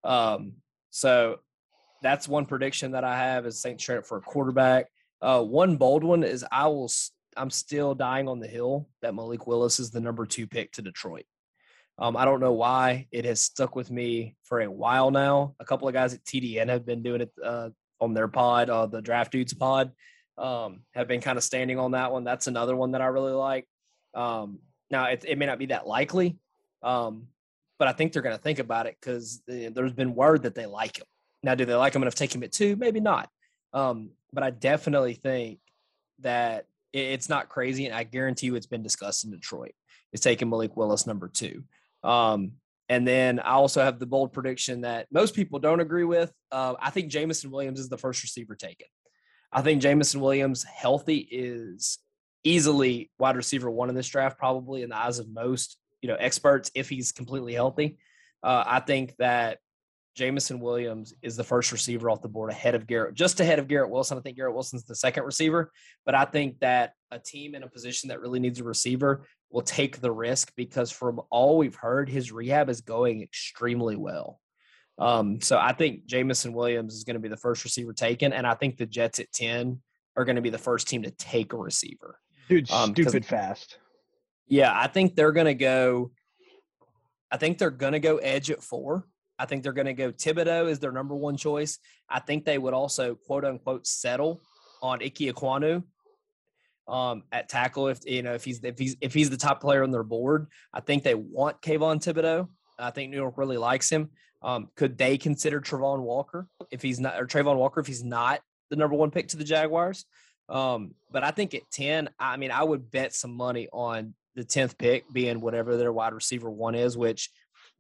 [0.05, 0.55] Um,
[0.91, 1.41] so
[2.03, 3.79] that's one prediction that I have is St.
[3.79, 4.87] Trent for a quarterback.
[5.21, 6.91] Uh, one bold one is I will.
[7.37, 10.83] I'm still dying on the hill that Malik Willis is the number two pick to
[10.83, 11.27] Detroit.
[11.99, 15.55] Um, I don't know why it has stuck with me for a while now.
[15.61, 17.71] A couple of guys at TDN have been doing it uh,
[18.01, 19.93] on their pod, uh, the Draft Dudes pod,
[20.39, 22.25] um, have been kind of standing on that one.
[22.25, 23.67] That's another one that I really like.
[24.15, 24.61] Um,
[24.91, 26.37] now, it, it, may not be that likely,
[26.83, 27.29] um,
[27.79, 30.67] but I think they're going to think about it because there's been word that they
[30.67, 31.07] like him.
[31.43, 32.77] Now, do they like him enough to take him at two?
[32.77, 33.29] Maybe not.
[33.73, 35.59] Um, but I definitely think
[36.21, 39.75] that it's not crazy, and I guarantee you it's been discussed in Detroit.
[40.13, 41.65] It's taking Malik Willis number two.
[42.03, 42.53] Um,
[42.89, 46.33] and then I also have the bold prediction that most people don't agree with.
[46.53, 48.87] Uh, I think Jameson Williams is the first receiver taken.
[49.53, 51.99] I think Jameson Williams healthy is
[52.45, 56.17] easily wide receiver one in this draft, probably in the eyes of most you know
[56.17, 57.99] experts if he's completely healthy.
[58.43, 59.59] Uh, I think that
[60.15, 63.69] Jameson Williams is the first receiver off the board ahead of Garrett, just ahead of
[63.69, 64.17] Garrett Wilson.
[64.17, 65.73] I think Garrett Wilson's the second receiver,
[66.05, 69.63] but I think that a team in a position that really needs a receiver will
[69.63, 74.41] take the risk because from all we've heard, his rehab is going extremely well.
[74.99, 78.47] Um, so I think Jameson Williams is going to be the first receiver taken, and
[78.47, 79.81] I think the Jets at 10
[80.17, 82.19] are going to be the first team to take a receiver.
[82.49, 83.79] Dude, um, stupid fast.
[84.47, 86.13] Yeah, I think they're going to go.
[87.31, 89.07] I think they're going to go edge at four.
[89.39, 91.79] I think they're going to go Thibodeaux is their number one choice.
[92.09, 94.41] I think they would also quote unquote settle
[94.81, 95.83] on Ike Ekwonu
[96.89, 99.83] um, at tackle if you know if he's if he's if he's the top player
[99.83, 100.49] on their board.
[100.73, 102.49] I think they want Kayvon Thibodeaux.
[102.79, 104.11] I think New York really likes him.
[104.43, 108.41] Um, could they consider Travon Walker if he's not or Travon Walker if he's not
[108.71, 110.05] the number one pick to the Jaguars?
[110.49, 114.45] Um, but I think at ten, I mean, I would bet some money on the
[114.45, 117.31] tenth pick being whatever their wide receiver one is, which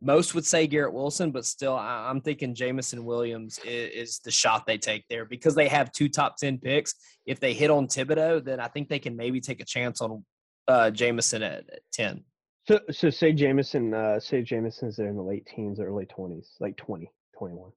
[0.00, 4.66] most would say Garrett Wilson, but still, I'm thinking Jameson Williams is, is, the shot
[4.66, 6.94] they take there because they have two top 10 picks.
[7.24, 10.24] If they hit on Thibodeaux, then I think they can maybe take a chance on
[10.68, 12.24] uh, Jameson at, at 10.
[12.68, 16.76] So, so say Jameson, uh, say Jameson's there in the late teens, early 20s, like
[16.76, 17.70] 20, 21.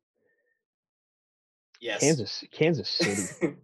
[1.80, 2.02] Yes.
[2.02, 2.90] Kansas, Kansas
[3.40, 3.56] City.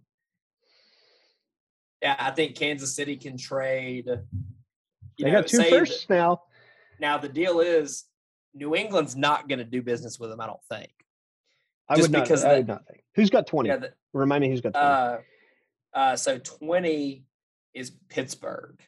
[2.02, 4.06] yeah, I think Kansas City can trade.
[5.20, 6.44] they know, got two firsts now.
[7.00, 8.06] Now the deal is
[8.56, 10.40] New England's not going to do business with him.
[10.40, 10.92] I don't think.
[11.88, 12.24] I would not.
[12.24, 13.04] Because I would not think.
[13.16, 13.70] Who's got twenty?
[13.70, 14.88] Yeah, the, Remind me who's got twenty.
[14.88, 15.18] Uh,
[15.94, 17.26] uh, so twenty
[17.74, 18.80] is Pittsburgh.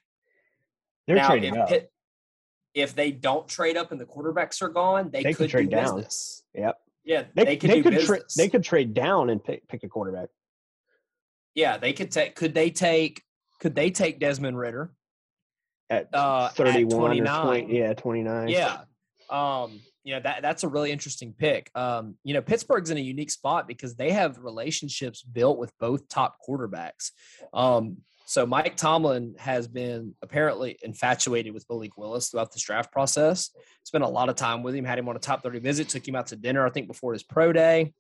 [1.06, 1.69] They're now, trading if, up.
[1.69, 1.91] Pitt,
[2.73, 5.69] if they don't trade up and the quarterbacks are gone, they, they could, could trade
[5.69, 5.95] down.
[5.95, 6.44] Business.
[6.56, 6.77] Yep.
[7.03, 7.69] Yeah, they, they could.
[7.69, 10.30] They could, tra- they could trade down and pick, pick a quarterback.
[11.56, 12.35] Yeah, they could take.
[12.35, 13.23] Could they take?
[13.60, 14.91] Could they take Desmond Ridder
[15.89, 18.49] at uh, thirty-one at or 20, yeah, twenty-nine?
[18.49, 18.81] Yeah,
[19.29, 21.69] um, you know that that's a really interesting pick.
[21.75, 26.07] Um, you know Pittsburgh's in a unique spot because they have relationships built with both
[26.07, 27.11] top quarterbacks.
[27.53, 27.97] Um,
[28.27, 33.51] so Mike Tomlin has been apparently infatuated with Malik Willis throughout this draft process.
[33.85, 36.05] Spent a lot of time with him, had him on a top 30 visit, took
[36.05, 37.93] him out to dinner, I think, before his pro day.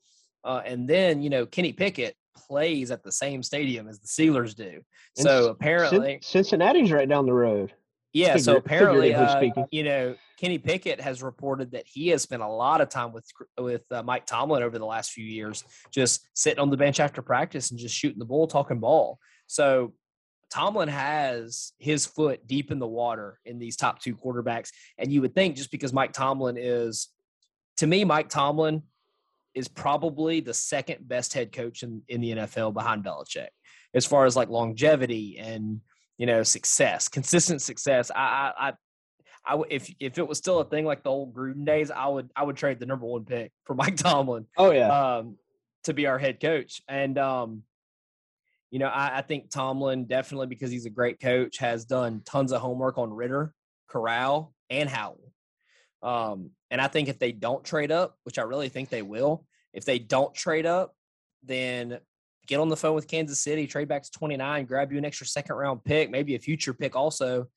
[0.43, 4.53] Uh, and then, you know, Kenny Pickett plays at the same stadium as the Steelers
[4.53, 4.81] do.
[5.15, 7.73] So apparently Cincinnati's right down the road.
[8.13, 12.41] Yeah, Figure, so apparently, uh, you know, Kenny Pickett has reported that he has spent
[12.41, 13.25] a lot of time with
[13.59, 17.21] with uh, Mike Tomlin over the last few years, just sitting on the bench after
[17.21, 19.19] practice and just shooting the bull, talking ball.
[19.47, 19.93] So
[20.49, 25.21] Tomlin has his foot deep in the water in these top two quarterbacks, and you
[25.21, 27.09] would think just because Mike Tomlin is,
[27.77, 28.83] to me, Mike Tomlin
[29.53, 33.49] is probably the second best head coach in, in the NFL behind Belichick,
[33.93, 35.81] as far as like longevity and
[36.17, 38.11] you know success, consistent success.
[38.15, 38.73] I, I,
[39.45, 42.29] I if if it was still a thing like the old Gruden days, I would
[42.35, 44.45] I would trade the number one pick for Mike Tomlin.
[44.57, 45.37] Oh yeah, um,
[45.83, 46.81] to be our head coach.
[46.87, 47.63] And um,
[48.71, 52.51] You know, I, I think Tomlin definitely because he's a great coach has done tons
[52.51, 53.53] of homework on Ridder,
[53.87, 55.31] Corral, and Howell.
[56.03, 59.45] Um, and I think if they don't trade up, which I really think they will,
[59.73, 60.93] if they don't trade up,
[61.43, 61.99] then
[62.47, 65.27] get on the phone with Kansas City, trade back to 29, grab you an extra
[65.27, 67.47] second round pick, maybe a future pick also,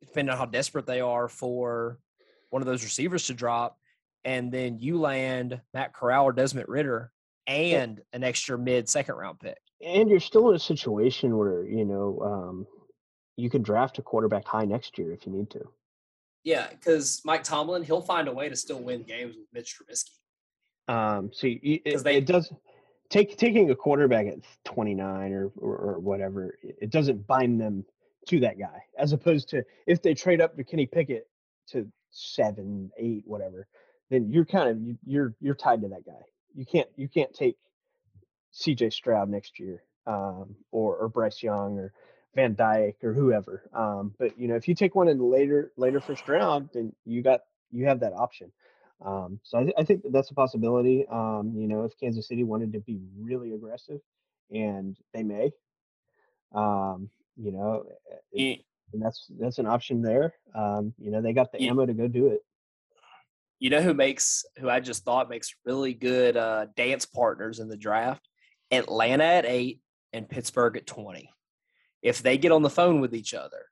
[0.00, 1.98] depending on how desperate they are for
[2.50, 3.76] one of those receivers to drop.
[4.24, 7.10] And then you land Matt Corral or Desmond Ridder
[7.46, 9.58] and an extra mid second round pick.
[9.84, 12.66] And you're still in a situation where, you know, um,
[13.36, 15.64] you could draft a quarterback high next year if you need to.
[16.44, 20.10] Yeah, because Mike Tomlin, he'll find a way to still win games with Mitch Trubisky.
[20.92, 22.52] Um, so you, it, they, it does
[23.10, 26.56] take taking a quarterback at 29 or, or, or whatever.
[26.62, 27.84] It doesn't bind them
[28.28, 31.26] to that guy, as opposed to if they trade up to Kenny Pickett
[31.68, 33.66] to seven, eight, whatever,
[34.10, 36.22] then you're kind of you're you're tied to that guy.
[36.54, 37.56] You can't you can't take
[38.52, 38.90] C.J.
[38.90, 41.92] Stroud next year, um, or or Bryce Young or
[42.34, 43.68] Van Dyke or whoever.
[43.72, 46.92] Um, but you know, if you take one in the later later first round, then
[47.04, 48.52] you got you have that option.
[49.04, 51.06] Um, so I, th- I, think that's a possibility.
[51.10, 54.00] Um, you know, if Kansas City wanted to be really aggressive,
[54.50, 55.52] and they may,
[56.54, 57.84] um, you know,
[58.32, 58.60] it,
[58.92, 60.34] and that's that's an option there.
[60.54, 62.40] Um, you know, they got the ammo to go do it.
[63.58, 67.68] You know who makes who I just thought makes really good uh, dance partners in
[67.68, 68.26] the draft?
[68.70, 69.80] Atlanta at eight
[70.12, 71.30] and Pittsburgh at twenty
[72.02, 73.66] if they get on the phone with each other,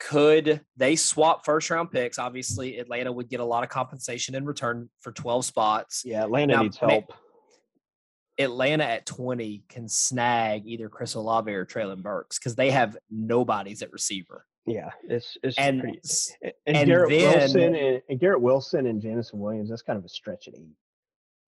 [0.00, 2.18] could they swap first round picks?
[2.18, 6.02] Obviously, Atlanta would get a lot of compensation in return for 12 spots.
[6.04, 7.12] Yeah, Atlanta now, needs help.
[8.38, 13.82] Atlanta at 20 can snag either Chris Olave or Treylon Burks because they have nobody's
[13.82, 14.46] at receiver.
[14.66, 16.00] Yeah, it's it's and, pretty,
[16.42, 19.68] and, and Garrett then, Wilson and, and, Garrett Wilson and Jameson Williams.
[19.68, 20.76] That's kind of a stretch at eight.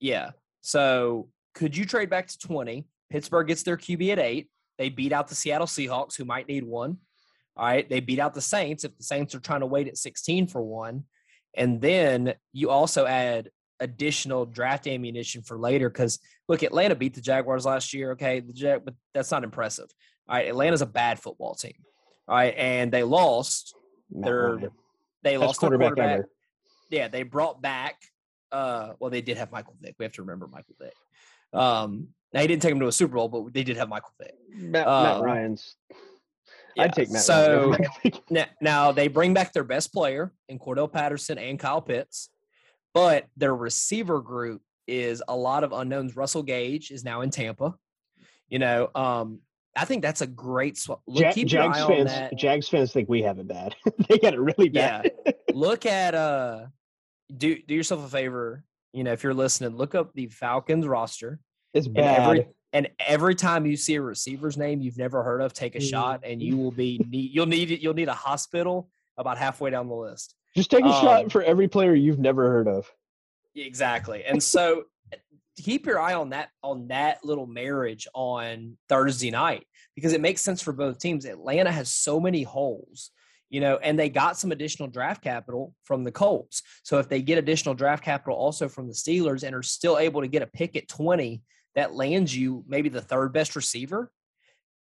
[0.00, 0.30] Yeah.
[0.60, 2.86] So could you trade back to 20?
[3.10, 4.48] Pittsburgh gets their QB at eight.
[4.78, 6.98] They beat out the Seattle Seahawks, who might need one.
[7.56, 7.88] All right.
[7.88, 10.62] They beat out the Saints if the Saints are trying to wait at 16 for
[10.62, 11.04] one.
[11.54, 13.50] And then you also add
[13.80, 16.18] additional draft ammunition for later because
[16.48, 18.12] look, Atlanta beat the Jaguars last year.
[18.12, 18.40] Okay.
[18.40, 19.88] The Jag- but that's not impressive.
[20.28, 20.48] All right.
[20.48, 21.74] Atlanta's a bad football team.
[22.28, 22.54] All right.
[22.56, 23.74] And they lost
[24.10, 24.58] their,
[25.22, 26.20] they lost their quarterback.
[26.90, 27.08] Yeah.
[27.08, 27.96] They brought back,
[28.50, 29.96] uh, well, they did have Michael Vick.
[29.98, 30.94] We have to remember Michael Vick.
[31.52, 34.12] Um, now he didn't take him to a Super Bowl, but they did have Michael
[34.18, 34.34] Vick.
[34.54, 35.76] Matt, uh, Matt Ryan's.
[36.76, 36.84] Yeah.
[36.84, 37.22] I'd take Matt.
[37.22, 37.74] So
[38.04, 38.46] Ryan.
[38.60, 42.30] now they bring back their best player in Cordarrelle Patterson and Kyle Pitts,
[42.94, 46.16] but their receiver group is a lot of unknowns.
[46.16, 47.74] Russell Gage is now in Tampa.
[48.48, 49.40] You know, um,
[49.76, 51.00] I think that's a great swap.
[51.06, 52.36] Look, keep Jags your eye fans, on that.
[52.36, 53.74] Jags fans think we have it bad.
[54.08, 55.10] they got it really bad.
[55.24, 55.32] Yeah.
[55.54, 56.66] look at uh,
[57.34, 58.64] do do yourself a favor.
[58.92, 61.40] You know, if you're listening, look up the Falcons roster
[61.74, 62.20] it's bad.
[62.20, 65.78] Every, and every time you see a receiver's name you've never heard of, take a
[65.78, 65.90] mm.
[65.90, 68.88] shot, and you will be need, you'll need you'll need a hospital
[69.18, 70.34] about halfway down the list.
[70.56, 72.90] Just take a um, shot for every player you've never heard of.
[73.54, 74.84] Exactly, and so
[75.58, 80.40] keep your eye on that on that little marriage on Thursday night because it makes
[80.40, 81.26] sense for both teams.
[81.26, 83.10] Atlanta has so many holes
[83.52, 86.62] you know, and they got some additional draft capital from the Colts.
[86.84, 90.22] So if they get additional draft capital also from the Steelers and are still able
[90.22, 91.42] to get a pick at 20
[91.74, 94.10] that lands you maybe the third best receiver,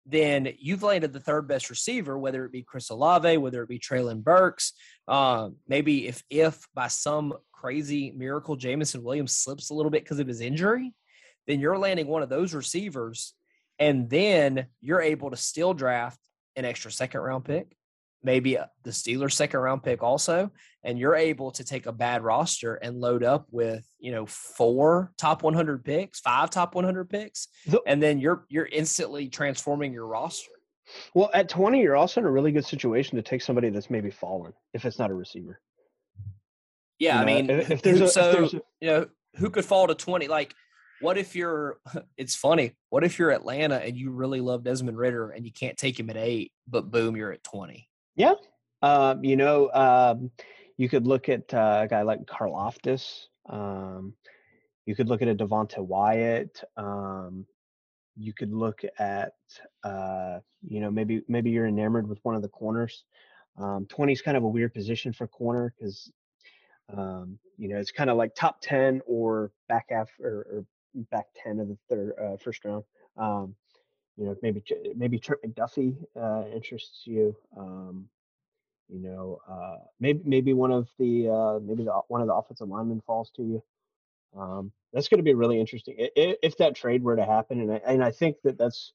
[0.05, 3.79] then you've landed the third best receiver, whether it be Chris Olave, whether it be
[3.79, 4.73] Treylon Burks.
[5.07, 10.19] Um, maybe if if by some crazy miracle Jameson Williams slips a little bit because
[10.19, 10.93] of his injury,
[11.47, 13.33] then you're landing one of those receivers,
[13.77, 16.19] and then you're able to still draft
[16.55, 17.75] an extra second round pick,
[18.23, 20.51] maybe uh, the Steelers second round pick also,
[20.83, 25.11] and you're able to take a bad roster and load up with, you know, four
[25.17, 27.47] top 100 picks, five top 100 picks,
[27.85, 30.51] and then you're you're instantly transforming your roster.
[31.13, 34.11] Well, at 20, you're also in a really good situation to take somebody that's maybe
[34.11, 35.61] fallen if it's not a receiver.
[36.99, 39.49] Yeah, you I mean, if, if there's a, so if there's a, you know who
[39.49, 40.53] could fall to 20 like
[40.99, 41.79] what if you're
[42.17, 45.77] it's funny what if you're atlanta and you really love desmond ridder and you can't
[45.77, 48.33] take him at eight but boom you're at 20 yeah.
[48.81, 50.31] Um, you know, um,
[50.77, 53.25] you could look at uh, a guy like Karlaftis.
[53.47, 54.13] Um,
[54.85, 56.63] you could look at a Devonte Wyatt.
[56.77, 57.45] Um,
[58.17, 59.33] you could look at,
[59.83, 63.03] uh, you know, maybe maybe you're enamored with one of the corners.
[63.57, 66.11] Um, 20 is kind of a weird position for corner because,
[66.95, 70.65] um, you know, it's kind of like top 10 or back half or, or
[71.11, 72.83] back 10 of the third uh, first round.
[73.17, 73.55] Um,
[74.21, 74.63] you know, maybe
[74.95, 77.35] maybe Trent McDuffie uh, interests you.
[77.57, 78.07] Um,
[78.87, 82.67] you know, uh, maybe maybe one of the uh, maybe the, one of the offensive
[82.67, 83.63] linemen falls to you.
[84.37, 87.71] Um, that's going to be really interesting if, if, that trade were to happen, and
[87.71, 88.93] I, and I think that that's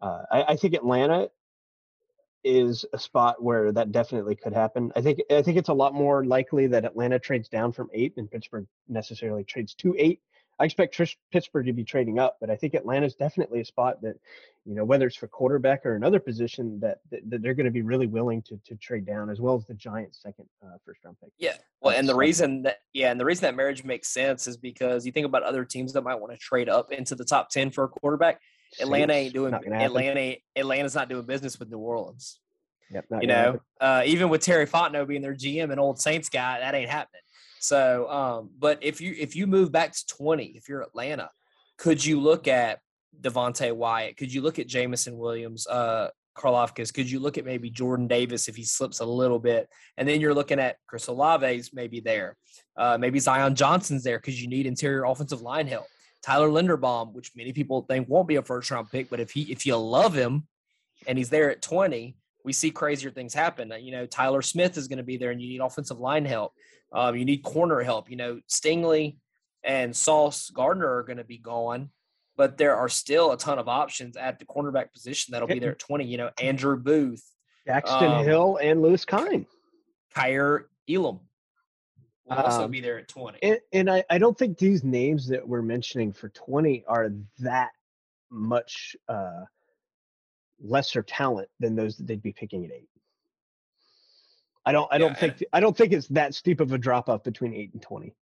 [0.00, 1.30] uh, I, I think Atlanta
[2.42, 4.90] is a spot where that definitely could happen.
[4.96, 8.16] I think I think it's a lot more likely that Atlanta trades down from eight
[8.16, 10.20] than Pittsburgh necessarily trades to eight.
[10.58, 10.98] I expect
[11.30, 14.16] Pittsburgh to be trading up, but I think Atlanta is definitely a spot that,
[14.64, 17.70] you know, whether it's for quarterback or another position, that that, that they're going to
[17.70, 21.04] be really willing to to trade down, as well as the Giants' second uh, first
[21.04, 21.30] round pick.
[21.38, 24.56] Yeah, well, and the reason that yeah, and the reason that marriage makes sense is
[24.56, 27.50] because you think about other teams that might want to trade up into the top
[27.50, 28.40] ten for a quarterback.
[28.80, 30.36] Atlanta ain't doing Atlanta.
[30.56, 32.40] Atlanta's not doing business with New Orleans.
[32.90, 36.60] Yep, you know, uh, even with Terry Fontenot being their GM and old Saints guy,
[36.60, 37.20] that ain't happening.
[37.66, 41.30] So, um, but if you if you move back to twenty, if you're Atlanta,
[41.78, 42.78] could you look at
[43.20, 44.16] Devonte Wyatt?
[44.16, 46.94] Could you look at Jameson Williams, uh, Karlaftis?
[46.94, 49.68] Could you look at maybe Jordan Davis if he slips a little bit?
[49.96, 52.36] And then you're looking at Chris Olave's maybe there.
[52.76, 55.86] Uh, maybe Zion Johnson's there because you need interior offensive line help.
[56.22, 59.42] Tyler Linderbaum, which many people think won't be a first round pick, but if he
[59.50, 60.46] if you love him
[61.08, 62.16] and he's there at 20,
[62.46, 63.72] we see crazier things happen.
[63.80, 66.52] You know, Tyler Smith is going to be there and you need offensive line help.
[66.92, 68.08] Um, you need corner help.
[68.08, 69.16] You know, Stingley
[69.64, 71.90] and Sauce Gardner are going to be gone,
[72.36, 75.72] but there are still a ton of options at the cornerback position that'll be there
[75.72, 76.04] at 20.
[76.06, 77.24] You know, Andrew Booth,
[77.66, 79.46] Jackson um, Hill, and Lewis Cine.
[80.14, 81.18] Kaiir Elam
[82.26, 83.40] will also um, be there at 20.
[83.42, 87.10] And, and I, I don't think these names that we're mentioning for 20 are
[87.40, 87.70] that
[88.30, 89.42] much uh,
[90.62, 92.88] lesser talent than those that they'd be picking at eight.
[94.64, 94.88] I don't.
[94.92, 95.44] I don't yeah, think.
[95.52, 98.14] I don't think it's that steep of a drop off between eight and twenty.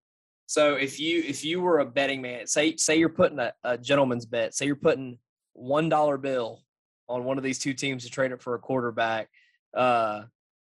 [0.47, 3.79] So if you if you were a betting man, say say you're putting a, a
[3.79, 5.19] gentleman's bet, say you're putting
[5.53, 6.63] one dollar bill
[7.09, 9.29] on one of these two teams to trade it for a quarterback,
[9.75, 10.23] uh,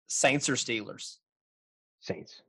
[0.08, 1.16] Saints or Steelers?
[2.00, 2.42] Saints.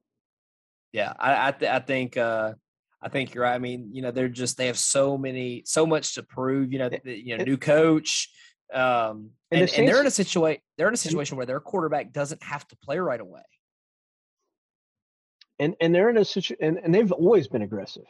[0.92, 2.54] Yeah, I I, th- I think uh,
[3.02, 3.56] I think you're right.
[3.56, 6.74] I mean, you know, they're just they have so many so much to prove.
[6.74, 8.30] You know, the, you know, new coach.
[8.74, 11.60] Um, and, and, the and they're in a situation they're in a situation where their
[11.60, 13.42] quarterback doesn't have to play right away.
[15.60, 18.06] And and they're in a situation and, and they've always been aggressive.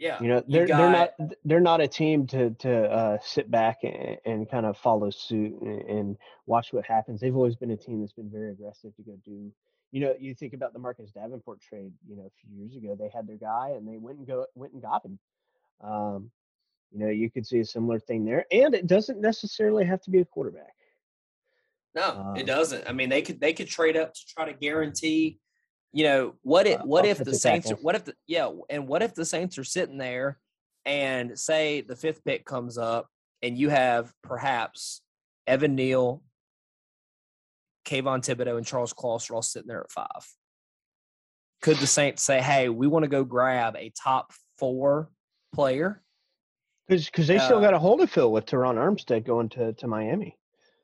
[0.00, 0.16] Yeah.
[0.22, 3.80] You know, they're got, they're not they're not a team to to uh, sit back
[3.82, 6.16] and, and, kind of follow suit and, and,
[6.46, 7.20] watch what happens.
[7.20, 9.52] They've always been a team that's been very aggressive to go do.
[9.92, 11.92] You know, you think about the Marcus Davenport trade.
[12.08, 14.46] You know, a few years ago they had their guy and they went and go
[14.54, 15.18] went and got him.
[15.82, 16.30] Um,
[16.92, 20.10] you know, you could see a similar thing there, and it doesn't necessarily have to
[20.10, 20.74] be a quarterback.
[21.94, 22.88] No, um, it doesn't.
[22.88, 25.38] I mean, they could they could trade up to try to guarantee.
[25.92, 26.66] You know what?
[26.66, 27.70] If what if the Saints?
[27.70, 28.50] Are, what if the yeah?
[28.68, 30.38] And what if the Saints are sitting there,
[30.84, 33.08] and say the fifth pick comes up,
[33.42, 35.00] and you have perhaps
[35.46, 36.22] Evan Neal,
[37.84, 40.26] Kayvon Thibodeaux, and Charles Clausen all sitting there at five.
[41.62, 45.10] Could the Saints say, "Hey, we want to go grab a top four
[45.52, 46.02] player"?
[46.90, 49.86] Because they uh, still got a hole to fill with Terron Armstead going to, to
[49.86, 50.36] Miami.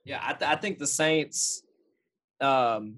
[0.04, 1.62] Yeah, I, th- I think the Saints
[2.40, 2.96] um,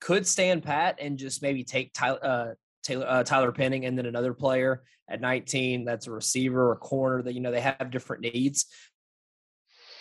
[0.00, 2.46] could stand pat and just maybe take Tyler, uh,
[2.82, 7.22] Taylor, uh, Tyler Penning and then another player at 19 that's a receiver or corner
[7.22, 8.66] that, you know, they have different needs.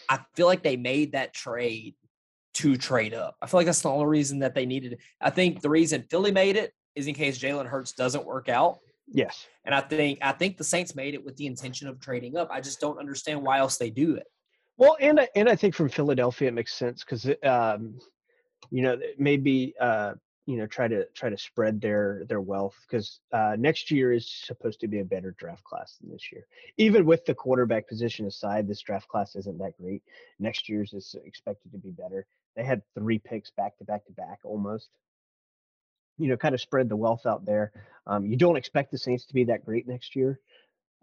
[0.09, 1.95] I feel like they made that trade
[2.55, 3.35] to trade up.
[3.41, 4.99] I feel like that's the only reason that they needed.
[5.19, 8.79] I think the reason Philly made it is in case Jalen Hurts doesn't work out.
[9.07, 9.47] Yes.
[9.65, 12.49] And I think I think the Saints made it with the intention of trading up.
[12.51, 14.27] I just don't understand why else they do it.
[14.77, 17.99] Well, and I, and I think from Philadelphia it makes sense because um,
[18.71, 20.13] you know maybe uh,
[20.45, 24.29] you know try to try to spread their their wealth because uh, next year is
[24.29, 26.45] supposed to be a better draft class than this year.
[26.77, 30.01] Even with the quarterback position aside, this draft class isn't that great.
[30.39, 32.25] Next year's is expected to be better.
[32.55, 34.89] They had three picks back to back to back almost
[36.17, 37.71] you know, kind of spread the wealth out there.
[38.07, 40.39] Um, you don't expect the Saints to be that great next year.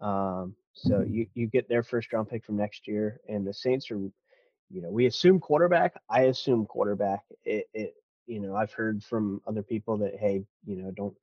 [0.01, 1.13] Um, so mm-hmm.
[1.13, 4.81] you, you get their first round pick from next year, and the Saints are, you
[4.81, 5.93] know, we assume quarterback.
[6.09, 7.21] I assume quarterback.
[7.43, 7.93] It, it
[8.25, 11.15] you know, I've heard from other people that hey, you know, don't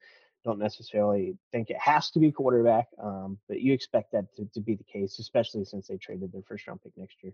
[0.45, 4.61] don't necessarily think it has to be quarterback, um, but you expect that to, to
[4.61, 7.33] be the case, especially since they traded their first round pick next year.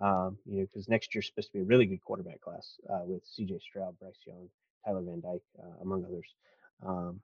[0.00, 3.04] Um, you know, because next year's supposed to be a really good quarterback class uh,
[3.04, 3.60] with C.J.
[3.60, 4.48] Stroud, Bryce Young,
[4.84, 6.34] Tyler Van Dyke, uh, among others.
[6.84, 7.20] Um,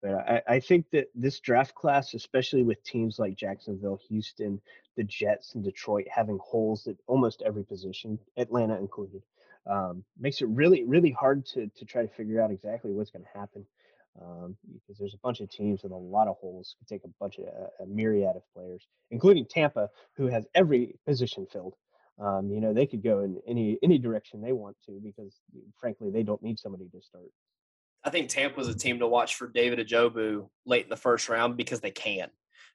[0.00, 4.60] but I, I, think that this draft class, especially with teams like Jacksonville, Houston,
[4.96, 9.22] the Jets, and Detroit having holes at almost every position, Atlanta included,
[9.66, 13.24] um, makes it really, really hard to to try to figure out exactly what's going
[13.24, 13.66] to happen.
[14.20, 17.12] Um, because there's a bunch of teams with a lot of holes, could take a
[17.20, 21.74] bunch of a, a myriad of players, including Tampa, who has every position filled.
[22.20, 25.36] Um, you know, they could go in any any direction they want to because,
[25.78, 27.30] frankly, they don't need somebody to start.
[28.04, 31.28] I think Tampa was a team to watch for David Ojabo late in the first
[31.28, 32.28] round because they can.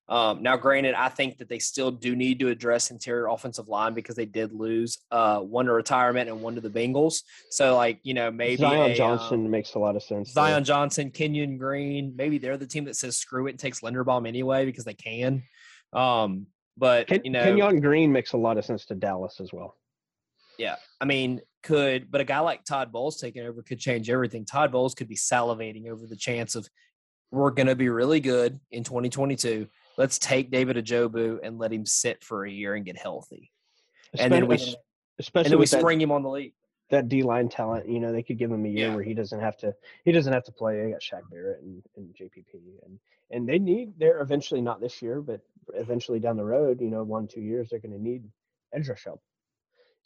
[0.10, 3.94] Um, now, granted, I think that they still do need to address interior offensive line
[3.94, 7.22] because they did lose uh, one to retirement and one to the Bengals.
[7.50, 10.32] So, like you know, maybe Zion a, Johnson um, makes a lot of sense.
[10.32, 10.62] Zion there.
[10.62, 14.66] Johnson, Kenyon Green, maybe they're the team that says screw it and takes Linderbaum anyway
[14.66, 15.44] because they can.
[15.94, 19.52] Um, but Ken, you know, Kenyon Green makes a lot of sense to Dallas as
[19.54, 19.76] well.
[20.58, 24.46] yeah, I mean, could but a guy like Todd Bowles taking over could change everything.
[24.46, 26.68] Todd Bowles could be salivating over the chance of
[27.32, 29.68] we're going to be really good in 2022.
[29.98, 33.52] Let's take David Ojabo and let him sit for a year and get healthy,
[34.20, 34.56] and then we
[35.20, 36.54] Especially- and then we with that- spring him on the league.
[36.90, 38.96] That D line talent, you know, they could give him a year Yeah.
[38.96, 39.74] where he doesn't have to
[40.06, 40.82] he doesn't have to play.
[40.82, 42.56] They got Shaq Barrett and, and JPP
[42.86, 43.00] and
[43.32, 45.42] and they need they're eventually not this year, but
[45.74, 48.24] eventually down the road, you know, one two years they're going to need
[48.74, 49.22] edge rush help.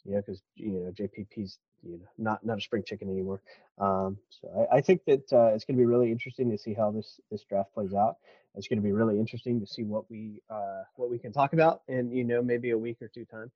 [0.04, 3.42] You know, because you know JPP's you know not not a spring chicken anymore.
[3.78, 6.74] Um, so I, I think that uh, it's going to be really interesting to see
[6.74, 8.16] how this this draft plays out.
[8.54, 11.52] It's going to be really interesting to see what we uh, what we can talk
[11.52, 13.50] about in you know maybe a week or two time.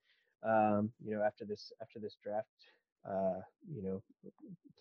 [0.44, 2.48] Um, you know, after this after this draft
[3.08, 3.40] uh,
[3.72, 4.02] you know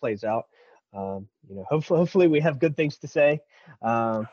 [0.00, 0.46] plays out.
[0.94, 3.40] Um, you know, hopefully, hopefully we have good things to say.
[3.80, 4.28] Um,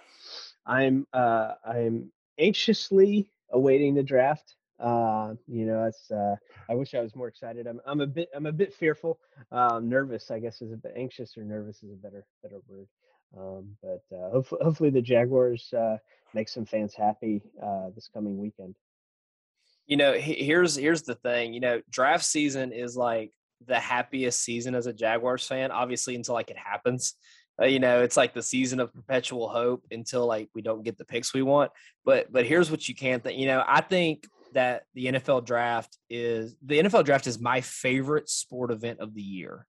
[0.66, 4.56] I'm uh, I'm anxiously awaiting the draft.
[4.80, 6.36] Uh, you know, it's uh,
[6.70, 7.68] I wish I was more excited.
[7.68, 9.20] I'm I'm a bit I'm a bit fearful,
[9.52, 10.32] um, nervous.
[10.32, 12.88] I guess is a bit anxious or nervous is a better better word.
[13.38, 15.98] Um, but uh, hopefully, hopefully the Jaguars uh,
[16.34, 18.76] make some fans happy uh, this coming weekend.
[19.88, 23.32] you know here's here's the thing you know draft season is like
[23.68, 27.16] the happiest season as a jaguars fan obviously until like it happens.
[27.62, 30.98] Uh, you know it's like the season of perpetual hope until like we don't get
[30.98, 31.72] the picks we want.
[32.06, 35.98] But but here's what you can think you know i think that the nfl draft
[36.10, 39.66] is the nfl draft is my favorite sport event of the year.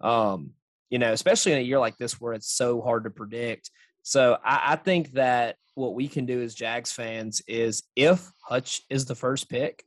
[0.00, 0.52] Um
[0.88, 3.70] you know especially in a year like this where it's so hard to predict.
[4.02, 8.80] So I, I think that what we can do as Jags fans is if Hutch
[8.88, 9.84] is the first pick,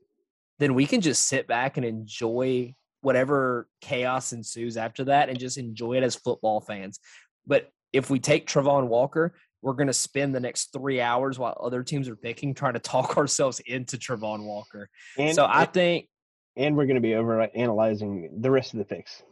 [0.60, 5.58] then we can just sit back and enjoy whatever chaos ensues after that and just
[5.58, 7.00] enjoy it as football fans.
[7.48, 11.58] But if we take Travon Walker, we're going to spend the next three hours while
[11.62, 14.90] other teams are picking trying to talk ourselves into Travon Walker.
[15.18, 16.08] And so I think
[16.56, 19.24] and we're going to be over analyzing the rest of the picks.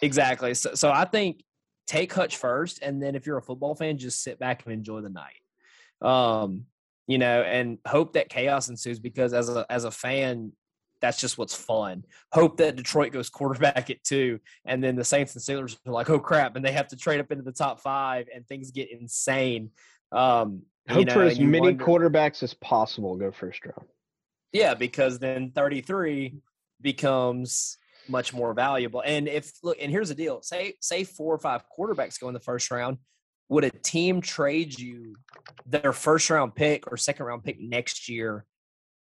[0.00, 0.54] Exactly.
[0.54, 1.42] So, so I think
[1.88, 5.00] take Hutch first, and then if you're a football fan, just sit back and enjoy
[5.00, 5.40] the night.
[6.00, 6.66] Um,
[7.08, 10.52] you know, and hope that chaos ensues because as a as a fan,
[11.00, 12.04] that's just what's fun.
[12.32, 16.10] Hope that Detroit goes quarterback at two, and then the Saints and Steelers are like,
[16.10, 18.90] oh crap, and they have to trade up into the top five, and things get
[18.90, 19.70] insane.
[20.12, 23.86] Um, you Hope know, for as you many wonder- quarterbacks as possible go first round.
[24.52, 26.36] Yeah, because then 33
[26.80, 27.76] becomes
[28.08, 29.02] much more valuable.
[29.04, 32.34] And if look, and here's the deal: say say four or five quarterbacks go in
[32.34, 32.96] the first round,
[33.48, 35.16] would a team trade you
[35.66, 38.46] their first round pick or second round pick next year,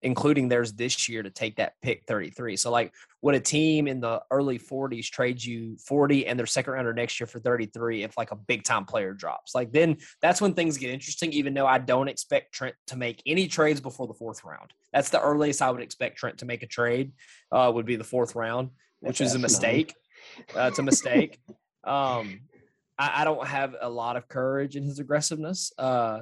[0.03, 2.57] including theirs this year, to take that pick 33?
[2.57, 6.73] So like, would a team in the early 40s trade you 40 and their second
[6.75, 9.55] rounder next year for 33 if like a big time player drops?
[9.55, 11.33] Like then that's when things get interesting.
[11.33, 14.73] Even though I don't expect Trent to make any trades before the fourth round.
[14.93, 17.13] That's the earliest I would expect Trent to make a trade.
[17.51, 18.71] Uh, would be the fourth round
[19.03, 19.95] which That's is a mistake.
[20.57, 21.41] Uh, it's a mistake.
[21.85, 22.41] um,
[22.97, 25.73] I, I don't have a lot of courage in his aggressiveness.
[25.77, 26.21] Uh,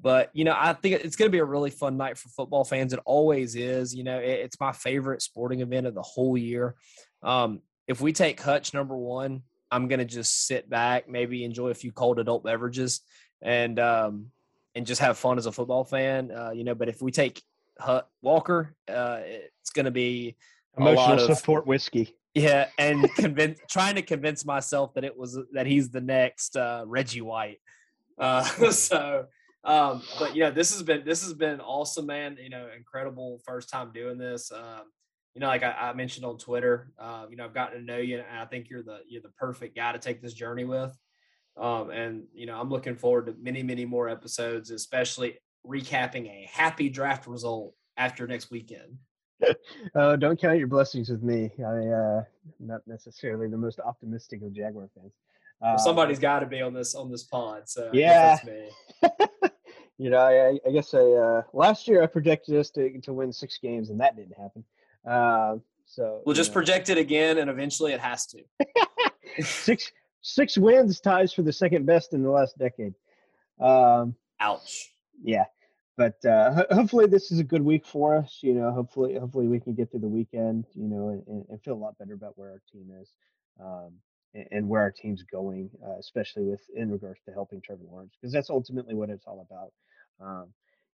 [0.00, 2.64] but you know, I think it's going to be a really fun night for football
[2.64, 2.92] fans.
[2.92, 3.94] It always is.
[3.94, 6.74] You know, it, it's my favorite sporting event of the whole year.
[7.22, 11.68] Um, if we take Hutch number one, I'm going to just sit back, maybe enjoy
[11.68, 13.00] a few cold adult beverages,
[13.42, 14.26] and um,
[14.74, 16.30] and just have fun as a football fan.
[16.30, 17.42] Uh, you know, but if we take
[17.78, 20.36] Hut Walker, uh, it's going to be
[20.76, 22.16] Emotional of- support whiskey.
[22.34, 26.84] yeah, and convince trying to convince myself that it was that he's the next uh,
[26.86, 27.58] Reggie White.
[28.18, 29.26] Uh, so,
[29.64, 32.38] um, but you know, this has been this has been awesome, man.
[32.40, 34.50] You know, incredible first time doing this.
[34.52, 34.84] Um,
[35.34, 37.98] you know, like I, I mentioned on Twitter, uh, you know, I've gotten to know
[37.98, 40.96] you, and I think you're the you're the perfect guy to take this journey with.
[41.56, 46.48] Um, and you know, I'm looking forward to many, many more episodes, especially recapping a
[46.50, 48.96] happy draft result after next weekend.
[49.94, 51.50] Uh, don't count your blessings with me.
[51.58, 52.22] I uh,
[52.60, 55.12] not necessarily the most optimistic of Jaguar fans.
[55.62, 57.66] Uh, Well, somebody's got to be on this on this pod.
[57.66, 58.38] So Yeah.
[60.00, 63.32] you know, I, I guess I uh, last year I projected us to to win
[63.32, 64.64] six games, and that didn't happen.
[65.06, 68.38] Uh, so We'll just know, project it again, and eventually it has to.
[69.42, 72.94] six six wins ties for the second best in the last decade.
[73.60, 74.90] Um, Ouch.
[75.22, 75.44] yeah
[75.98, 79.48] but uh ho- hopefully this is a good week for us you know hopefully hopefully
[79.48, 82.14] we can get through the weekend you know and, and- and feel a lot better
[82.14, 83.08] about where our team is
[83.62, 83.92] um
[84.34, 88.32] and, where our team's going uh, especially with in regards to helping trevor lawrence because
[88.32, 89.72] that's ultimately what it's all about
[90.24, 90.52] um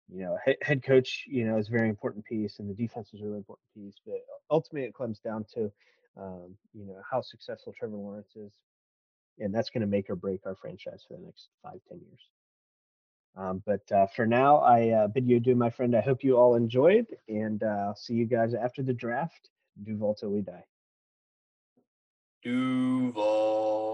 [0.10, 3.22] you know, head, coach, you know, is a very important piece, and the defense is
[3.22, 3.96] a really important piece.
[4.06, 4.20] But
[4.50, 5.72] ultimately, it comes down to,
[6.18, 8.54] um, you know, how successful Trevor Lawrence is,
[9.40, 12.20] and that's going to make or break our franchise for the next five, ten years.
[13.36, 15.96] Um, but uh, for now, I uh, bid you adieu, my friend.
[15.96, 19.50] I hope you all enjoyed, and uh, I'll see you guys after the draft.
[19.84, 20.66] Do till we die.
[22.44, 23.93] Duval.